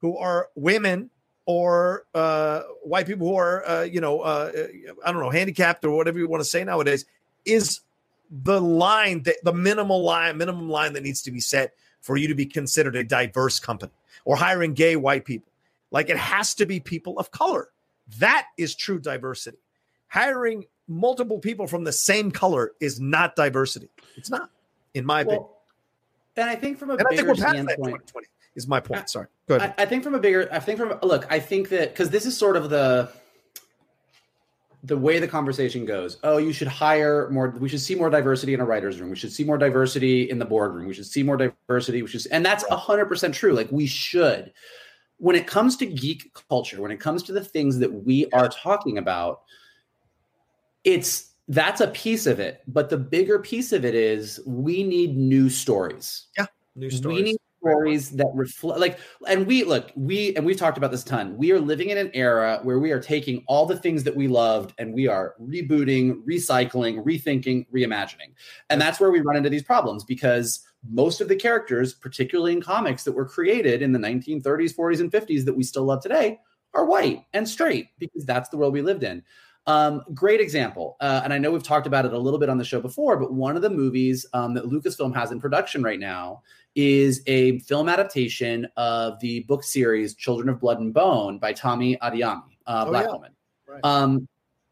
who 0.00 0.16
are 0.16 0.48
women 0.54 1.10
or 1.46 2.04
uh, 2.12 2.62
white 2.82 3.06
people 3.06 3.28
who 3.28 3.36
are, 3.36 3.66
uh, 3.66 3.82
you 3.82 4.00
know, 4.00 4.20
uh, 4.20 4.50
I 5.04 5.12
don't 5.12 5.22
know, 5.22 5.30
handicapped 5.30 5.84
or 5.84 5.96
whatever 5.96 6.18
you 6.18 6.28
want 6.28 6.40
to 6.40 6.48
say 6.48 6.62
nowadays, 6.64 7.06
is 7.44 7.80
the 8.30 8.60
line 8.60 9.22
that 9.22 9.36
the 9.44 9.52
minimal 9.52 10.02
line, 10.02 10.36
minimum 10.36 10.68
line 10.68 10.92
that 10.94 11.04
needs 11.04 11.22
to 11.22 11.30
be 11.30 11.38
set 11.38 11.74
for 12.00 12.16
you 12.16 12.26
to 12.28 12.34
be 12.34 12.46
considered 12.46 12.96
a 12.96 13.04
diverse 13.04 13.60
company 13.60 13.92
or 14.24 14.36
hiring 14.36 14.74
gay 14.74 14.96
white 14.96 15.24
people. 15.24 15.52
Like 15.92 16.10
it 16.10 16.16
has 16.16 16.54
to 16.56 16.66
be 16.66 16.80
people 16.80 17.18
of 17.18 17.30
color. 17.30 17.68
That 18.18 18.46
is 18.58 18.74
true 18.74 18.98
diversity. 18.98 19.58
Hiring 20.08 20.64
multiple 20.88 21.38
people 21.38 21.66
from 21.66 21.84
the 21.84 21.92
same 21.92 22.30
color 22.30 22.72
is 22.80 23.00
not 23.00 23.36
diversity. 23.36 23.90
It's 24.16 24.30
not, 24.30 24.50
in 24.94 25.04
my 25.04 25.22
well, 25.22 25.36
opinion. 25.36 25.50
And 26.36 26.50
I 26.50 26.56
think 26.56 26.78
from 26.78 26.90
a 26.90 26.94
and 26.94 27.06
bigger 27.08 27.12
I 27.12 27.16
think 27.16 27.28
we're 27.28 27.44
past 27.44 27.66
that 27.66 27.76
2020 27.76 28.26
is 28.54 28.66
my 28.66 28.80
point. 28.80 29.08
Sorry. 29.08 29.26
Go 29.48 29.56
ahead. 29.56 29.74
I, 29.78 29.82
I 29.82 29.86
think 29.86 30.04
from 30.04 30.14
a 30.14 30.18
bigger, 30.18 30.48
I 30.52 30.58
think 30.58 30.78
from 30.78 30.98
look, 31.02 31.26
I 31.30 31.40
think 31.40 31.68
that 31.70 31.90
because 31.90 32.10
this 32.10 32.26
is 32.26 32.36
sort 32.36 32.56
of 32.56 32.70
the 32.70 33.10
the 34.86 34.96
way 34.96 35.18
the 35.18 35.26
conversation 35.26 35.84
goes. 35.84 36.18
Oh, 36.22 36.38
you 36.38 36.52
should 36.52 36.68
hire 36.68 37.28
more. 37.30 37.50
We 37.50 37.68
should 37.68 37.80
see 37.80 37.94
more 37.94 38.10
diversity 38.10 38.54
in 38.54 38.60
a 38.60 38.64
writer's 38.64 39.00
room. 39.00 39.10
We 39.10 39.16
should 39.16 39.32
see 39.32 39.44
more 39.44 39.58
diversity 39.58 40.30
in 40.30 40.38
the 40.38 40.44
boardroom. 40.44 40.86
We 40.86 40.94
should 40.94 41.06
see 41.06 41.22
more 41.22 41.36
diversity. 41.36 42.02
We 42.02 42.08
should, 42.08 42.26
and 42.30 42.44
that's 42.44 42.64
hundred 42.68 43.06
percent 43.06 43.34
true. 43.34 43.52
Like 43.52 43.70
we 43.72 43.86
should. 43.86 44.52
When 45.18 45.34
it 45.34 45.46
comes 45.46 45.76
to 45.78 45.86
geek 45.86 46.36
culture, 46.48 46.82
when 46.82 46.90
it 46.90 47.00
comes 47.00 47.22
to 47.24 47.32
the 47.32 47.42
things 47.42 47.78
that 47.78 47.90
we 47.90 48.26
are 48.32 48.48
talking 48.48 48.98
about, 48.98 49.40
it's 50.86 51.34
that's 51.48 51.82
a 51.82 51.88
piece 51.88 52.26
of 52.26 52.40
it. 52.40 52.62
But 52.66 52.88
the 52.88 52.96
bigger 52.96 53.38
piece 53.38 53.72
of 53.72 53.84
it 53.84 53.94
is 53.94 54.40
we 54.46 54.82
need 54.82 55.16
new 55.16 55.50
stories. 55.50 56.28
Yeah, 56.38 56.46
new 56.74 56.88
stories. 56.88 57.16
We 57.16 57.22
need 57.22 57.36
stories 57.60 58.10
that 58.10 58.30
reflect 58.32 58.78
like 58.78 58.98
and 59.28 59.44
we 59.44 59.64
look 59.64 59.90
we 59.96 60.36
and 60.36 60.46
we've 60.46 60.58
talked 60.58 60.78
about 60.78 60.92
this 60.92 61.02
a 61.02 61.06
ton 61.06 61.36
we 61.36 61.50
are 61.50 61.58
living 61.58 61.90
in 61.90 61.98
an 61.98 62.10
era 62.14 62.60
where 62.62 62.78
we 62.78 62.92
are 62.92 63.00
taking 63.00 63.42
all 63.48 63.66
the 63.66 63.76
things 63.76 64.04
that 64.04 64.14
we 64.14 64.28
loved 64.28 64.72
and 64.78 64.94
we 64.94 65.08
are 65.08 65.34
rebooting 65.40 66.22
recycling 66.24 67.02
rethinking 67.02 67.66
reimagining 67.74 68.30
and 68.70 68.80
that's 68.80 69.00
where 69.00 69.10
we 69.10 69.20
run 69.20 69.36
into 69.36 69.50
these 69.50 69.64
problems 69.64 70.04
because 70.04 70.60
most 70.88 71.20
of 71.20 71.26
the 71.28 71.34
characters 71.34 71.94
particularly 71.94 72.52
in 72.52 72.62
comics 72.62 73.02
that 73.02 73.12
were 73.12 73.26
created 73.26 73.82
in 73.82 73.90
the 73.90 73.98
1930s 73.98 74.76
40s 74.76 75.00
and 75.00 75.10
50s 75.10 75.44
that 75.44 75.56
we 75.56 75.64
still 75.64 75.84
love 75.84 76.02
today 76.02 76.38
are 76.72 76.84
white 76.84 77.24
and 77.32 77.48
straight 77.48 77.88
because 77.98 78.24
that's 78.24 78.48
the 78.50 78.56
world 78.56 78.74
we 78.74 78.82
lived 78.82 79.02
in 79.02 79.24
um, 79.66 80.02
great 80.14 80.40
example. 80.40 80.96
Uh, 81.00 81.20
and 81.24 81.32
I 81.32 81.38
know 81.38 81.50
we've 81.50 81.62
talked 81.62 81.86
about 81.86 82.04
it 82.04 82.12
a 82.12 82.18
little 82.18 82.38
bit 82.38 82.48
on 82.48 82.58
the 82.58 82.64
show 82.64 82.80
before, 82.80 83.16
but 83.16 83.32
one 83.32 83.56
of 83.56 83.62
the 83.62 83.70
movies 83.70 84.24
um, 84.32 84.54
that 84.54 84.64
Lucasfilm 84.64 85.14
has 85.14 85.32
in 85.32 85.40
production 85.40 85.82
right 85.82 85.98
now 85.98 86.42
is 86.76 87.22
a 87.26 87.58
film 87.60 87.88
adaptation 87.88 88.68
of 88.76 89.18
the 89.20 89.40
book 89.40 89.64
series 89.64 90.14
Children 90.14 90.50
of 90.50 90.60
Blood 90.60 90.78
and 90.78 90.94
Bone 90.94 91.38
by 91.38 91.52
Tomi 91.52 91.96
Adeyemi, 92.02 92.42
uh, 92.66 92.84
oh, 92.86 92.90
Black 92.90 93.06
yeah. 93.06 93.12
woman. 93.12 93.32
Right. 93.66 93.80
Um, 93.82 94.28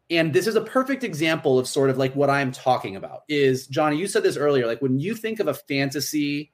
and 0.09 0.31
this 0.31 0.47
is 0.47 0.55
a 0.55 0.61
perfect 0.61 1.03
example 1.03 1.57
of 1.57 1.67
sort 1.67 1.89
of 1.89 1.97
like 1.97 2.15
what 2.15 2.29
I'm 2.29 2.51
talking 2.51 2.95
about. 2.95 3.23
Is 3.27 3.67
Johnny? 3.67 3.97
You 3.97 4.07
said 4.07 4.23
this 4.23 4.37
earlier. 4.37 4.67
Like 4.67 4.81
when 4.81 4.99
you 4.99 5.15
think 5.15 5.39
of 5.39 5.47
a 5.47 5.53
fantasy 5.53 6.51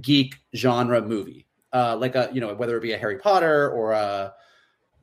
geek 0.00 0.34
genre 0.56 1.00
movie, 1.00 1.46
uh, 1.72 1.96
like 1.96 2.16
a 2.16 2.28
you 2.32 2.40
know 2.40 2.52
whether 2.54 2.76
it 2.76 2.82
be 2.82 2.92
a 2.92 2.98
Harry 2.98 3.18
Potter 3.18 3.70
or 3.70 3.92
a 3.92 4.34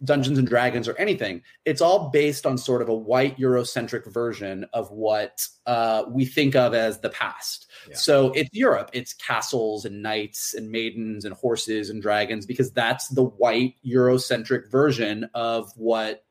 Dungeons 0.03 0.37
and 0.37 0.47
Dragons 0.47 0.87
or 0.87 0.97
anything. 0.97 1.41
It's 1.65 1.81
all 1.81 2.09
based 2.09 2.45
on 2.45 2.57
sort 2.57 2.81
of 2.81 2.89
a 2.89 2.93
white 2.93 3.37
Eurocentric 3.37 4.11
version 4.11 4.65
of 4.73 4.89
what 4.91 5.45
uh, 5.65 6.03
we 6.09 6.25
think 6.25 6.55
of 6.55 6.73
as 6.73 6.99
the 6.99 7.09
past. 7.09 7.67
Yeah. 7.87 7.95
So 7.95 8.31
it's 8.31 8.49
Europe. 8.51 8.89
It's 8.93 9.13
castles 9.13 9.85
and 9.85 10.01
knights 10.01 10.53
and 10.53 10.71
maidens 10.71 11.25
and 11.25 11.33
horses 11.33 11.89
and 11.89 12.01
dragons 12.01 12.45
because 12.45 12.71
that's 12.71 13.09
the 13.09 13.23
white 13.23 13.75
Eurocentric 13.85 14.71
version 14.71 15.29
of 15.33 15.71
what 15.75 16.23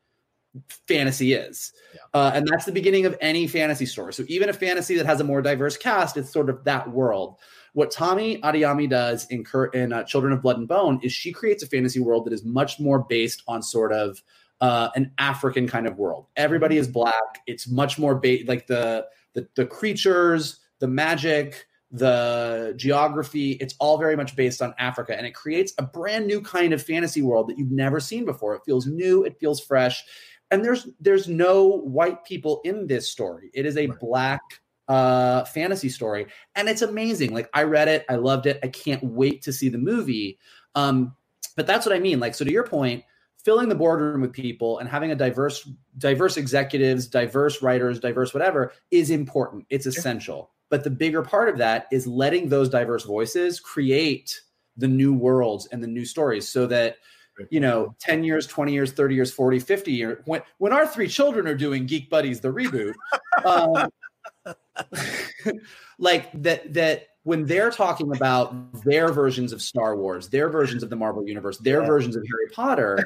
fantasy 0.87 1.33
is. 1.33 1.71
Yeah. 1.93 2.01
Uh, 2.13 2.31
and 2.33 2.47
that's 2.47 2.65
the 2.65 2.71
beginning 2.71 3.05
of 3.05 3.17
any 3.21 3.47
fantasy 3.47 3.85
story. 3.85 4.13
So 4.13 4.23
even 4.27 4.49
a 4.49 4.53
fantasy 4.53 4.95
that 4.97 5.05
has 5.05 5.21
a 5.21 5.23
more 5.23 5.41
diverse 5.41 5.77
cast, 5.77 6.17
it's 6.17 6.31
sort 6.31 6.49
of 6.49 6.63
that 6.65 6.89
world. 6.91 7.37
What 7.73 7.91
Tomi 7.91 8.39
Adeyemi 8.41 8.89
does 8.89 9.25
in, 9.27 9.45
in 9.73 9.93
uh, 9.93 10.03
Children 10.03 10.33
of 10.33 10.41
Blood 10.41 10.57
and 10.57 10.67
Bone 10.67 10.99
is 11.03 11.13
she 11.13 11.31
creates 11.31 11.63
a 11.63 11.67
fantasy 11.67 11.99
world 11.99 12.25
that 12.25 12.33
is 12.33 12.43
much 12.43 12.79
more 12.79 12.99
based 12.99 13.43
on 13.47 13.63
sort 13.63 13.93
of 13.93 14.21
uh, 14.59 14.89
an 14.95 15.11
African 15.17 15.67
kind 15.67 15.87
of 15.87 15.97
world. 15.97 16.27
Everybody 16.35 16.77
is 16.77 16.87
black. 16.87 17.39
It's 17.47 17.69
much 17.69 17.97
more 17.97 18.15
ba- 18.15 18.39
like 18.45 18.67
the, 18.67 19.07
the 19.33 19.47
the 19.55 19.65
creatures, 19.65 20.59
the 20.79 20.87
magic, 20.87 21.65
the 21.91 22.73
geography. 22.77 23.53
It's 23.53 23.75
all 23.79 23.97
very 23.97 24.15
much 24.15 24.35
based 24.35 24.61
on 24.61 24.75
Africa, 24.77 25.17
and 25.17 25.25
it 25.25 25.33
creates 25.33 25.73
a 25.77 25.83
brand 25.83 26.27
new 26.27 26.41
kind 26.41 26.73
of 26.73 26.83
fantasy 26.83 27.21
world 27.21 27.49
that 27.49 27.57
you've 27.57 27.71
never 27.71 27.99
seen 27.99 28.25
before. 28.25 28.53
It 28.55 28.61
feels 28.65 28.85
new. 28.85 29.23
It 29.23 29.39
feels 29.39 29.59
fresh. 29.61 30.03
And 30.51 30.63
there's 30.63 30.87
there's 30.99 31.27
no 31.27 31.65
white 31.65 32.23
people 32.25 32.61
in 32.65 32.85
this 32.85 33.09
story. 33.09 33.49
It 33.53 33.65
is 33.65 33.77
a 33.77 33.87
right. 33.87 33.99
black 33.99 34.41
uh, 34.87 35.45
fantasy 35.45 35.89
story, 35.89 36.27
and 36.55 36.67
it's 36.67 36.81
amazing. 36.81 37.33
Like 37.33 37.49
I 37.53 37.63
read 37.63 37.87
it, 37.87 38.05
I 38.09 38.15
loved 38.15 38.45
it. 38.45 38.59
I 38.63 38.67
can't 38.67 39.03
wait 39.03 39.41
to 39.43 39.53
see 39.53 39.69
the 39.69 39.77
movie. 39.77 40.39
Um, 40.75 41.15
but 41.55 41.67
that's 41.67 41.85
what 41.85 41.95
I 41.95 41.99
mean. 41.99 42.19
Like 42.19 42.35
so, 42.35 42.45
to 42.45 42.51
your 42.51 42.65
point, 42.65 43.03
filling 43.43 43.69
the 43.69 43.75
boardroom 43.75 44.21
with 44.21 44.33
people 44.33 44.79
and 44.79 44.89
having 44.89 45.11
a 45.11 45.15
diverse, 45.15 45.67
diverse 45.97 46.37
executives, 46.37 47.07
diverse 47.07 47.61
writers, 47.61 47.99
diverse 47.99 48.33
whatever 48.33 48.73
is 48.91 49.09
important. 49.09 49.65
It's 49.69 49.85
essential. 49.85 50.51
But 50.69 50.83
the 50.83 50.89
bigger 50.89 51.21
part 51.21 51.49
of 51.49 51.57
that 51.57 51.87
is 51.91 52.07
letting 52.07 52.47
those 52.47 52.69
diverse 52.69 53.03
voices 53.03 53.59
create 53.59 54.39
the 54.77 54.87
new 54.87 55.13
worlds 55.13 55.67
and 55.71 55.83
the 55.83 55.87
new 55.87 56.05
stories, 56.05 56.47
so 56.47 56.65
that 56.67 56.97
you 57.49 57.59
know 57.59 57.95
10 57.99 58.23
years 58.23 58.45
20 58.45 58.73
years 58.73 58.91
30 58.91 59.15
years 59.15 59.31
40 59.31 59.59
50 59.59 59.91
years 59.91 60.21
when 60.25 60.41
when 60.59 60.71
our 60.71 60.85
three 60.85 61.07
children 61.07 61.47
are 61.47 61.55
doing 61.55 61.85
geek 61.85 62.09
buddies 62.09 62.39
the 62.39 62.49
reboot 62.49 62.93
um, 63.45 63.89
like 65.99 66.31
that 66.41 66.73
that 66.73 67.07
when 67.23 67.45
they're 67.45 67.71
talking 67.71 68.15
about 68.15 68.83
their 68.83 69.11
versions 69.11 69.53
of 69.53 69.61
Star 69.61 69.95
Wars, 69.95 70.29
their 70.29 70.49
versions 70.49 70.83
of 70.83 70.89
the 70.89 70.95
Marvel 70.95 71.27
universe, 71.27 71.57
their 71.59 71.81
yeah. 71.81 71.87
versions 71.87 72.15
of 72.15 72.23
Harry 72.23 72.51
Potter, 72.51 73.05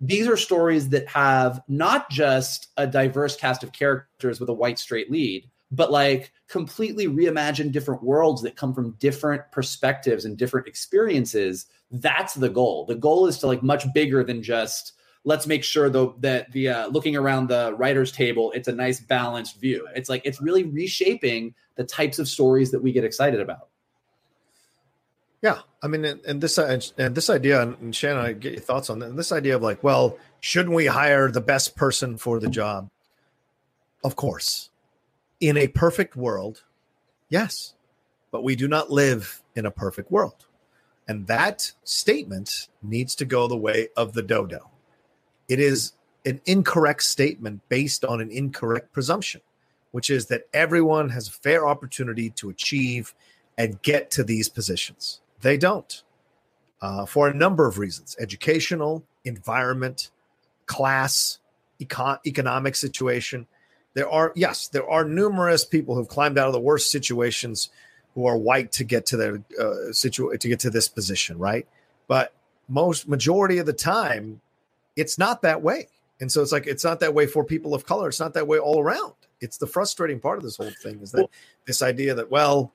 these 0.00 0.26
are 0.26 0.36
stories 0.36 0.88
that 0.88 1.06
have 1.08 1.60
not 1.68 2.10
just 2.10 2.68
a 2.76 2.86
diverse 2.86 3.36
cast 3.36 3.62
of 3.62 3.72
characters 3.72 4.40
with 4.40 4.48
a 4.48 4.54
white 4.54 4.78
straight 4.78 5.10
lead, 5.10 5.48
but 5.70 5.90
like 5.90 6.32
completely 6.48 7.06
reimagined 7.06 7.72
different 7.72 8.02
worlds 8.02 8.42
that 8.42 8.56
come 8.56 8.74
from 8.74 8.92
different 8.92 9.42
perspectives 9.52 10.24
and 10.24 10.36
different 10.36 10.66
experiences. 10.66 11.66
That's 11.90 12.34
the 12.34 12.50
goal. 12.50 12.84
The 12.84 12.94
goal 12.94 13.26
is 13.26 13.38
to 13.38 13.46
like 13.46 13.62
much 13.62 13.90
bigger 13.92 14.24
than 14.24 14.42
just 14.42 14.92
let's 15.24 15.46
make 15.46 15.64
sure 15.64 15.88
though 15.88 16.14
that 16.20 16.50
the 16.52 16.68
uh, 16.68 16.86
looking 16.88 17.16
around 17.16 17.48
the 17.48 17.74
writers 17.76 18.12
table 18.12 18.52
it's 18.52 18.68
a 18.68 18.72
nice 18.72 19.00
balanced 19.00 19.60
view. 19.60 19.86
It's 19.94 20.08
like 20.08 20.22
it's 20.24 20.40
really 20.40 20.64
reshaping 20.64 21.54
the 21.76 21.84
types 21.84 22.18
of 22.18 22.28
stories 22.28 22.70
that 22.72 22.82
we 22.82 22.92
get 22.92 23.04
excited 23.04 23.40
about. 23.40 23.68
Yeah 25.42 25.60
i 25.82 25.88
mean 25.88 26.04
and, 26.04 26.24
and 26.24 26.40
this 26.40 26.58
uh, 26.58 26.80
and 26.98 27.14
this 27.14 27.28
idea 27.28 27.60
and 27.60 27.94
shannon 27.94 28.24
i 28.24 28.32
get 28.32 28.52
your 28.52 28.60
thoughts 28.60 28.88
on 28.88 29.00
that 29.00 29.10
and 29.10 29.18
this 29.18 29.32
idea 29.32 29.56
of 29.56 29.62
like 29.62 29.82
well 29.82 30.16
shouldn't 30.40 30.74
we 30.74 30.86
hire 30.86 31.30
the 31.30 31.40
best 31.40 31.76
person 31.76 32.16
for 32.16 32.40
the 32.40 32.48
job? 32.48 32.88
Of 34.04 34.16
course. 34.16 34.70
In 35.40 35.56
a 35.56 35.68
perfect 35.68 36.16
world 36.16 36.64
yes 37.28 37.74
but 38.30 38.42
we 38.42 38.56
do 38.56 38.66
not 38.66 38.90
live 38.90 39.42
in 39.54 39.66
a 39.66 39.70
perfect 39.70 40.10
world. 40.10 40.46
And 41.06 41.26
that 41.26 41.72
statement 41.84 42.68
needs 42.82 43.14
to 43.16 43.24
go 43.24 43.46
the 43.46 43.56
way 43.56 43.88
of 43.96 44.14
the 44.14 44.22
dodo 44.22 44.71
it 45.52 45.60
is 45.60 45.92
an 46.24 46.40
incorrect 46.46 47.02
statement 47.02 47.60
based 47.68 48.06
on 48.06 48.22
an 48.22 48.30
incorrect 48.30 48.90
presumption, 48.90 49.42
which 49.90 50.08
is 50.08 50.26
that 50.26 50.48
everyone 50.54 51.10
has 51.10 51.28
a 51.28 51.32
fair 51.32 51.68
opportunity 51.68 52.30
to 52.30 52.48
achieve 52.48 53.14
and 53.58 53.82
get 53.82 54.10
to 54.12 54.24
these 54.24 54.48
positions. 54.48 55.20
They 55.42 55.58
don't, 55.58 56.02
uh, 56.80 57.04
for 57.04 57.28
a 57.28 57.34
number 57.34 57.66
of 57.66 57.76
reasons 57.76 58.16
educational, 58.18 59.04
environment, 59.26 60.10
class, 60.64 61.38
econ- 61.78 62.20
economic 62.26 62.74
situation. 62.74 63.46
There 63.92 64.08
are, 64.08 64.32
yes, 64.34 64.68
there 64.68 64.88
are 64.88 65.04
numerous 65.04 65.66
people 65.66 65.94
who've 65.94 66.08
climbed 66.08 66.38
out 66.38 66.46
of 66.46 66.54
the 66.54 66.60
worst 66.60 66.90
situations 66.90 67.68
who 68.14 68.24
are 68.24 68.38
white 68.38 68.72
to 68.72 68.84
get 68.84 69.04
to 69.06 69.18
their 69.18 69.42
uh, 69.60 69.92
to 69.92 70.48
get 70.48 70.60
to 70.60 70.70
this 70.70 70.88
position, 70.88 71.36
right? 71.36 71.66
But 72.08 72.32
most 72.68 73.06
majority 73.06 73.58
of 73.58 73.66
the 73.66 73.74
time, 73.74 74.40
it's 74.96 75.18
not 75.18 75.42
that 75.42 75.62
way. 75.62 75.88
And 76.20 76.30
so 76.30 76.40
it's 76.40 76.52
like 76.52 76.66
it's 76.66 76.84
not 76.84 77.00
that 77.00 77.14
way 77.14 77.26
for 77.26 77.44
people 77.44 77.74
of 77.74 77.84
color. 77.84 78.08
It's 78.08 78.20
not 78.20 78.34
that 78.34 78.46
way 78.46 78.58
all 78.58 78.80
around. 78.80 79.14
It's 79.40 79.56
the 79.58 79.66
frustrating 79.66 80.20
part 80.20 80.38
of 80.38 80.44
this 80.44 80.56
whole 80.56 80.70
thing 80.82 81.00
is 81.00 81.10
that 81.12 81.22
well, 81.22 81.30
this 81.66 81.82
idea 81.82 82.14
that 82.14 82.30
well, 82.30 82.72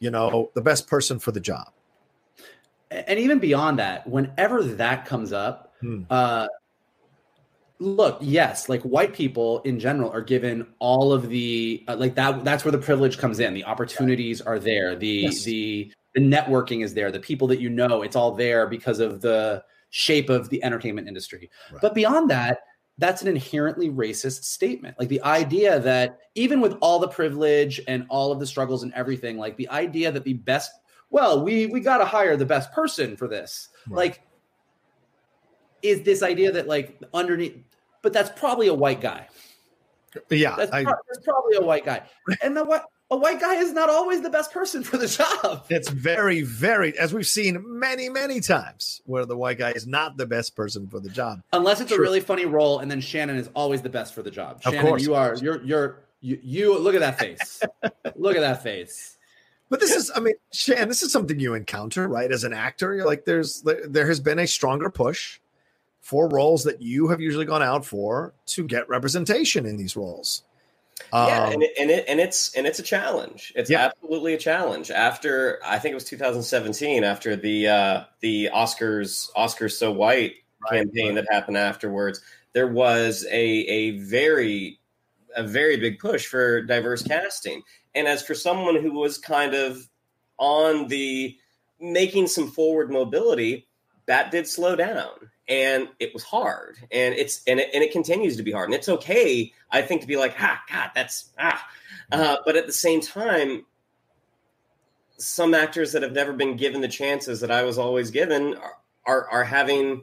you 0.00 0.10
know, 0.10 0.50
the 0.54 0.60
best 0.60 0.86
person 0.86 1.18
for 1.18 1.32
the 1.32 1.40
job. 1.40 1.70
And 2.90 3.18
even 3.18 3.38
beyond 3.38 3.78
that, 3.78 4.06
whenever 4.06 4.62
that 4.62 5.06
comes 5.06 5.32
up, 5.32 5.72
hmm. 5.80 6.02
uh, 6.10 6.46
look, 7.78 8.18
yes, 8.20 8.68
like 8.68 8.82
white 8.82 9.14
people 9.14 9.60
in 9.62 9.80
general 9.80 10.10
are 10.10 10.20
given 10.20 10.66
all 10.78 11.12
of 11.12 11.28
the 11.28 11.84
uh, 11.88 11.96
like 11.96 12.14
that. 12.16 12.44
That's 12.44 12.64
where 12.64 12.72
the 12.72 12.78
privilege 12.78 13.18
comes 13.18 13.40
in. 13.40 13.54
The 13.54 13.64
opportunities 13.64 14.40
are 14.40 14.58
there. 14.58 14.94
The 14.94 15.08
yes. 15.08 15.42
the 15.44 15.90
the 16.14 16.20
networking 16.20 16.84
is 16.84 16.94
there. 16.94 17.10
The 17.10 17.20
people 17.20 17.48
that 17.48 17.60
you 17.60 17.70
know, 17.70 18.02
it's 18.02 18.14
all 18.14 18.32
there 18.32 18.66
because 18.66 19.00
of 19.00 19.20
the 19.20 19.64
shape 19.94 20.28
of 20.28 20.48
the 20.50 20.62
entertainment 20.64 21.06
industry. 21.06 21.48
Right. 21.70 21.80
But 21.80 21.94
beyond 21.94 22.28
that, 22.28 22.64
that's 22.98 23.22
an 23.22 23.28
inherently 23.28 23.90
racist 23.90 24.42
statement. 24.42 24.96
Like 24.98 25.08
the 25.08 25.22
idea 25.22 25.78
that 25.78 26.18
even 26.34 26.60
with 26.60 26.76
all 26.80 26.98
the 26.98 27.06
privilege 27.06 27.80
and 27.86 28.04
all 28.08 28.32
of 28.32 28.40
the 28.40 28.46
struggles 28.46 28.82
and 28.82 28.92
everything, 28.94 29.38
like 29.38 29.56
the 29.56 29.68
idea 29.68 30.10
that 30.10 30.24
the 30.24 30.32
best, 30.32 30.72
well, 31.10 31.44
we 31.44 31.66
we 31.66 31.78
got 31.78 31.98
to 31.98 32.04
hire 32.04 32.36
the 32.36 32.44
best 32.44 32.72
person 32.72 33.16
for 33.16 33.28
this. 33.28 33.68
Right. 33.88 33.96
Like 33.96 34.22
is 35.82 36.02
this 36.02 36.24
idea 36.24 36.50
that 36.50 36.66
like 36.66 36.98
underneath 37.12 37.56
but 38.02 38.12
that's 38.12 38.30
probably 38.38 38.66
a 38.66 38.74
white 38.74 39.00
guy. 39.00 39.28
Yeah, 40.28 40.56
That's, 40.56 40.72
I, 40.72 40.84
pro- 40.84 40.92
that's 41.08 41.24
probably 41.24 41.56
a 41.56 41.62
white 41.62 41.84
guy. 41.84 42.02
And 42.42 42.56
the 42.56 42.64
what 42.64 42.84
a 43.14 43.16
white 43.16 43.40
guy 43.40 43.54
is 43.54 43.72
not 43.72 43.88
always 43.88 44.22
the 44.22 44.30
best 44.30 44.52
person 44.52 44.82
for 44.82 44.96
the 44.96 45.06
job. 45.06 45.64
it's 45.70 45.88
very, 45.88 46.42
very, 46.42 46.98
as 46.98 47.14
we've 47.14 47.26
seen 47.26 47.62
many, 47.64 48.08
many 48.08 48.40
times, 48.40 49.02
where 49.06 49.24
the 49.24 49.36
white 49.36 49.58
guy 49.58 49.70
is 49.70 49.86
not 49.86 50.16
the 50.16 50.26
best 50.26 50.56
person 50.56 50.88
for 50.88 50.98
the 50.98 51.08
job. 51.08 51.40
Unless 51.52 51.80
it's 51.80 51.92
a 51.92 52.00
really 52.00 52.20
funny 52.20 52.44
role, 52.44 52.80
and 52.80 52.90
then 52.90 53.00
Shannon 53.00 53.36
is 53.36 53.48
always 53.54 53.82
the 53.82 53.88
best 53.88 54.14
for 54.14 54.22
the 54.22 54.30
job. 54.30 54.60
Of 54.64 54.72
Shannon, 54.74 54.86
course. 54.86 55.02
you 55.02 55.14
are 55.14 55.36
you're 55.36 55.62
you're 55.62 56.04
you, 56.20 56.40
you 56.42 56.78
look 56.78 56.94
at 56.94 57.00
that 57.00 57.18
face. 57.18 57.62
look 58.16 58.34
at 58.34 58.40
that 58.40 58.62
face. 58.62 59.16
But 59.70 59.80
this 59.80 59.92
is, 59.92 60.10
I 60.14 60.20
mean, 60.20 60.34
Shan, 60.52 60.88
this 60.88 61.02
is 61.02 61.12
something 61.12 61.38
you 61.38 61.54
encounter, 61.54 62.08
right? 62.08 62.30
As 62.30 62.44
an 62.44 62.52
actor, 62.52 62.94
you're 62.94 63.06
like, 63.06 63.24
there's, 63.24 63.62
there, 63.62 63.86
there 63.86 64.06
has 64.06 64.20
been 64.20 64.38
a 64.38 64.46
stronger 64.46 64.90
push 64.90 65.38
for 66.00 66.28
roles 66.28 66.64
that 66.64 66.82
you 66.82 67.08
have 67.08 67.20
usually 67.20 67.46
gone 67.46 67.62
out 67.62 67.84
for 67.84 68.34
to 68.46 68.64
get 68.64 68.88
representation 68.88 69.66
in 69.66 69.76
these 69.76 69.96
roles. 69.96 70.44
Yeah, 71.12 71.46
Um, 71.46 71.52
and 71.52 71.62
it, 71.62 71.70
and 71.78 71.90
it 71.90 72.04
and 72.08 72.20
it's 72.20 72.54
and 72.54 72.66
it's 72.66 72.78
a 72.78 72.82
challenge. 72.82 73.52
It's 73.56 73.70
Yeah. 73.70 73.86
absolutely 73.86 74.34
a 74.34 74.38
challenge. 74.38 74.90
After 74.90 75.60
I 75.64 75.78
think 75.78 75.92
it 75.92 75.96
was 75.96 76.04
2017, 76.04 77.04
after 77.04 77.36
the 77.36 77.68
uh, 77.68 78.04
the 78.20 78.50
Oscars 78.54 79.28
Oscars 79.36 79.72
So 79.72 79.92
White 79.92 80.34
Right, 80.70 80.86
campaign 80.86 81.14
that 81.16 81.26
happened 81.30 81.56
afterwards, 81.56 82.20
there 82.52 82.68
was 82.68 83.26
a 83.30 83.44
a 83.44 83.98
very 83.98 84.80
a 85.36 85.42
very 85.42 85.76
big 85.76 85.98
push 85.98 86.26
for 86.26 86.62
diverse 86.62 87.02
casting. 87.02 87.62
And 87.94 88.06
as 88.06 88.22
for 88.22 88.34
someone 88.34 88.76
who 88.76 88.92
was 88.92 89.18
kind 89.18 89.54
of 89.54 89.88
on 90.38 90.88
the 90.88 91.36
making 91.80 92.28
some 92.28 92.50
forward 92.50 92.90
mobility, 92.90 93.68
that 94.06 94.30
did 94.30 94.46
slow 94.48 94.76
down 94.76 95.10
and 95.48 95.88
it 96.00 96.14
was 96.14 96.22
hard. 96.22 96.78
And 96.90 97.14
it's 97.14 97.42
and 97.46 97.60
it, 97.60 97.70
and 97.74 97.82
it 97.82 97.92
continues 97.92 98.36
to 98.36 98.42
be 98.42 98.52
hard. 98.52 98.68
And 98.68 98.74
it's 98.74 98.88
okay 98.88 99.52
i 99.74 99.82
think 99.82 100.00
to 100.00 100.06
be 100.06 100.16
like 100.16 100.34
ah 100.38 100.60
god 100.70 100.90
that's 100.94 101.30
ah. 101.38 101.66
Uh, 102.12 102.36
but 102.46 102.56
at 102.56 102.66
the 102.66 102.72
same 102.72 103.00
time 103.00 103.66
some 105.16 105.54
actors 105.54 105.92
that 105.92 106.02
have 106.02 106.12
never 106.12 106.32
been 106.32 106.56
given 106.56 106.80
the 106.80 106.88
chances 106.88 107.40
that 107.40 107.50
i 107.50 107.62
was 107.62 107.78
always 107.78 108.10
given 108.10 108.54
are 108.54 108.78
are, 109.06 109.28
are 109.28 109.44
having 109.44 110.02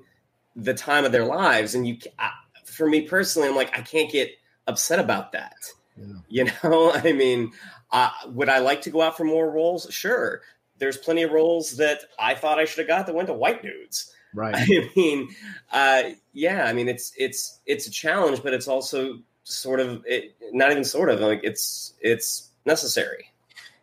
the 0.55 0.75
time 0.75 1.05
of 1.05 1.11
their 1.11 1.25
lives. 1.25 1.73
And 1.73 1.87
you 1.87 1.97
I, 2.19 2.31
for 2.65 2.87
me 2.87 3.01
personally 3.01 3.47
i'm 3.47 3.55
like 3.55 3.77
i 3.77 3.81
can't 3.81 4.11
get 4.11 4.31
upset 4.67 4.99
about 4.99 5.31
that. 5.31 5.57
Yeah. 5.97 6.45
you 6.45 6.51
know 6.63 6.91
i 6.93 7.11
mean 7.13 7.51
uh, 7.91 8.09
would 8.27 8.49
i 8.49 8.59
like 8.59 8.81
to 8.83 8.89
go 8.89 9.01
out 9.01 9.17
for 9.17 9.23
more 9.23 9.49
roles? 9.49 9.87
Sure. 9.89 10.41
There's 10.77 10.97
plenty 10.97 11.23
of 11.23 11.31
roles 11.31 11.77
that 11.77 12.01
i 12.19 12.35
thought 12.35 12.59
i 12.59 12.65
should 12.65 12.79
have 12.79 12.87
got 12.87 13.05
that 13.07 13.15
went 13.15 13.27
to 13.27 13.33
white 13.33 13.63
dudes 13.63 14.13
right. 14.33 14.55
I 14.57 14.89
mean, 14.95 15.29
uh, 15.71 16.03
yeah, 16.33 16.65
I 16.65 16.73
mean, 16.73 16.87
it's 16.87 17.13
it's 17.17 17.59
it's 17.65 17.87
a 17.87 17.91
challenge, 17.91 18.43
but 18.43 18.53
it's 18.53 18.67
also 18.67 19.19
sort 19.43 19.79
of 19.79 20.03
it, 20.05 20.35
not 20.51 20.71
even 20.71 20.83
sort 20.83 21.09
of 21.09 21.19
like 21.19 21.41
it's 21.43 21.93
it's 22.01 22.49
necessary. 22.65 23.31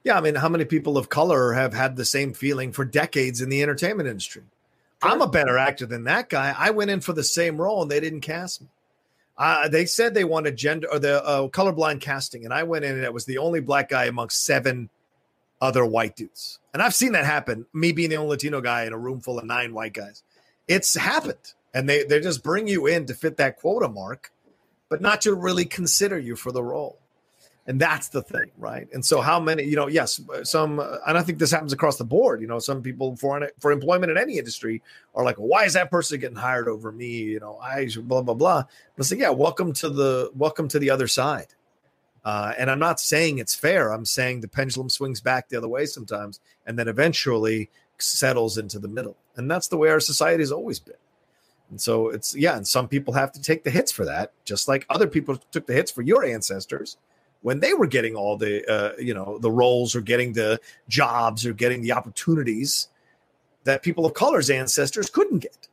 Yeah, 0.04 0.16
I 0.16 0.20
mean, 0.20 0.36
how 0.36 0.48
many 0.48 0.64
people 0.64 0.96
of 0.96 1.08
color 1.08 1.52
have 1.52 1.74
had 1.74 1.96
the 1.96 2.04
same 2.04 2.32
feeling 2.32 2.72
for 2.72 2.84
decades 2.84 3.40
in 3.40 3.48
the 3.48 3.62
entertainment 3.62 4.08
industry? 4.08 4.42
I'm 5.02 5.20
a 5.20 5.28
better 5.28 5.58
actor 5.58 5.86
than 5.86 6.04
that 6.04 6.28
guy. 6.28 6.54
I 6.56 6.70
went 6.70 6.90
in 6.90 7.00
for 7.00 7.12
the 7.12 7.24
same 7.24 7.60
role 7.60 7.82
and 7.82 7.90
they 7.90 8.00
didn't 8.00 8.22
cast 8.22 8.62
me. 8.62 8.68
Uh, 9.36 9.68
they 9.68 9.86
said 9.86 10.14
they 10.14 10.24
wanted 10.24 10.56
gender 10.56 10.88
or 10.90 10.98
the 10.98 11.24
uh, 11.24 11.46
colorblind 11.48 12.00
casting, 12.00 12.44
and 12.44 12.52
I 12.52 12.64
went 12.64 12.84
in 12.84 12.96
and 12.96 13.04
it 13.04 13.14
was 13.14 13.24
the 13.24 13.38
only 13.38 13.60
black 13.60 13.88
guy 13.88 14.06
amongst 14.06 14.44
seven 14.44 14.88
other 15.60 15.84
white 15.86 16.16
dudes. 16.16 16.58
And 16.72 16.82
I've 16.82 16.94
seen 16.94 17.12
that 17.12 17.24
happen. 17.24 17.66
Me 17.72 17.92
being 17.92 18.10
the 18.10 18.16
only 18.16 18.30
Latino 18.30 18.60
guy 18.60 18.84
in 18.84 18.92
a 18.92 18.98
room 18.98 19.20
full 19.20 19.38
of 19.38 19.44
nine 19.44 19.72
white 19.72 19.92
guys, 19.92 20.22
it's 20.68 20.94
happened. 20.94 21.54
And 21.74 21.88
they 21.88 22.04
they 22.04 22.20
just 22.20 22.42
bring 22.42 22.68
you 22.68 22.86
in 22.86 23.06
to 23.06 23.14
fit 23.14 23.36
that 23.38 23.58
quota 23.58 23.88
mark, 23.88 24.32
but 24.88 25.00
not 25.00 25.20
to 25.22 25.34
really 25.34 25.64
consider 25.64 26.18
you 26.18 26.34
for 26.36 26.50
the 26.52 26.62
role. 26.62 26.98
And 27.66 27.78
that's 27.78 28.08
the 28.08 28.22
thing, 28.22 28.50
right? 28.56 28.88
And 28.94 29.04
so, 29.04 29.20
how 29.20 29.38
many? 29.38 29.64
You 29.64 29.76
know, 29.76 29.88
yes, 29.88 30.18
some, 30.44 30.80
and 30.80 31.18
I 31.18 31.22
think 31.22 31.38
this 31.38 31.50
happens 31.50 31.74
across 31.74 31.98
the 31.98 32.04
board. 32.04 32.40
You 32.40 32.46
know, 32.46 32.58
some 32.58 32.80
people 32.80 33.14
for 33.16 33.50
for 33.58 33.70
employment 33.72 34.10
in 34.10 34.16
any 34.16 34.38
industry 34.38 34.82
are 35.14 35.22
like, 35.22 35.36
"Why 35.36 35.66
is 35.66 35.74
that 35.74 35.90
person 35.90 36.18
getting 36.18 36.38
hired 36.38 36.66
over 36.66 36.90
me?" 36.90 37.08
You 37.08 37.40
know, 37.40 37.58
I 37.58 37.86
blah 38.00 38.22
blah 38.22 38.32
blah. 38.32 38.64
But 38.96 39.10
like, 39.10 39.20
yeah, 39.20 39.28
welcome 39.28 39.74
to 39.74 39.90
the 39.90 40.30
welcome 40.34 40.68
to 40.68 40.78
the 40.78 40.88
other 40.88 41.06
side. 41.06 41.48
Uh, 42.24 42.54
and 42.58 42.70
I'm 42.70 42.78
not 42.78 43.00
saying 43.00 43.36
it's 43.36 43.54
fair. 43.54 43.92
I'm 43.92 44.06
saying 44.06 44.40
the 44.40 44.48
pendulum 44.48 44.88
swings 44.88 45.20
back 45.20 45.50
the 45.50 45.58
other 45.58 45.68
way 45.68 45.84
sometimes, 45.84 46.40
and 46.66 46.78
then 46.78 46.88
eventually 46.88 47.68
settles 48.00 48.58
into 48.58 48.78
the 48.78 48.88
middle. 48.88 49.16
And 49.36 49.50
that's 49.50 49.68
the 49.68 49.76
way 49.76 49.88
our 49.90 50.00
society 50.00 50.42
has 50.42 50.52
always 50.52 50.78
been. 50.78 50.94
And 51.70 51.80
so 51.80 52.08
it's 52.08 52.34
yeah, 52.34 52.56
and 52.56 52.66
some 52.66 52.88
people 52.88 53.12
have 53.14 53.32
to 53.32 53.42
take 53.42 53.62
the 53.62 53.70
hits 53.70 53.92
for 53.92 54.06
that, 54.06 54.32
just 54.44 54.68
like 54.68 54.86
other 54.88 55.06
people 55.06 55.36
took 55.50 55.66
the 55.66 55.74
hits 55.74 55.90
for 55.90 56.02
your 56.02 56.24
ancestors 56.24 56.96
when 57.42 57.60
they 57.60 57.74
were 57.74 57.86
getting 57.86 58.14
all 58.14 58.36
the 58.36 58.64
uh, 58.70 58.92
you 58.98 59.14
know 59.14 59.38
the 59.38 59.50
roles 59.50 59.94
or 59.94 60.00
getting 60.00 60.32
the 60.32 60.60
jobs 60.88 61.46
or 61.46 61.52
getting 61.52 61.82
the 61.82 61.92
opportunities 61.92 62.88
that 63.64 63.82
people 63.82 64.06
of 64.06 64.14
color's 64.14 64.50
ancestors 64.50 65.10
couldn't 65.10 65.40
get. 65.40 65.68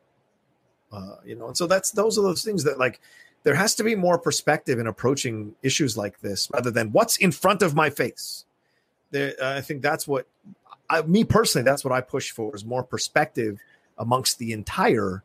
Uh, 0.92 1.16
you 1.26 1.36
know, 1.36 1.48
and 1.48 1.58
so 1.58 1.68
that's 1.68 1.92
those 1.92 2.18
are 2.18 2.22
those 2.22 2.44
things 2.44 2.64
that 2.64 2.78
like 2.78 3.00
there 3.44 3.56
has 3.56 3.76
to 3.76 3.84
be 3.84 3.96
more 3.96 4.18
perspective 4.18 4.80
in 4.80 4.88
approaching 4.88 5.56
issues 5.62 5.98
like 5.98 6.20
this 6.22 6.50
rather 6.54 6.72
than 6.72 6.92
what's 6.92 7.18
in 7.18 7.32
front 7.32 7.62
of 7.62 7.76
my 7.76 7.90
face. 7.90 8.46
There, 9.12 9.34
I 9.42 9.62
think 9.62 9.82
that's 9.82 10.08
what 10.08 10.28
I, 10.96 11.02
me 11.04 11.24
personally, 11.24 11.64
that's 11.64 11.84
what 11.84 11.94
I 11.94 12.02
push 12.02 12.32
for 12.32 12.56
is 12.56 12.66
more 12.66 12.84
perspective 12.84 13.60
amongst 13.98 14.40
the 14.40 14.52
entire 14.52 15.24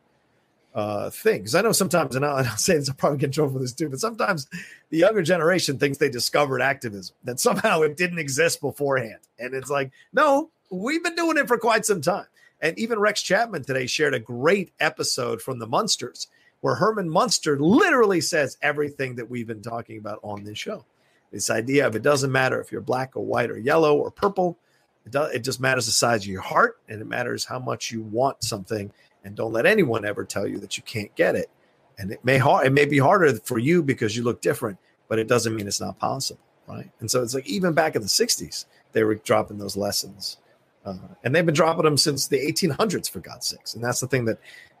uh, 0.73 1.09
thing. 1.09 1.39
Because 1.39 1.55
I 1.55 1.61
know 1.61 1.71
sometimes, 1.71 2.15
and 2.15 2.25
I'll, 2.25 2.37
and 2.37 2.47
I'll 2.49 2.57
say 2.57 2.75
this, 2.77 2.89
I'll 2.89 2.95
probably 2.95 3.19
get 3.19 3.27
in 3.27 3.31
trouble 3.33 3.53
for 3.53 3.59
this 3.59 3.73
too, 3.73 3.89
but 3.89 3.99
sometimes 3.99 4.47
the 4.89 4.97
younger 4.97 5.21
generation 5.21 5.77
thinks 5.77 5.97
they 5.97 6.09
discovered 6.09 6.61
activism, 6.61 7.15
that 7.23 7.39
somehow 7.39 7.81
it 7.81 7.97
didn't 7.97 8.19
exist 8.19 8.61
beforehand. 8.61 9.19
And 9.39 9.53
it's 9.53 9.69
like, 9.69 9.91
no, 10.13 10.49
we've 10.69 11.03
been 11.03 11.15
doing 11.15 11.37
it 11.37 11.47
for 11.47 11.57
quite 11.57 11.85
some 11.85 12.01
time. 12.01 12.25
And 12.61 12.77
even 12.77 12.99
Rex 12.99 13.21
Chapman 13.23 13.63
today 13.63 13.87
shared 13.87 14.13
a 14.13 14.19
great 14.19 14.71
episode 14.79 15.41
from 15.41 15.57
the 15.59 15.67
Munsters 15.67 16.27
where 16.61 16.75
Herman 16.75 17.09
Munster 17.09 17.59
literally 17.59 18.21
says 18.21 18.57
everything 18.61 19.15
that 19.15 19.29
we've 19.29 19.47
been 19.47 19.63
talking 19.63 19.97
about 19.97 20.19
on 20.23 20.43
this 20.43 20.59
show. 20.59 20.85
This 21.31 21.49
idea 21.49 21.87
of 21.87 21.95
it 21.95 22.03
doesn't 22.03 22.31
matter 22.31 22.61
if 22.61 22.71
you're 22.71 22.81
black 22.81 23.15
or 23.15 23.25
white 23.25 23.49
or 23.49 23.57
yellow 23.57 23.95
or 23.97 24.11
purple. 24.11 24.57
It, 25.05 25.11
does, 25.11 25.33
it 25.33 25.39
just 25.39 25.59
matters 25.59 25.85
the 25.85 25.91
size 25.91 26.23
of 26.23 26.27
your 26.27 26.41
heart 26.41 26.79
and 26.87 27.01
it 27.01 27.05
matters 27.05 27.45
how 27.45 27.59
much 27.59 27.91
you 27.91 28.01
want 28.01 28.43
something. 28.43 28.91
And 29.23 29.35
don't 29.35 29.53
let 29.53 29.65
anyone 29.65 30.05
ever 30.05 30.25
tell 30.25 30.47
you 30.47 30.57
that 30.59 30.77
you 30.77 30.83
can't 30.83 31.13
get 31.15 31.35
it. 31.35 31.49
And 31.97 32.11
it 32.11 32.23
may 32.25 32.41
it 32.65 32.73
may 32.73 32.85
be 32.85 32.97
harder 32.97 33.33
for 33.39 33.59
you 33.59 33.83
because 33.83 34.15
you 34.15 34.23
look 34.23 34.41
different, 34.41 34.79
but 35.07 35.19
it 35.19 35.27
doesn't 35.27 35.55
mean 35.55 35.67
it's 35.67 35.81
not 35.81 35.99
possible, 35.99 36.41
right? 36.67 36.89
And 36.99 37.11
so 37.11 37.21
it's 37.21 37.35
like 37.35 37.47
even 37.47 37.73
back 37.73 37.95
in 37.95 38.01
the 38.01 38.07
'60s, 38.07 38.65
they 38.93 39.03
were 39.03 39.15
dropping 39.15 39.59
those 39.59 39.77
lessons, 39.77 40.37
uh, 40.83 40.97
and 41.23 41.35
they've 41.35 41.45
been 41.45 41.53
dropping 41.53 41.83
them 41.83 41.97
since 41.97 42.27
the 42.27 42.39
1800s, 42.39 43.09
for 43.09 43.19
God's 43.19 43.45
sakes. 43.47 43.75
And 43.75 43.83
that's 43.83 43.99
the 43.99 44.07
thing 44.07 44.25
that 44.25 44.39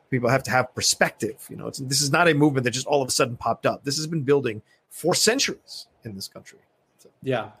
people 0.09 0.29
have 0.29 0.43
to 0.43 0.51
have 0.51 0.73
perspective. 0.73 1.45
You 1.49 1.57
know, 1.57 1.69
this 1.69 2.01
is 2.01 2.11
not 2.11 2.27
a 2.27 2.33
movement 2.33 2.63
that 2.63 2.71
just 2.71 2.87
all 2.87 3.01
of 3.01 3.07
a 3.07 3.11
sudden 3.11 3.37
popped 3.37 3.65
up. 3.65 3.83
This 3.83 3.97
has 3.97 4.07
been 4.07 4.23
building 4.23 4.61
for 4.89 5.13
centuries 5.15 5.87
in 6.03 6.15
this 6.15 6.27
country. 6.27 6.59
So, 6.99 7.09
Yeah. 7.23 7.51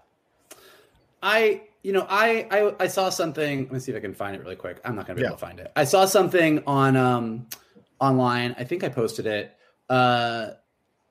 I, 1.23 1.63
you 1.83 1.93
know, 1.93 2.05
I, 2.09 2.47
I 2.51 2.75
I 2.83 2.87
saw 2.87 3.09
something. 3.09 3.63
Let 3.63 3.71
me 3.71 3.79
see 3.79 3.91
if 3.91 3.97
I 3.97 4.01
can 4.01 4.13
find 4.13 4.35
it 4.35 4.41
really 4.41 4.55
quick. 4.55 4.79
I'm 4.85 4.95
not 4.95 5.07
gonna 5.07 5.15
be 5.17 5.21
Yeah. 5.21 5.27
able 5.29 5.37
to 5.37 5.41
find 5.45 5.59
it. 5.59 5.71
I 5.75 5.83
saw 5.83 6.05
something 6.05 6.63
on 6.67 6.95
um 6.95 7.47
online. 7.99 8.55
I 8.57 8.63
think 8.63 8.83
I 8.83 8.89
posted 8.89 9.25
it. 9.25 9.55
Uh 9.89 10.51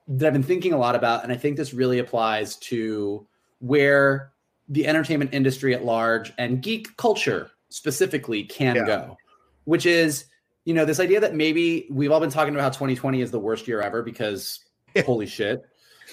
that 0.08 0.26
I've 0.26 0.32
been 0.32 0.42
thinking 0.42 0.72
a 0.72 0.78
lot 0.78 0.94
about, 0.96 1.22
and 1.22 1.32
I 1.32 1.36
think 1.36 1.56
this 1.56 1.72
really 1.72 1.98
applies 2.00 2.56
to 2.56 3.26
where 3.60 4.32
the 4.68 4.86
entertainment 4.86 5.32
industry 5.34 5.74
at 5.74 5.84
large 5.84 6.32
and 6.38 6.60
geek 6.62 6.96
culture 6.96 7.50
specifically 7.68 8.42
can 8.44 8.76
Yeah. 8.76 8.86
go, 8.86 9.16
which 9.64 9.86
is, 9.86 10.24
you 10.64 10.74
know, 10.74 10.84
this 10.84 10.98
idea 10.98 11.20
that 11.20 11.34
maybe 11.34 11.86
we've 11.90 12.10
all 12.10 12.18
been 12.20 12.30
talking 12.30 12.54
about 12.54 12.62
how 12.62 12.70
2020 12.70 13.20
is 13.20 13.30
the 13.30 13.38
worst 13.38 13.68
year 13.68 13.80
ever 13.80 14.02
because 14.02 14.60
holy 15.06 15.26
shit. 15.26 15.62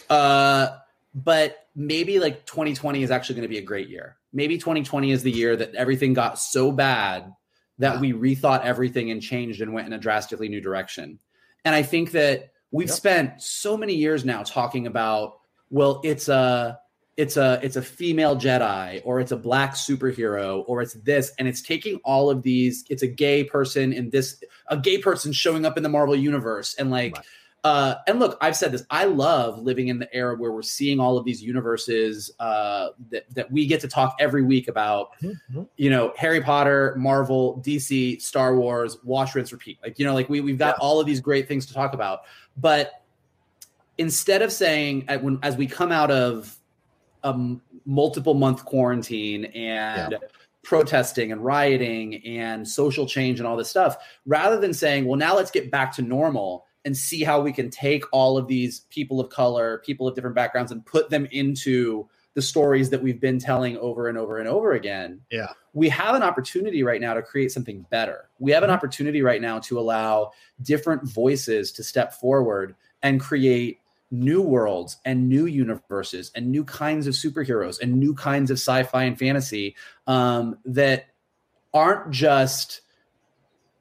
Uh, 0.10 0.78
but 1.18 1.68
maybe 1.76 2.20
like 2.20 2.46
2020 2.46 3.02
is 3.02 3.10
actually 3.10 3.34
going 3.36 3.42
to 3.42 3.50
be 3.50 3.58
a 3.58 3.64
great 3.64 3.90
year. 3.90 4.18
Maybe 4.34 4.60
2020 4.60 5.12
is 5.12 5.24
the 5.24 5.32
year 5.32 5.56
that 5.56 5.74
everything 5.74 6.14
got 6.14 6.38
so 6.38 6.72
bad 6.72 7.34
that 7.80 7.96
Yeah. 7.96 8.00
we 8.00 8.14
rethought 8.14 8.64
everything 8.64 9.10
and 9.10 9.20
changed 9.20 9.62
and 9.62 9.74
went 9.74 9.88
in 9.88 9.94
a 9.94 9.98
drastically 9.98 10.48
new 10.48 10.62
direction. 10.62 11.18
And 11.66 11.74
I 11.74 11.82
think 11.82 12.12
that 12.12 12.52
we've 12.70 12.88
Yep. 12.88 12.96
spent 12.96 13.42
so 13.42 13.76
many 13.76 13.96
years 13.96 14.26
now 14.26 14.44
talking 14.44 14.86
about, 14.86 15.40
well, 15.72 16.02
it's 16.04 16.30
a 16.30 16.80
it's 17.18 17.36
a 17.36 17.60
it's 17.64 17.78
a 17.78 17.82
female 17.82 18.36
Jedi 18.36 19.02
or 19.04 19.20
it's 19.20 19.32
a 19.32 19.38
black 19.38 19.74
superhero 19.74 20.64
or 20.68 20.84
it's 20.84 20.94
this 20.94 21.32
and 21.40 21.48
it's 21.48 21.64
taking 21.64 21.96
all 22.06 22.30
of 22.30 22.44
these 22.44 22.86
it's 22.92 23.02
a 23.02 23.08
gay 23.08 23.44
person 23.44 23.92
in 23.92 24.12
this 24.12 24.44
a 24.68 24.78
gay 24.78 25.00
person 25.00 25.32
showing 25.32 25.66
up 25.66 25.78
in 25.78 25.84
the 25.84 25.90
Marvel 25.90 26.16
universe 26.16 26.76
and 26.76 26.92
like 26.92 27.16
right. 27.16 27.26
Uh 27.68 27.96
and 28.08 28.20
look 28.20 28.38
I've 28.42 28.56
said 28.56 28.72
this 28.72 28.84
I 28.90 29.06
love 29.06 29.60
living 29.60 29.90
in 29.90 30.00
the 30.00 30.14
era 30.16 30.36
where 30.36 30.52
we're 30.52 30.62
seeing 30.62 31.00
all 31.00 31.18
of 31.18 31.26
these 31.26 31.42
universes 31.42 32.32
uh 32.40 32.90
that 33.10 33.26
that 33.34 33.52
we 33.52 33.66
get 33.66 33.82
to 33.82 33.88
talk 33.88 34.16
every 34.20 34.44
week 34.44 34.68
about 34.68 35.10
mm-hmm. 35.22 35.64
you 35.76 35.90
know 35.90 36.14
Harry 36.18 36.42
Potter 36.42 36.96
Marvel 36.98 37.62
DC 37.66 38.22
Star 38.22 38.56
Wars 38.56 38.98
wash 39.04 39.36
rinse 39.36 39.52
repeat 39.52 39.78
like 39.84 40.00
you 40.00 40.06
know 40.06 40.14
like 40.14 40.30
we 40.30 40.42
we've 40.42 40.58
got 40.58 40.76
yeah. 40.78 40.86
all 40.86 41.00
of 41.00 41.06
these 41.06 41.20
great 41.20 41.48
things 41.48 41.66
to 41.66 41.74
talk 41.74 41.94
about 41.94 42.22
but 42.56 43.04
instead 43.98 44.42
of 44.42 44.52
saying 44.52 45.08
when 45.22 45.40
as 45.44 45.58
we 45.58 45.68
come 45.68 45.92
out 45.92 46.12
of 46.12 46.58
a 47.24 47.58
multiple 47.86 48.34
month 48.34 48.66
quarantine 48.66 49.46
and 49.46 50.12
yeah. 50.12 50.18
protesting 50.64 51.32
and 51.32 51.44
rioting 51.44 52.24
and 52.26 52.68
social 52.68 53.08
change 53.08 53.40
and 53.40 53.48
all 53.48 53.58
this 53.58 53.70
stuff, 53.70 53.98
rather 54.26 54.60
than 54.60 54.74
saying, 54.74 55.06
well, 55.06 55.18
now 55.18 55.36
let's 55.36 55.52
get 55.52 55.72
back 55.72 55.94
to 55.96 56.02
normal 56.02 56.67
and 56.86 56.96
see 56.96 57.24
how 57.24 57.42
we 57.42 57.52
can 57.52 57.70
take 57.70 58.04
all 58.12 58.38
of 58.38 58.48
these 58.48 58.82
people 58.90 59.20
of 59.20 59.30
color, 59.30 59.82
people 59.86 60.08
of 60.08 60.16
different 60.16 60.36
backgrounds, 60.36 60.72
and 60.72 60.86
put 60.86 61.10
them 61.10 61.28
into 61.32 62.08
the 62.34 62.42
stories 62.42 62.92
that 62.92 63.02
we've 63.02 63.20
been 63.20 63.40
telling 63.40 63.78
over 63.78 64.08
and 64.08 64.18
over 64.18 64.38
and 64.38 64.48
over 64.48 64.74
again. 64.74 65.22
Yeah. 65.32 65.54
We 65.74 65.90
have 65.90 66.14
an 66.14 66.22
opportunity 66.22 66.84
right 66.84 67.02
now 67.02 67.16
to 67.16 67.22
create 67.24 67.52
something 67.52 67.86
better. 67.90 68.30
We 68.38 68.52
have 68.52 68.62
an 68.62 68.70
mm-hmm. 68.70 68.76
opportunity 68.76 69.24
right 69.24 69.42
now 69.42 69.60
to 69.62 69.80
allow 69.80 70.34
different 70.62 71.04
voices 71.04 71.72
to 71.74 71.84
step 71.84 72.14
forward 72.14 72.76
and 73.02 73.20
create 73.20 73.80
new 74.12 74.42
worlds 74.42 74.98
and 75.04 75.28
new 75.28 75.46
universes 75.48 76.32
and 76.36 76.52
new 76.52 76.64
kinds 76.64 77.08
of 77.08 77.14
superheroes 77.14 77.82
and 77.82 77.94
new 78.00 78.14
kinds 78.14 78.52
of 78.52 78.58
sci-fi 78.58 79.04
and 79.04 79.20
fantasy 79.20 79.76
um, 80.06 80.58
that 80.64 81.08
aren't 81.74 82.12
just 82.12 82.82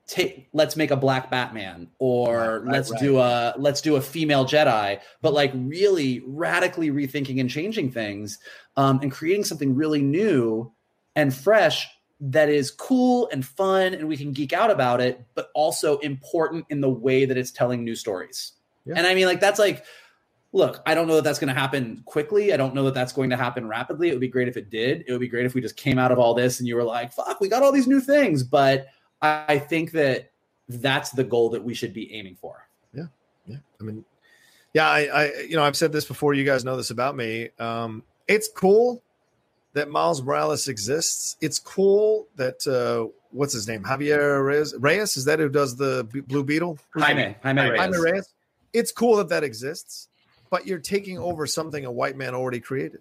take 0.07 0.49
let's 0.53 0.77
make 0.77 0.93
a 0.93 0.97
black 0.97 1.31
batman 1.31 1.89
or 1.99 2.61
right, 2.61 2.73
let's 2.73 2.91
right. 2.93 3.01
do 3.01 3.19
a 3.19 3.55
let's 3.59 3.81
do 3.81 3.97
a 3.97 4.01
female 4.01 4.45
jedi 4.45 5.01
but 5.21 5.33
like 5.33 5.51
really 5.55 6.23
radically 6.27 6.91
rethinking 6.91 7.41
and 7.41 7.51
changing 7.51 7.91
things 7.91 8.39
um, 8.77 9.01
and 9.03 9.11
creating 9.11 9.43
something 9.43 9.75
really 9.75 10.03
new 10.03 10.73
and 11.17 11.35
fresh 11.35 11.89
that 12.21 12.49
is 12.49 12.71
cool 12.71 13.29
and 13.33 13.45
fun 13.45 13.95
and 13.95 14.07
we 14.07 14.17
can 14.17 14.33
geek 14.33 14.53
out 14.53 14.71
about 14.71 15.01
it 15.01 15.27
but 15.35 15.51
also 15.55 15.99
important 15.99 16.65
in 16.71 16.81
the 16.81 16.89
way 16.89 17.25
that 17.25 17.37
it's 17.37 17.51
telling 17.51 17.85
new 17.85 17.97
stories 17.97 18.53
yeah. 18.85 18.95
and 18.97 19.09
i 19.09 19.15
mean 19.15 19.27
like 19.27 19.41
that's 19.41 19.59
like 19.59 19.85
look, 20.53 20.81
I 20.87 20.95
don't 20.95 21.07
know 21.07 21.17
that 21.17 21.25
that's 21.25 21.39
going 21.39 21.53
to 21.55 21.61
happen 21.61 22.03
quickly. 22.07 22.53
I 22.53 22.57
don't 22.57 22.75
know 22.75 22.85
that 22.85 22.95
that's 22.95 23.13
going 23.13 23.29
to 23.31 23.37
happen 23.37 23.69
rapidly. 23.69 24.09
It 24.09 24.13
would 24.13 24.21
be 24.21 24.29
great 24.29 24.49
if 24.49 24.57
it 24.57 24.71
did. 24.71 25.05
It 25.07 25.13
would 25.13 25.21
be 25.21 25.29
great 25.29 25.45
if 25.45 25.55
we 25.55 25.61
just 25.61 25.77
came 25.77 25.99
out 25.99 26.11
of 26.11 26.19
all 26.19 26.33
this 26.33 26.59
and 26.59 26.67
you 26.67 26.77
were 26.77 26.83
like, 26.83 27.13
fuck, 27.13 27.41
we 27.41 27.49
got 27.49 27.63
all 27.63 27.73
these 27.73 27.87
new 27.87 28.01
things. 28.01 28.43
But 28.43 28.87
I 29.23 29.59
think 29.59 29.93
that 29.93 30.31
that's 30.69 31.11
the 31.11 31.25
goal 31.25 31.51
that 31.51 31.63
we 31.63 31.75
should 31.75 31.93
be 31.93 32.13
aiming 32.13 32.37
for. 32.41 32.69
Yeah. 32.93 33.07
Yeah. 33.47 33.57
I 33.81 33.85
mean, 33.85 34.05
yeah, 34.75 34.89
I, 34.89 35.01
I 35.05 35.33
you 35.49 35.57
know, 35.57 35.63
I've 35.63 35.77
said 35.77 35.93
this 35.93 36.05
before. 36.05 36.35
You 36.35 36.45
guys 36.45 36.65
know 36.65 36.77
this 36.77 36.91
about 36.91 37.17
me. 37.17 37.51
Um, 37.59 38.03
it's 38.29 38.49
cool 38.49 39.03
that 39.73 39.89
Miles 39.89 40.23
Morales 40.23 40.69
exists. 40.69 41.37
It's 41.41 41.59
cool 41.59 42.27
that 42.37 42.67
uh, 42.67 43.11
what's 43.31 43.53
his 43.53 43.69
name, 43.69 43.83
Javier 43.85 44.45
Reyes. 44.45 44.75
Reyes 44.79 45.17
is 45.17 45.25
that 45.27 45.39
who 45.39 45.49
does 45.49 45.77
the 45.77 46.05
Blue 46.27 46.45
Beetle? 46.45 46.79
Jaime, 46.95 47.37
Jaime 47.43 47.63
Reyes. 47.63 47.81
Jaime 47.81 47.99
Reyes. 47.99 48.29
It's 48.73 48.93
cool 48.93 49.17
that 49.17 49.29
that 49.31 49.45
exists 49.45 50.09
but 50.51 50.67
you're 50.67 50.79
taking 50.79 51.19
over 51.19 51.47
something 51.47 51.85
a 51.85 51.93
white 51.93 52.17
man 52.17 52.35
already 52.35 52.61
created 52.61 53.01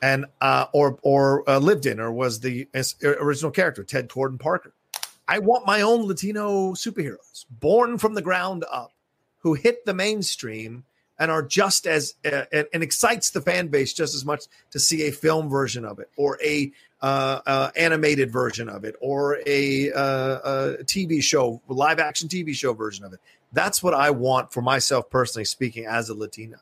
and 0.00 0.26
uh, 0.40 0.66
or 0.72 0.98
or 1.02 1.48
uh, 1.48 1.58
lived 1.58 1.86
in 1.86 2.00
or 2.00 2.12
was 2.12 2.40
the 2.40 2.68
original 3.02 3.50
character 3.50 3.84
ted 3.84 4.08
corden 4.08 4.38
parker 4.38 4.72
i 5.32 5.38
want 5.38 5.66
my 5.66 5.80
own 5.80 6.06
latino 6.06 6.72
superheroes 6.72 7.44
born 7.50 7.98
from 7.98 8.14
the 8.14 8.22
ground 8.22 8.64
up 8.70 8.92
who 9.38 9.54
hit 9.54 9.84
the 9.84 9.94
mainstream 9.94 10.84
and 11.18 11.30
are 11.30 11.42
just 11.42 11.86
as 11.86 12.14
uh, 12.24 12.44
and, 12.52 12.66
and, 12.72 12.82
excites 12.82 13.30
the 13.30 13.40
fan 13.40 13.68
base 13.68 13.92
just 13.92 14.14
as 14.14 14.24
much 14.24 14.44
to 14.70 14.78
see 14.78 15.06
a 15.06 15.12
film 15.12 15.48
version 15.48 15.84
of 15.84 15.98
it 15.98 16.10
or 16.16 16.38
a 16.42 16.72
uh, 17.02 17.40
uh, 17.46 17.70
animated 17.76 18.30
version 18.30 18.68
of 18.68 18.84
it 18.84 18.96
or 19.00 19.38
a, 19.46 19.92
uh, 19.92 20.78
a 20.80 20.84
TV 20.84 21.22
show, 21.22 21.60
live 21.68 21.98
action 21.98 22.28
TV 22.28 22.54
show 22.54 22.72
version 22.72 23.04
of 23.04 23.12
it. 23.12 23.20
That's 23.52 23.82
what 23.82 23.94
I 23.94 24.10
want 24.10 24.52
for 24.52 24.62
myself 24.62 25.10
personally, 25.10 25.44
speaking 25.44 25.86
as 25.86 26.08
a 26.08 26.14
Latina. 26.14 26.56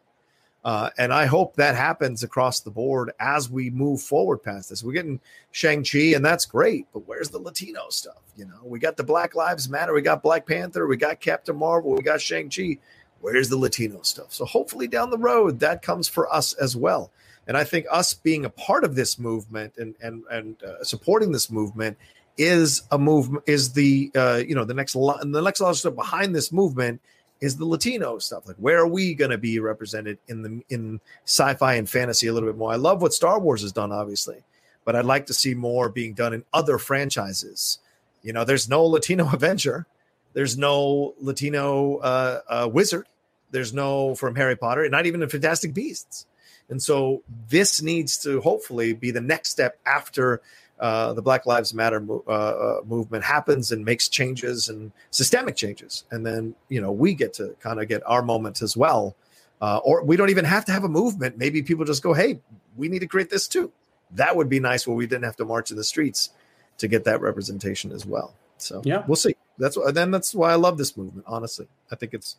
Uh, 0.62 0.90
and 0.98 1.12
I 1.12 1.24
hope 1.24 1.56
that 1.56 1.74
happens 1.74 2.22
across 2.22 2.61
the 2.61 2.70
board 2.70 3.12
as 3.18 3.48
we 3.48 3.70
move 3.70 4.02
forward 4.02 4.42
past 4.42 4.68
this. 4.68 4.84
We're 4.84 4.92
getting 4.92 5.20
Shang-Chi, 5.52 6.14
and 6.14 6.24
that's 6.24 6.44
great, 6.44 6.86
but 6.92 7.08
where's 7.08 7.30
the 7.30 7.38
Latino 7.38 7.88
stuff? 7.88 8.20
You 8.36 8.44
know, 8.44 8.61
we 8.62 8.78
got 8.78 8.96
the 8.96 9.04
Black 9.04 9.34
Lives 9.34 9.70
Matter, 9.70 9.94
we 9.94 10.02
got 10.02 10.22
Black 10.22 10.46
Panther, 10.46 10.86
we 10.86 10.98
got 10.98 11.20
Captain 11.20 11.56
Marvel, 11.56 11.92
we 11.92 12.02
got 12.02 12.20
Shang-Chi. 12.20 12.78
Where's 13.20 13.48
the 13.48 13.56
Latino 13.56 14.02
stuff? 14.02 14.32
So 14.32 14.44
hopefully 14.44 14.88
down 14.88 15.11
the 15.11 15.18
road 15.18 15.61
that 15.61 15.82
comes 15.82 16.08
for 16.08 16.32
us 16.32 16.54
as 16.54 16.74
well. 16.74 17.11
And 17.46 17.56
I 17.56 17.64
think 17.64 17.86
us 17.90 18.14
being 18.14 18.44
a 18.44 18.50
part 18.50 18.84
of 18.84 18.94
this 18.94 19.18
movement 19.18 19.74
and 19.76 19.94
and 20.00 20.22
and 20.30 20.62
uh, 20.62 20.84
supporting 20.84 21.32
this 21.32 21.50
movement 21.50 21.98
is 22.38 22.82
a 22.92 22.98
movement 22.98 23.44
is 23.46 23.72
the 23.72 24.11
uh, 24.14 24.42
you 24.46 24.54
know 24.54 24.64
the 24.64 24.72
next 24.72 24.94
lo- 24.94 25.18
the 25.20 25.42
next 25.42 25.62
step 25.78 25.94
behind 25.94 26.34
this 26.34 26.52
movement 26.52 27.00
is 27.41 27.57
the 27.57 27.64
Latino 27.64 28.18
stuff. 28.18 28.47
Like 28.47 28.57
where 28.57 28.78
are 28.78 28.86
we 28.86 29.14
going 29.14 29.30
to 29.30 29.38
be 29.38 29.59
represented 29.59 30.18
in 30.28 30.43
the 30.43 30.62
in 30.68 31.01
sci-fi 31.24 31.74
and 31.74 31.88
fantasy 31.88 32.26
a 32.26 32.32
little 32.32 32.49
bit 32.49 32.59
more? 32.59 32.72
I 32.72 32.76
love 32.76 33.03
what 33.03 33.14
Star 33.14 33.41
Wars 33.41 33.62
has 33.62 33.72
done, 33.72 33.93
obviously, 33.93 34.45
but 34.84 34.97
I'd 34.97 35.05
like 35.05 35.26
to 35.26 35.34
see 35.34 35.55
more 35.55 35.88
being 35.88 36.14
done 36.14 36.32
in 36.32 36.45
other 36.53 36.78
franchises. 36.78 37.78
You 38.22 38.32
know, 38.32 38.45
there's 38.45 38.68
no 38.68 38.84
Latino 38.84 39.28
Avenger, 39.32 39.86
there's 40.32 40.59
no 40.59 41.14
Latino 41.20 41.97
uh, 41.97 42.41
uh, 42.49 42.68
wizard, 42.72 43.07
there's 43.51 43.72
no 43.72 44.14
from 44.14 44.36
Harry 44.36 44.57
Potter, 44.57 44.82
and 44.82 44.93
not 44.93 45.07
even 45.07 45.22
in 45.22 45.28
Fantastic 45.28 45.74
Beasts. 45.74 46.26
And 46.68 46.80
so 46.80 47.24
this 47.49 47.82
needs 47.82 48.16
to 48.18 48.41
hopefully 48.41 48.93
be 48.93 49.11
the 49.11 49.20
next 49.20 49.51
step 49.51 49.78
after 49.84 50.41
uh, 50.80 51.12
the 51.12 51.20
Black 51.20 51.44
Lives 51.44 51.74
Matter 51.74 52.00
mo- 52.00 52.24
uh, 52.26 52.30
uh, 52.30 52.80
movement 52.86 53.22
happens 53.22 53.70
and 53.70 53.84
makes 53.84 54.08
changes 54.08 54.68
and 54.70 54.92
systemic 55.10 55.54
changes, 55.54 56.04
and 56.10 56.24
then 56.24 56.54
you 56.68 56.80
know 56.80 56.90
we 56.90 57.14
get 57.14 57.34
to 57.34 57.54
kind 57.60 57.80
of 57.80 57.86
get 57.86 58.02
our 58.06 58.22
moment 58.22 58.62
as 58.62 58.76
well. 58.76 59.14
Uh, 59.60 59.78
or 59.84 60.02
we 60.02 60.16
don't 60.16 60.30
even 60.30 60.46
have 60.46 60.64
to 60.64 60.72
have 60.72 60.84
a 60.84 60.88
movement. 60.88 61.36
Maybe 61.36 61.62
people 61.62 61.84
just 61.84 62.02
go, 62.02 62.14
"Hey, 62.14 62.40
we 62.76 62.88
need 62.88 63.00
to 63.00 63.06
create 63.06 63.28
this 63.28 63.46
too." 63.46 63.70
That 64.12 64.34
would 64.36 64.48
be 64.48 64.58
nice, 64.58 64.86
where 64.86 64.96
we 64.96 65.06
didn't 65.06 65.24
have 65.24 65.36
to 65.36 65.44
march 65.44 65.70
in 65.70 65.76
the 65.76 65.84
streets 65.84 66.30
to 66.78 66.88
get 66.88 67.04
that 67.04 67.20
representation 67.20 67.92
as 67.92 68.06
well. 68.06 68.34
So 68.56 68.80
yeah, 68.84 69.04
we'll 69.06 69.16
see. 69.16 69.36
That's 69.58 69.76
what, 69.76 69.94
then 69.94 70.10
that's 70.10 70.34
why 70.34 70.50
I 70.50 70.54
love 70.54 70.78
this 70.78 70.96
movement. 70.96 71.26
Honestly, 71.28 71.68
I 71.92 71.96
think 71.96 72.14
it's 72.14 72.36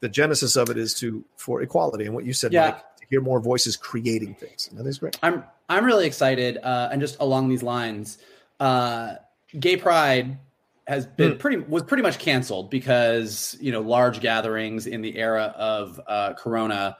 the 0.00 0.08
genesis 0.08 0.56
of 0.56 0.68
it 0.68 0.76
is 0.76 0.94
to 0.94 1.24
for 1.36 1.62
equality 1.62 2.04
and 2.04 2.14
what 2.14 2.24
you 2.24 2.32
said, 2.32 2.52
yeah. 2.52 2.66
Mike, 2.66 2.84
hear 3.10 3.20
more 3.20 3.40
voices 3.40 3.76
creating 3.76 4.34
things. 4.34 4.68
And 4.68 4.78
that 4.78 4.88
is 4.88 4.98
great. 4.98 5.18
I'm 5.22 5.44
I'm 5.68 5.84
really 5.84 6.06
excited, 6.06 6.58
uh, 6.62 6.88
and 6.90 7.00
just 7.00 7.16
along 7.20 7.48
these 7.48 7.62
lines, 7.62 8.18
uh, 8.58 9.16
Gay 9.58 9.76
Pride 9.76 10.38
has 10.86 11.06
been 11.06 11.32
mm. 11.32 11.38
pretty 11.38 11.58
was 11.58 11.82
pretty 11.82 12.02
much 12.02 12.18
canceled 12.18 12.70
because 12.70 13.56
you 13.60 13.72
know 13.72 13.80
large 13.80 14.20
gatherings 14.20 14.86
in 14.86 15.02
the 15.02 15.16
era 15.18 15.54
of 15.56 16.00
uh, 16.06 16.32
Corona, 16.34 16.96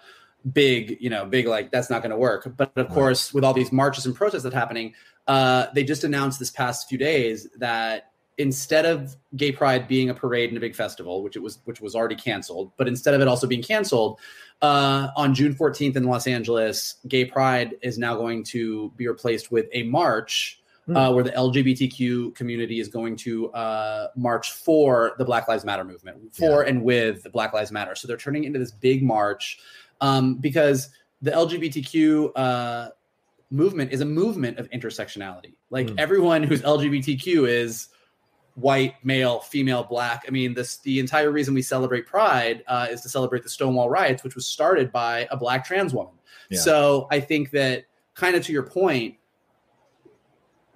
big 0.52 0.98
you 1.00 1.10
know 1.10 1.24
big 1.24 1.46
like 1.46 1.70
that's 1.70 1.90
not 1.90 2.02
going 2.02 2.10
to 2.10 2.18
work. 2.18 2.52
But 2.56 2.72
of 2.76 2.86
right. 2.86 2.94
course, 2.94 3.32
with 3.32 3.44
all 3.44 3.54
these 3.54 3.72
marches 3.72 4.04
and 4.04 4.14
protests 4.14 4.42
that 4.42 4.52
happening, 4.52 4.94
uh, 5.26 5.66
they 5.74 5.84
just 5.84 6.04
announced 6.04 6.38
this 6.38 6.50
past 6.50 6.88
few 6.88 6.98
days 6.98 7.48
that 7.58 8.10
instead 8.38 8.86
of 8.86 9.16
gay 9.36 9.52
pride 9.52 9.86
being 9.86 10.08
a 10.08 10.14
parade 10.14 10.48
and 10.48 10.56
a 10.56 10.60
big 10.60 10.74
festival 10.74 11.22
which 11.22 11.36
it 11.36 11.40
was 11.40 11.58
which 11.64 11.80
was 11.80 11.94
already 11.94 12.16
canceled 12.16 12.72
but 12.78 12.88
instead 12.88 13.12
of 13.12 13.20
it 13.20 13.28
also 13.28 13.46
being 13.46 13.62
canceled 13.62 14.18
uh, 14.62 15.08
on 15.16 15.34
june 15.34 15.54
14th 15.54 15.96
in 15.96 16.04
los 16.04 16.26
angeles 16.26 16.96
gay 17.08 17.24
pride 17.24 17.74
is 17.82 17.98
now 17.98 18.14
going 18.16 18.42
to 18.42 18.90
be 18.96 19.08
replaced 19.08 19.50
with 19.50 19.66
a 19.72 19.82
march 19.84 20.60
mm. 20.88 20.96
uh, 20.96 21.12
where 21.12 21.24
the 21.24 21.30
lgbtq 21.30 22.34
community 22.34 22.80
is 22.80 22.88
going 22.88 23.16
to 23.16 23.50
uh, 23.52 24.08
march 24.16 24.52
for 24.52 25.14
the 25.18 25.24
black 25.24 25.48
lives 25.48 25.64
matter 25.64 25.84
movement 25.84 26.18
for 26.34 26.62
yeah. 26.62 26.68
and 26.68 26.82
with 26.82 27.22
the 27.22 27.30
black 27.30 27.52
lives 27.52 27.72
matter 27.72 27.94
so 27.94 28.06
they're 28.06 28.16
turning 28.16 28.44
into 28.44 28.58
this 28.58 28.70
big 28.70 29.02
march 29.02 29.58
um, 30.00 30.34
because 30.36 30.90
the 31.22 31.30
lgbtq 31.30 32.30
uh, 32.36 32.88
movement 33.50 33.92
is 33.92 34.00
a 34.00 34.06
movement 34.06 34.58
of 34.58 34.70
intersectionality 34.70 35.54
like 35.70 35.86
mm. 35.86 35.94
everyone 35.98 36.42
who's 36.42 36.62
lgbtq 36.62 37.48
is 37.48 37.88
white, 38.54 38.94
male, 39.04 39.40
female, 39.40 39.84
black. 39.84 40.24
I 40.26 40.30
mean, 40.30 40.54
this 40.54 40.78
the 40.78 41.00
entire 41.00 41.30
reason 41.30 41.54
we 41.54 41.62
celebrate 41.62 42.06
Pride 42.06 42.62
uh, 42.66 42.88
is 42.90 43.00
to 43.02 43.08
celebrate 43.08 43.42
the 43.42 43.48
Stonewall 43.48 43.88
riots, 43.88 44.22
which 44.22 44.34
was 44.34 44.46
started 44.46 44.92
by 44.92 45.28
a 45.30 45.36
black 45.36 45.64
trans 45.64 45.94
woman. 45.94 46.14
Yeah. 46.48 46.60
So 46.60 47.08
I 47.10 47.20
think 47.20 47.50
that, 47.50 47.84
kind 48.14 48.36
of 48.36 48.44
to 48.44 48.52
your 48.52 48.64
point, 48.64 49.16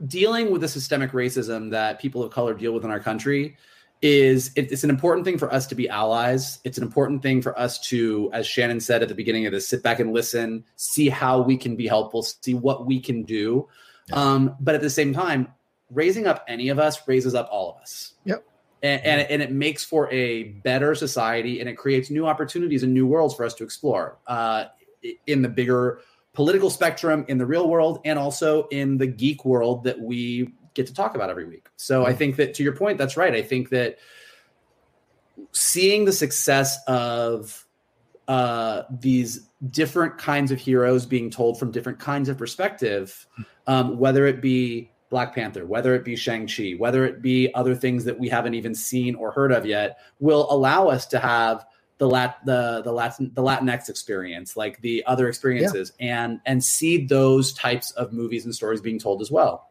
dealing 0.07 0.51
with 0.51 0.61
the 0.61 0.69
systemic 0.69 1.13
racism 1.13 1.71
that 1.71 2.01
people 2.01 2.23
of 2.23 2.33
color 2.33 2.55
deal 2.55 2.73
with 2.73 2.85
in 2.85 2.91
our 2.91 3.01
country 3.01 3.57
is 4.03 4.51
it, 4.55 4.71
it's 4.71 4.85
an 4.85 4.91
important 4.91 5.25
thing 5.25 5.39
for 5.39 5.53
us 5.53 5.67
to 5.67 5.75
be 5.75 5.89
allies. 5.89 6.59
It's 6.65 6.77
an 6.77 6.85
important 6.85 7.23
thing 7.23 7.41
for 7.41 7.59
us 7.59 7.79
to, 7.89 8.31
as 8.33 8.47
Shannon 8.47 8.81
said 8.81 9.03
at 9.03 9.09
the 9.09 9.15
beginning 9.15 9.47
of 9.47 9.53
this, 9.53 9.67
sit 9.67 9.83
back 9.83 9.99
and 9.99 10.13
listen, 10.13 10.65
see 10.77 11.09
how 11.09 11.41
we 11.41 11.57
can 11.57 11.75
be 11.75 11.87
helpful, 11.87 12.23
see 12.23 12.55
what 12.55 12.87
we 12.87 13.01
can 13.01 13.23
do. 13.23 13.69
Yeah. 14.09 14.17
Um, 14.17 14.57
but 14.61 14.75
at 14.75 14.83
the 14.83 14.91
same 14.91 15.15
time, 15.15 15.49
raising 15.91 16.27
up 16.27 16.45
any 16.49 16.69
of 16.69 16.79
us 16.79 17.07
raises 17.07 17.35
up 17.35 17.49
all 17.51 17.71
of 17.71 17.81
us. 17.81 18.15
Yep. 18.25 18.45
And, 18.83 19.05
and, 19.05 19.31
and, 19.31 19.43
it 19.43 19.51
makes 19.51 19.83
for 19.83 20.13
a 20.13 20.45
better 20.45 20.95
society 20.95 21.61
and 21.61 21.69
it 21.71 21.75
creates 21.75 22.11
new 22.11 22.27
opportunities 22.27 22.83
and 22.83 22.93
new 22.93 23.07
worlds 23.07 23.35
for 23.35 23.47
us 23.47 23.55
to 23.55 23.65
explore 23.65 24.19
uh, 24.27 24.67
in 25.27 25.41
the 25.41 25.49
bigger 25.49 26.01
political 26.35 26.69
spectrum, 26.69 27.25
in 27.29 27.39
the 27.39 27.47
real 27.47 27.69
world, 27.69 28.01
and 28.05 28.19
also 28.19 28.69
in 28.69 28.99
the 28.99 29.07
geek 29.07 29.45
world 29.45 29.85
that 29.85 29.99
we 29.99 30.53
get 30.75 30.87
to 30.89 30.93
talk 30.93 31.15
about 31.15 31.31
every 31.31 31.47
week. 31.47 31.69
So 31.77 32.01
mm-hmm. 32.01 32.11
I 32.11 32.15
think 32.15 32.37
that 32.37 32.55
to 32.55 32.63
your 32.63 32.77
point, 32.77 32.99
that's 32.99 33.17
right. 33.17 33.35
I 33.35 33.43
think 33.43 33.71
that 33.71 33.99
seeing 35.53 36.05
the 36.05 36.13
success 36.13 36.79
of 36.87 37.65
uh, 38.29 38.83
these 38.91 39.49
different 39.71 40.19
kinds 40.19 40.51
of 40.51 40.59
heroes 40.59 41.07
being 41.07 41.31
told 41.31 41.59
from 41.59 41.71
different 41.71 41.99
kinds 41.99 42.29
of 42.29 42.37
perspective, 42.37 43.27
um, 43.67 43.99
whether 43.99 44.27
it 44.27 44.41
be 44.41 44.91
Black 45.15 45.33
Panther, 45.33 45.65
whether 45.65 45.95
it 45.95 46.05
be 46.05 46.17
Shang-Chi, 46.17 46.73
whether 46.77 47.05
it 47.05 47.23
be 47.23 47.55
other 47.55 47.77
things 47.77 48.05
that 48.05 48.19
we 48.19 48.29
haven't 48.29 48.55
even 48.55 48.75
seen 48.75 49.15
or 49.15 49.31
heard 49.31 49.53
of 49.53 49.65
yet, 49.65 49.99
will 50.19 50.53
allow 50.53 50.89
us 50.89 51.07
to 51.07 51.21
have 51.21 51.65
the 51.99 52.09
lat 52.09 52.39
the 52.45 52.83
the 52.83 52.91
Latin 52.91 53.31
the 53.33 53.41
Latinx 53.41 53.89
experience, 53.89 54.57
like 54.57 54.81
the 54.81 55.05
other 55.07 55.29
experiences, 55.29 55.93
yeah. 56.01 56.25
and 56.25 56.41
and 56.47 56.65
see 56.65 57.07
those 57.07 57.53
types 57.53 57.93
of 57.93 58.13
movies 58.13 58.45
and 58.45 58.53
stories 58.53 58.81
being 58.81 58.99
told 58.99 59.23
as 59.23 59.31
well. 59.31 59.71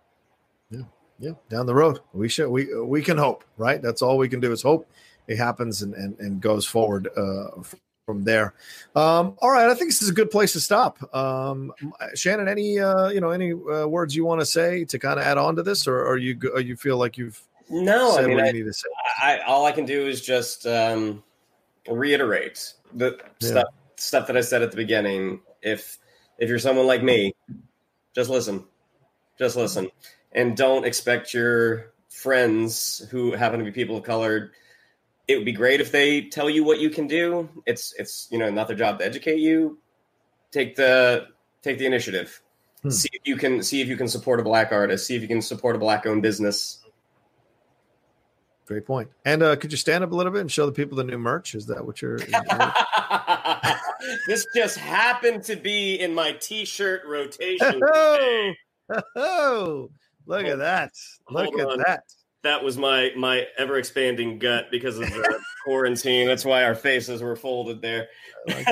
Yeah, 0.69 0.83
yeah. 1.19 1.33
Down 1.49 1.65
the 1.65 1.75
road, 1.75 1.99
we 2.13 2.29
should 2.29 2.47
we 2.47 2.73
we 2.81 3.01
can 3.01 3.17
hope, 3.17 3.43
right? 3.57 3.81
That's 3.81 4.01
all 4.01 4.17
we 4.17 4.29
can 4.29 4.39
do 4.39 4.53
is 4.53 4.61
hope 4.61 4.89
it 5.27 5.35
happens 5.35 5.81
and 5.81 5.93
and, 5.93 6.17
and 6.19 6.39
goes 6.39 6.65
forward 6.65 7.09
uh, 7.17 7.61
from 8.05 8.23
there. 8.23 8.53
Um, 8.95 9.35
all 9.41 9.51
right, 9.51 9.69
I 9.69 9.73
think 9.75 9.91
this 9.91 10.01
is 10.01 10.09
a 10.09 10.13
good 10.13 10.31
place 10.31 10.53
to 10.53 10.59
stop. 10.59 10.97
Um, 11.15 11.73
Shannon, 12.15 12.47
any 12.47 12.79
uh, 12.79 13.09
you 13.09 13.21
know 13.21 13.29
any 13.29 13.53
uh, 13.53 13.87
words 13.87 14.15
you 14.15 14.25
want 14.25 14.41
to 14.41 14.45
say 14.45 14.85
to 14.85 14.99
kind 14.99 15.19
of 15.19 15.25
add 15.25 15.37
on 15.37 15.55
to 15.55 15.63
this, 15.63 15.87
or 15.87 16.05
are 16.05 16.17
you 16.17 16.37
or 16.53 16.59
you 16.59 16.75
feel 16.75 16.97
like 16.97 17.17
you've 17.17 17.41
no? 17.69 18.17
I 18.17 18.25
mean, 18.25 18.39
I, 18.39 18.53
I, 19.21 19.39
all 19.39 19.65
I 19.65 19.71
can 19.71 19.85
do 19.85 20.07
is 20.07 20.21
just 20.21 20.67
um, 20.67 21.23
reiterate 21.89 22.73
the 22.93 23.17
yeah. 23.39 23.49
stuff 23.49 23.67
stuff 23.95 24.27
that 24.27 24.37
I 24.37 24.41
said 24.41 24.61
at 24.61 24.71
the 24.71 24.77
beginning. 24.77 25.39
If 25.61 25.97
if 26.37 26.49
you're 26.49 26.59
someone 26.59 26.87
like 26.87 27.03
me, 27.03 27.33
just 28.13 28.29
listen, 28.29 28.65
just 29.39 29.55
listen, 29.55 29.89
and 30.33 30.57
don't 30.57 30.85
expect 30.85 31.33
your 31.33 31.93
friends 32.09 33.07
who 33.09 33.31
happen 33.31 33.59
to 33.59 33.65
be 33.65 33.71
people 33.71 33.97
of 33.97 34.03
color 34.03 34.51
it 35.27 35.37
would 35.37 35.45
be 35.45 35.51
great 35.51 35.81
if 35.81 35.91
they 35.91 36.21
tell 36.21 36.49
you 36.49 36.63
what 36.63 36.79
you 36.79 36.89
can 36.89 37.07
do. 37.07 37.49
It's 37.65 37.93
it's 37.97 38.27
you 38.31 38.37
know 38.37 38.49
not 38.49 38.67
their 38.67 38.77
job 38.77 38.99
to 38.99 39.05
educate 39.05 39.39
you. 39.39 39.79
Take 40.51 40.75
the 40.75 41.27
take 41.61 41.77
the 41.77 41.85
initiative. 41.85 42.41
Hmm. 42.81 42.89
See 42.89 43.09
if 43.13 43.21
you 43.25 43.37
can 43.37 43.63
see 43.63 43.81
if 43.81 43.87
you 43.87 43.97
can 43.97 44.07
support 44.07 44.39
a 44.39 44.43
black 44.43 44.71
artist. 44.71 45.07
See 45.07 45.15
if 45.15 45.21
you 45.21 45.27
can 45.27 45.41
support 45.41 45.75
a 45.75 45.79
black 45.79 46.05
owned 46.05 46.21
business. 46.21 46.79
Great 48.65 48.85
point. 48.85 49.09
And 49.25 49.43
uh, 49.43 49.57
could 49.57 49.71
you 49.71 49.77
stand 49.77 50.05
up 50.05 50.11
a 50.11 50.15
little 50.15 50.31
bit 50.31 50.39
and 50.39 50.51
show 50.51 50.65
the 50.65 50.71
people 50.71 50.97
the 50.97 51.03
new 51.03 51.17
merch? 51.17 51.53
Is 51.53 51.65
that 51.65 51.85
what 51.85 52.01
you're? 52.01 52.17
this 54.27 54.45
just 54.55 54.77
happened 54.77 55.43
to 55.43 55.57
be 55.57 55.95
in 55.95 56.13
my 56.13 56.31
t-shirt 56.33 57.01
rotation. 57.05 57.81
Oh, 58.89 59.01
oh, 59.15 59.89
look 60.25 60.45
at 60.45 60.57
that! 60.57 60.91
Look 61.29 61.57
at 61.57 61.77
that! 61.85 62.03
That 62.43 62.63
was 62.63 62.77
my 62.77 63.11
my 63.15 63.47
ever 63.57 63.77
expanding 63.77 64.37
gut 64.37 64.67
because 64.69 64.97
of 64.99 65.09
the 65.09 65.39
quarantine. 65.63 66.27
That's 66.27 66.45
why 66.45 66.63
our 66.63 66.75
faces 66.75 67.21
were 67.21 67.35
folded 67.35 67.81
there. 67.81 68.07
Like 68.45 68.67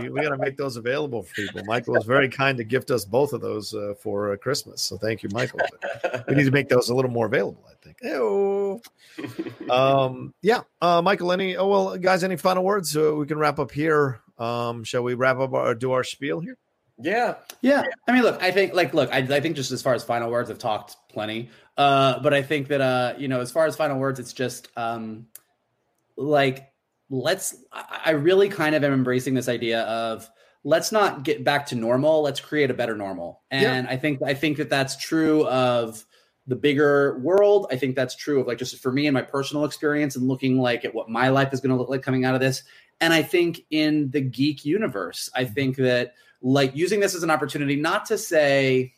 we, 0.00 0.10
we 0.10 0.20
got 0.20 0.30
to 0.30 0.38
make 0.38 0.56
those 0.56 0.76
available 0.76 1.22
for 1.22 1.34
people. 1.34 1.62
Michael 1.64 1.94
was 1.94 2.04
very 2.04 2.28
kind 2.28 2.58
to 2.58 2.64
gift 2.64 2.90
us 2.90 3.04
both 3.04 3.32
of 3.32 3.40
those 3.40 3.72
uh, 3.72 3.94
for 4.00 4.32
uh, 4.32 4.36
Christmas, 4.36 4.82
so 4.82 4.96
thank 4.96 5.22
you, 5.22 5.28
Michael. 5.32 5.60
But 6.02 6.24
we 6.28 6.34
need 6.34 6.44
to 6.44 6.50
make 6.50 6.68
those 6.68 6.88
a 6.88 6.94
little 6.94 7.10
more 7.10 7.26
available. 7.26 7.64
I 7.70 7.74
think. 7.84 7.98
Ew. 8.02 8.82
um, 9.70 10.34
yeah, 10.42 10.62
uh, 10.82 11.00
Michael. 11.00 11.30
Any? 11.30 11.56
Oh 11.56 11.68
well, 11.68 11.96
guys. 11.96 12.24
Any 12.24 12.36
final 12.36 12.64
words? 12.64 12.96
Uh, 12.96 13.14
we 13.14 13.26
can 13.26 13.38
wrap 13.38 13.58
up 13.58 13.70
here. 13.70 14.20
Um, 14.36 14.82
shall 14.82 15.04
we 15.04 15.14
wrap 15.14 15.38
up 15.38 15.52
or 15.52 15.74
do 15.76 15.92
our 15.92 16.02
spiel 16.02 16.40
here? 16.40 16.58
Yeah. 16.98 17.36
yeah. 17.60 17.82
I 18.08 18.12
mean, 18.12 18.22
look, 18.22 18.40
I 18.42 18.50
think 18.50 18.74
like 18.74 18.94
look, 18.94 19.12
I, 19.12 19.18
I 19.18 19.40
think 19.40 19.56
just 19.56 19.72
as 19.72 19.82
far 19.82 19.94
as 19.94 20.04
final 20.04 20.30
words, 20.30 20.50
I've 20.50 20.58
talked 20.58 20.96
plenty. 21.14 21.48
Uh, 21.76 22.18
but 22.20 22.34
I 22.34 22.42
think 22.42 22.68
that 22.68 22.80
uh, 22.80 23.14
you 23.16 23.28
know, 23.28 23.40
as 23.40 23.50
far 23.50 23.66
as 23.66 23.76
final 23.76 23.98
words, 23.98 24.20
it's 24.20 24.32
just 24.32 24.68
um 24.76 25.26
like 26.16 26.72
let's 27.10 27.54
I 27.72 28.10
really 28.10 28.48
kind 28.48 28.74
of 28.74 28.84
am 28.84 28.92
embracing 28.92 29.34
this 29.34 29.48
idea 29.48 29.82
of 29.82 30.28
let's 30.64 30.90
not 30.90 31.22
get 31.22 31.44
back 31.44 31.66
to 31.66 31.76
normal, 31.76 32.22
let's 32.22 32.40
create 32.40 32.70
a 32.70 32.74
better 32.74 32.96
normal. 32.96 33.42
And 33.50 33.86
yeah. 33.86 33.92
I 33.92 33.96
think 33.96 34.22
I 34.22 34.34
think 34.34 34.56
that 34.56 34.70
that's 34.70 34.96
true 34.96 35.46
of 35.46 36.04
the 36.46 36.56
bigger 36.56 37.18
world. 37.18 37.66
I 37.70 37.76
think 37.76 37.96
that's 37.96 38.14
true 38.14 38.40
of 38.40 38.46
like 38.46 38.58
just 38.58 38.78
for 38.82 38.92
me 38.92 39.06
and 39.06 39.14
my 39.14 39.22
personal 39.22 39.64
experience 39.64 40.16
and 40.16 40.28
looking 40.28 40.58
like 40.58 40.84
at 40.84 40.94
what 40.94 41.08
my 41.08 41.28
life 41.28 41.52
is 41.52 41.60
going 41.60 41.70
to 41.70 41.76
look 41.76 41.88
like 41.88 42.02
coming 42.02 42.24
out 42.24 42.34
of 42.34 42.40
this. 42.40 42.62
And 43.00 43.12
I 43.12 43.22
think 43.22 43.64
in 43.70 44.10
the 44.10 44.20
geek 44.20 44.64
universe, 44.64 45.30
I 45.34 45.44
think 45.44 45.76
that 45.76 46.14
like 46.42 46.74
using 46.76 47.00
this 47.00 47.14
as 47.14 47.22
an 47.22 47.30
opportunity 47.30 47.76
not 47.76 48.06
to 48.06 48.18
say 48.18 48.93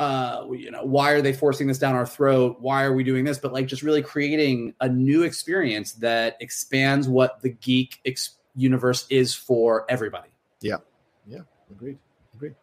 uh, 0.00 0.46
you 0.50 0.70
know, 0.70 0.82
why 0.82 1.10
are 1.10 1.20
they 1.20 1.34
forcing 1.34 1.66
this 1.66 1.78
down 1.78 1.94
our 1.94 2.06
throat? 2.06 2.56
Why 2.58 2.84
are 2.84 2.94
we 2.94 3.04
doing 3.04 3.22
this? 3.22 3.36
But 3.36 3.52
like 3.52 3.66
just 3.66 3.82
really 3.82 4.00
creating 4.00 4.74
a 4.80 4.88
new 4.88 5.24
experience 5.24 5.92
that 5.92 6.38
expands 6.40 7.06
what 7.06 7.42
the 7.42 7.50
geek 7.50 8.00
ex- 8.06 8.38
universe 8.54 9.06
is 9.10 9.34
for 9.34 9.84
everybody. 9.90 10.30
Yeah. 10.62 10.78
Yeah. 11.26 11.42
Agreed. 11.70 11.98
Agreed. 12.34 12.54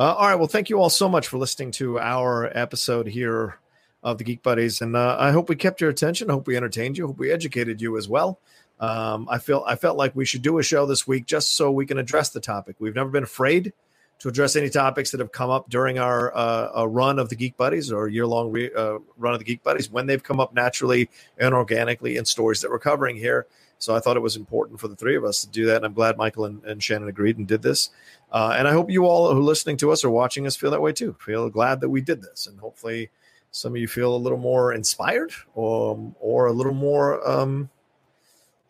Uh, 0.00 0.14
all 0.14 0.26
right. 0.26 0.34
Well, 0.34 0.48
thank 0.48 0.68
you 0.68 0.80
all 0.80 0.90
so 0.90 1.08
much 1.08 1.28
for 1.28 1.38
listening 1.38 1.70
to 1.72 2.00
our 2.00 2.50
episode 2.58 3.06
here 3.06 3.60
of 4.02 4.18
the 4.18 4.24
Geek 4.24 4.42
Buddies. 4.42 4.80
And 4.80 4.96
uh, 4.96 5.16
I 5.16 5.30
hope 5.30 5.48
we 5.48 5.54
kept 5.54 5.80
your 5.80 5.90
attention. 5.90 6.28
I 6.28 6.32
hope 6.32 6.48
we 6.48 6.56
entertained 6.56 6.98
you. 6.98 7.04
I 7.04 7.06
hope 7.06 7.18
we 7.18 7.30
educated 7.30 7.80
you 7.80 7.96
as 7.96 8.08
well. 8.08 8.40
Um, 8.80 9.28
I 9.30 9.38
feel 9.38 9.62
I 9.64 9.76
felt 9.76 9.96
like 9.96 10.16
we 10.16 10.24
should 10.24 10.42
do 10.42 10.58
a 10.58 10.62
show 10.64 10.86
this 10.86 11.06
week 11.06 11.26
just 11.26 11.54
so 11.54 11.70
we 11.70 11.86
can 11.86 11.98
address 11.98 12.30
the 12.30 12.40
topic. 12.40 12.74
We've 12.80 12.96
never 12.96 13.10
been 13.10 13.22
afraid 13.22 13.72
to 14.18 14.28
address 14.28 14.56
any 14.56 14.70
topics 14.70 15.10
that 15.10 15.20
have 15.20 15.32
come 15.32 15.50
up 15.50 15.68
during 15.68 15.98
our 15.98 16.34
uh, 16.36 16.84
run 16.84 17.18
of 17.18 17.28
the 17.28 17.36
Geek 17.36 17.56
Buddies 17.56 17.92
or 17.92 18.08
year 18.08 18.26
long 18.26 18.50
re- 18.50 18.72
uh, 18.72 18.98
run 19.16 19.34
of 19.34 19.38
the 19.38 19.44
Geek 19.44 19.62
Buddies 19.62 19.90
when 19.90 20.06
they've 20.06 20.22
come 20.22 20.40
up 20.40 20.54
naturally 20.54 21.10
and 21.38 21.54
organically 21.54 22.16
in 22.16 22.24
stories 22.24 22.60
that 22.60 22.70
we're 22.70 22.78
covering 22.78 23.16
here. 23.16 23.46
So 23.78 23.94
I 23.94 24.00
thought 24.00 24.16
it 24.16 24.20
was 24.20 24.36
important 24.36 24.80
for 24.80 24.88
the 24.88 24.96
three 24.96 25.16
of 25.16 25.24
us 25.24 25.42
to 25.42 25.48
do 25.48 25.66
that. 25.66 25.76
And 25.76 25.84
I'm 25.84 25.92
glad 25.92 26.16
Michael 26.16 26.46
and, 26.46 26.64
and 26.64 26.82
Shannon 26.82 27.08
agreed 27.08 27.36
and 27.36 27.46
did 27.46 27.60
this. 27.60 27.90
Uh, 28.32 28.54
and 28.56 28.66
I 28.66 28.72
hope 28.72 28.90
you 28.90 29.04
all 29.04 29.30
who 29.30 29.38
are 29.38 29.42
listening 29.42 29.76
to 29.78 29.92
us 29.92 30.04
or 30.04 30.10
watching 30.10 30.46
us 30.46 30.56
feel 30.56 30.70
that 30.70 30.80
way 30.80 30.92
too. 30.92 31.16
Feel 31.20 31.50
glad 31.50 31.80
that 31.80 31.90
we 31.90 32.00
did 32.00 32.22
this. 32.22 32.46
And 32.46 32.58
hopefully 32.58 33.10
some 33.50 33.72
of 33.72 33.76
you 33.76 33.88
feel 33.88 34.14
a 34.14 34.16
little 34.16 34.38
more 34.38 34.72
inspired 34.72 35.32
or, 35.54 36.12
or 36.18 36.46
a 36.46 36.52
little 36.52 36.72
more, 36.72 37.28
um, 37.28 37.68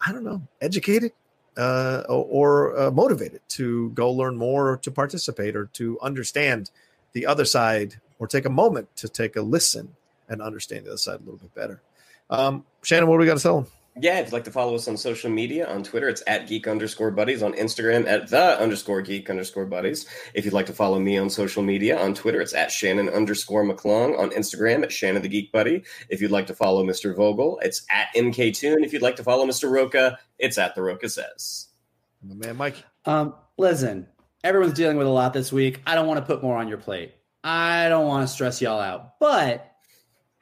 I 0.05 0.11
don't 0.11 0.25
know, 0.25 0.43
educated 0.61 1.13
uh, 1.57 2.03
or 2.09 2.79
uh, 2.79 2.91
motivated 2.91 3.41
to 3.49 3.91
go 3.91 4.11
learn 4.11 4.37
more, 4.37 4.71
or 4.71 4.77
to 4.79 4.91
participate, 4.91 5.57
or 5.57 5.67
to 5.75 5.99
understand 6.01 6.71
the 7.13 7.27
other 7.27 7.45
side, 7.45 7.97
or 8.19 8.27
take 8.27 8.45
a 8.45 8.51
moment 8.51 8.89
to 8.97 9.09
take 9.09 9.37
a 9.37 9.43
listen 9.43 9.95
and 10.29 10.43
understand 10.43 10.85
the 10.85 10.91
other 10.91 10.99
side 10.99 11.17
a 11.17 11.25
little 11.25 11.37
bit 11.37 11.55
better. 11.55 11.81
Um, 12.31 12.65
Shannon, 12.83 13.09
what 13.09 13.17
do 13.17 13.21
we 13.21 13.27
got 13.27 13.37
to 13.37 13.43
tell 13.43 13.61
them? 13.61 13.71
Yeah, 14.01 14.19
if 14.19 14.27
you'd 14.27 14.33
like 14.33 14.45
to 14.45 14.51
follow 14.51 14.75
us 14.75 14.89
on 14.89 14.97
social 14.97 15.31
media, 15.31 15.69
on 15.69 15.85
Twitter, 15.85 16.09
it's 16.09 16.23
at 16.27 16.49
geek 16.49 16.67
underscore 16.67 17.13
buddies. 17.13 17.45
On 17.45 17.53
Instagram, 17.53 18.09
at 18.09 18.29
the 18.29 18.61
underscore 18.61 19.03
geek 19.03 19.31
underscore 19.31 19.67
buddies. 19.67 20.07
If 20.35 20.45
you'd 20.45 20.55
like 20.55 20.67
to 20.67 20.73
follow 20.73 20.99
me 20.99 21.17
on 21.17 21.31
social 21.31 21.63
media, 21.63 21.97
on 21.97 22.13
Twitter, 22.13 22.41
it's 22.41 22.55
at 22.55 22.73
Shannon 22.73 23.09
underscore 23.09 23.65
McClung. 23.65 24.19
On 24.19 24.31
Instagram, 24.31 24.83
at 24.83 24.91
Shannon 24.91 25.23
the 25.23 25.29
Geek 25.29 25.53
Buddy. 25.53 25.85
If 26.09 26.21
you'd 26.21 26.33
like 26.33 26.49
to 26.49 26.55
follow 26.55 26.85
Mr. 26.85 27.15
Vogel, 27.17 27.61
it's 27.63 27.87
at 27.89 28.09
MK 28.17 28.57
Toon. 28.57 28.83
If 28.83 28.93
you'd 28.93 29.03
like 29.03 29.17
to 29.17 29.25
follow 29.25 29.47
Mr. 29.47 29.71
Rocha, 29.71 30.19
it's 30.41 30.59
at 30.59 30.75
the 30.75 30.83
Rocha 30.83 31.09
Says. 31.09 31.69
My 32.21 32.35
man, 32.35 32.57
Mike. 32.57 32.83
Um, 33.05 33.35
listen, 33.59 34.09
everyone's 34.43 34.75
dealing 34.75 34.97
with 34.97 35.07
a 35.07 35.11
lot 35.11 35.33
this 35.33 35.53
week. 35.53 35.81
I 35.87 35.95
don't 35.95 36.09
want 36.09 36.19
to 36.19 36.27
put 36.27 36.43
more 36.43 36.57
on 36.57 36.67
your 36.67 36.79
plate. 36.79 37.15
I 37.45 37.89
don't 37.91 38.09
want 38.09 38.27
to 38.27 38.33
stress 38.33 38.61
y'all 38.61 38.81
out, 38.81 39.21
but 39.21 39.74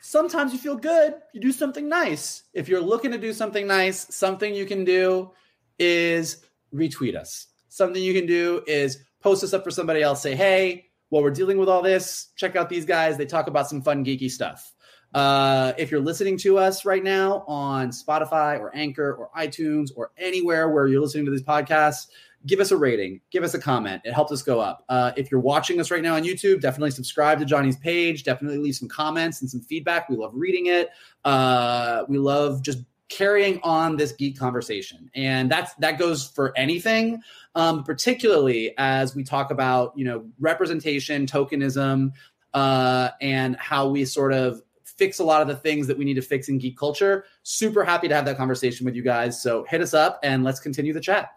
sometimes 0.02 0.52
you 0.52 0.58
feel 0.58 0.76
good. 0.76 1.14
You 1.32 1.40
do 1.40 1.52
something 1.52 1.88
nice. 1.88 2.42
If 2.52 2.68
you're 2.68 2.80
looking 2.80 3.12
to 3.12 3.18
do 3.18 3.32
something 3.32 3.66
nice, 3.66 4.14
something 4.14 4.54
you 4.54 4.66
can 4.66 4.84
do 4.84 5.30
is 5.78 6.44
retweet 6.74 7.16
us. 7.16 7.46
Something 7.68 8.02
you 8.02 8.12
can 8.12 8.26
do 8.26 8.62
is 8.66 8.98
post 9.20 9.44
us 9.44 9.54
up 9.54 9.64
for 9.64 9.70
somebody 9.70 10.02
else. 10.02 10.20
Say, 10.20 10.34
hey, 10.34 10.86
while 11.08 11.22
we're 11.22 11.30
dealing 11.30 11.56
with 11.56 11.68
all 11.68 11.82
this, 11.82 12.28
check 12.36 12.56
out 12.56 12.68
these 12.68 12.84
guys. 12.84 13.16
They 13.16 13.26
talk 13.26 13.46
about 13.46 13.68
some 13.68 13.80
fun, 13.80 14.04
geeky 14.04 14.30
stuff. 14.30 14.74
Uh, 15.14 15.72
if 15.78 15.90
you're 15.90 16.00
listening 16.00 16.36
to 16.38 16.58
us 16.58 16.84
right 16.84 17.04
now 17.04 17.44
on 17.46 17.90
Spotify 17.90 18.58
or 18.58 18.74
Anchor 18.74 19.14
or 19.14 19.30
iTunes 19.36 19.90
or 19.94 20.10
anywhere 20.16 20.70
where 20.70 20.86
you're 20.88 21.02
listening 21.02 21.26
to 21.26 21.30
these 21.30 21.42
podcasts, 21.42 22.06
give 22.46 22.60
us 22.60 22.70
a 22.70 22.76
rating, 22.76 23.20
give 23.30 23.44
us 23.44 23.54
a 23.54 23.58
comment. 23.58 24.02
It 24.04 24.12
helps 24.12 24.32
us 24.32 24.42
go 24.42 24.60
up. 24.60 24.84
Uh, 24.88 25.12
if 25.16 25.30
you're 25.30 25.40
watching 25.40 25.80
us 25.80 25.90
right 25.90 26.02
now 26.02 26.16
on 26.16 26.24
YouTube, 26.24 26.60
definitely 26.60 26.90
subscribe 26.90 27.38
to 27.38 27.44
Johnny's 27.44 27.76
page. 27.76 28.24
Definitely 28.24 28.58
leave 28.58 28.76
some 28.76 28.88
comments 28.88 29.40
and 29.40 29.50
some 29.50 29.60
feedback. 29.60 30.08
We 30.08 30.16
love 30.16 30.32
reading 30.34 30.66
it. 30.66 30.90
Uh, 31.24 32.04
we 32.08 32.18
love 32.18 32.62
just 32.62 32.78
carrying 33.08 33.60
on 33.62 33.96
this 33.96 34.12
geek 34.12 34.38
conversation, 34.38 35.10
and 35.14 35.50
that's 35.50 35.74
that 35.74 35.98
goes 35.98 36.26
for 36.26 36.56
anything. 36.56 37.20
Um, 37.54 37.84
particularly 37.84 38.74
as 38.78 39.14
we 39.14 39.22
talk 39.22 39.50
about 39.50 39.92
you 39.96 40.04
know 40.04 40.24
representation, 40.40 41.26
tokenism, 41.26 42.12
uh, 42.54 43.10
and 43.20 43.56
how 43.56 43.88
we 43.88 44.04
sort 44.04 44.32
of 44.32 44.62
fix 44.84 45.18
a 45.18 45.24
lot 45.24 45.42
of 45.42 45.48
the 45.48 45.56
things 45.56 45.86
that 45.86 45.98
we 45.98 46.04
need 46.04 46.14
to 46.14 46.22
fix 46.22 46.48
in 46.48 46.58
geek 46.58 46.76
culture. 46.76 47.24
Super 47.42 47.84
happy 47.84 48.08
to 48.08 48.14
have 48.14 48.24
that 48.24 48.36
conversation 48.36 48.84
with 48.84 48.94
you 48.94 49.02
guys. 49.02 49.42
So 49.42 49.64
hit 49.64 49.80
us 49.80 49.94
up 49.94 50.20
and 50.22 50.44
let's 50.44 50.60
continue 50.60 50.92
the 50.92 51.00
chat. 51.00 51.30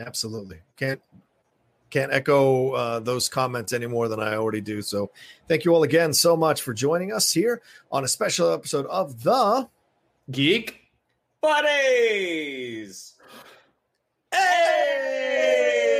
Absolutely. 0.00 0.58
Can't 0.76 1.00
can't 1.90 2.12
echo 2.12 2.70
uh, 2.70 3.00
those 3.00 3.28
comments 3.28 3.72
any 3.72 3.86
more 3.86 4.08
than 4.08 4.20
I 4.20 4.36
already 4.36 4.60
do. 4.60 4.80
So 4.80 5.10
thank 5.48 5.64
you 5.64 5.74
all 5.74 5.82
again 5.82 6.12
so 6.12 6.36
much 6.36 6.62
for 6.62 6.72
joining 6.72 7.12
us 7.12 7.32
here 7.32 7.62
on 7.90 8.04
a 8.04 8.08
special 8.08 8.52
episode 8.52 8.86
of 8.86 9.22
the 9.24 9.68
Geek 10.30 10.80
Buddies. 11.42 13.14
Hey! 14.32 15.99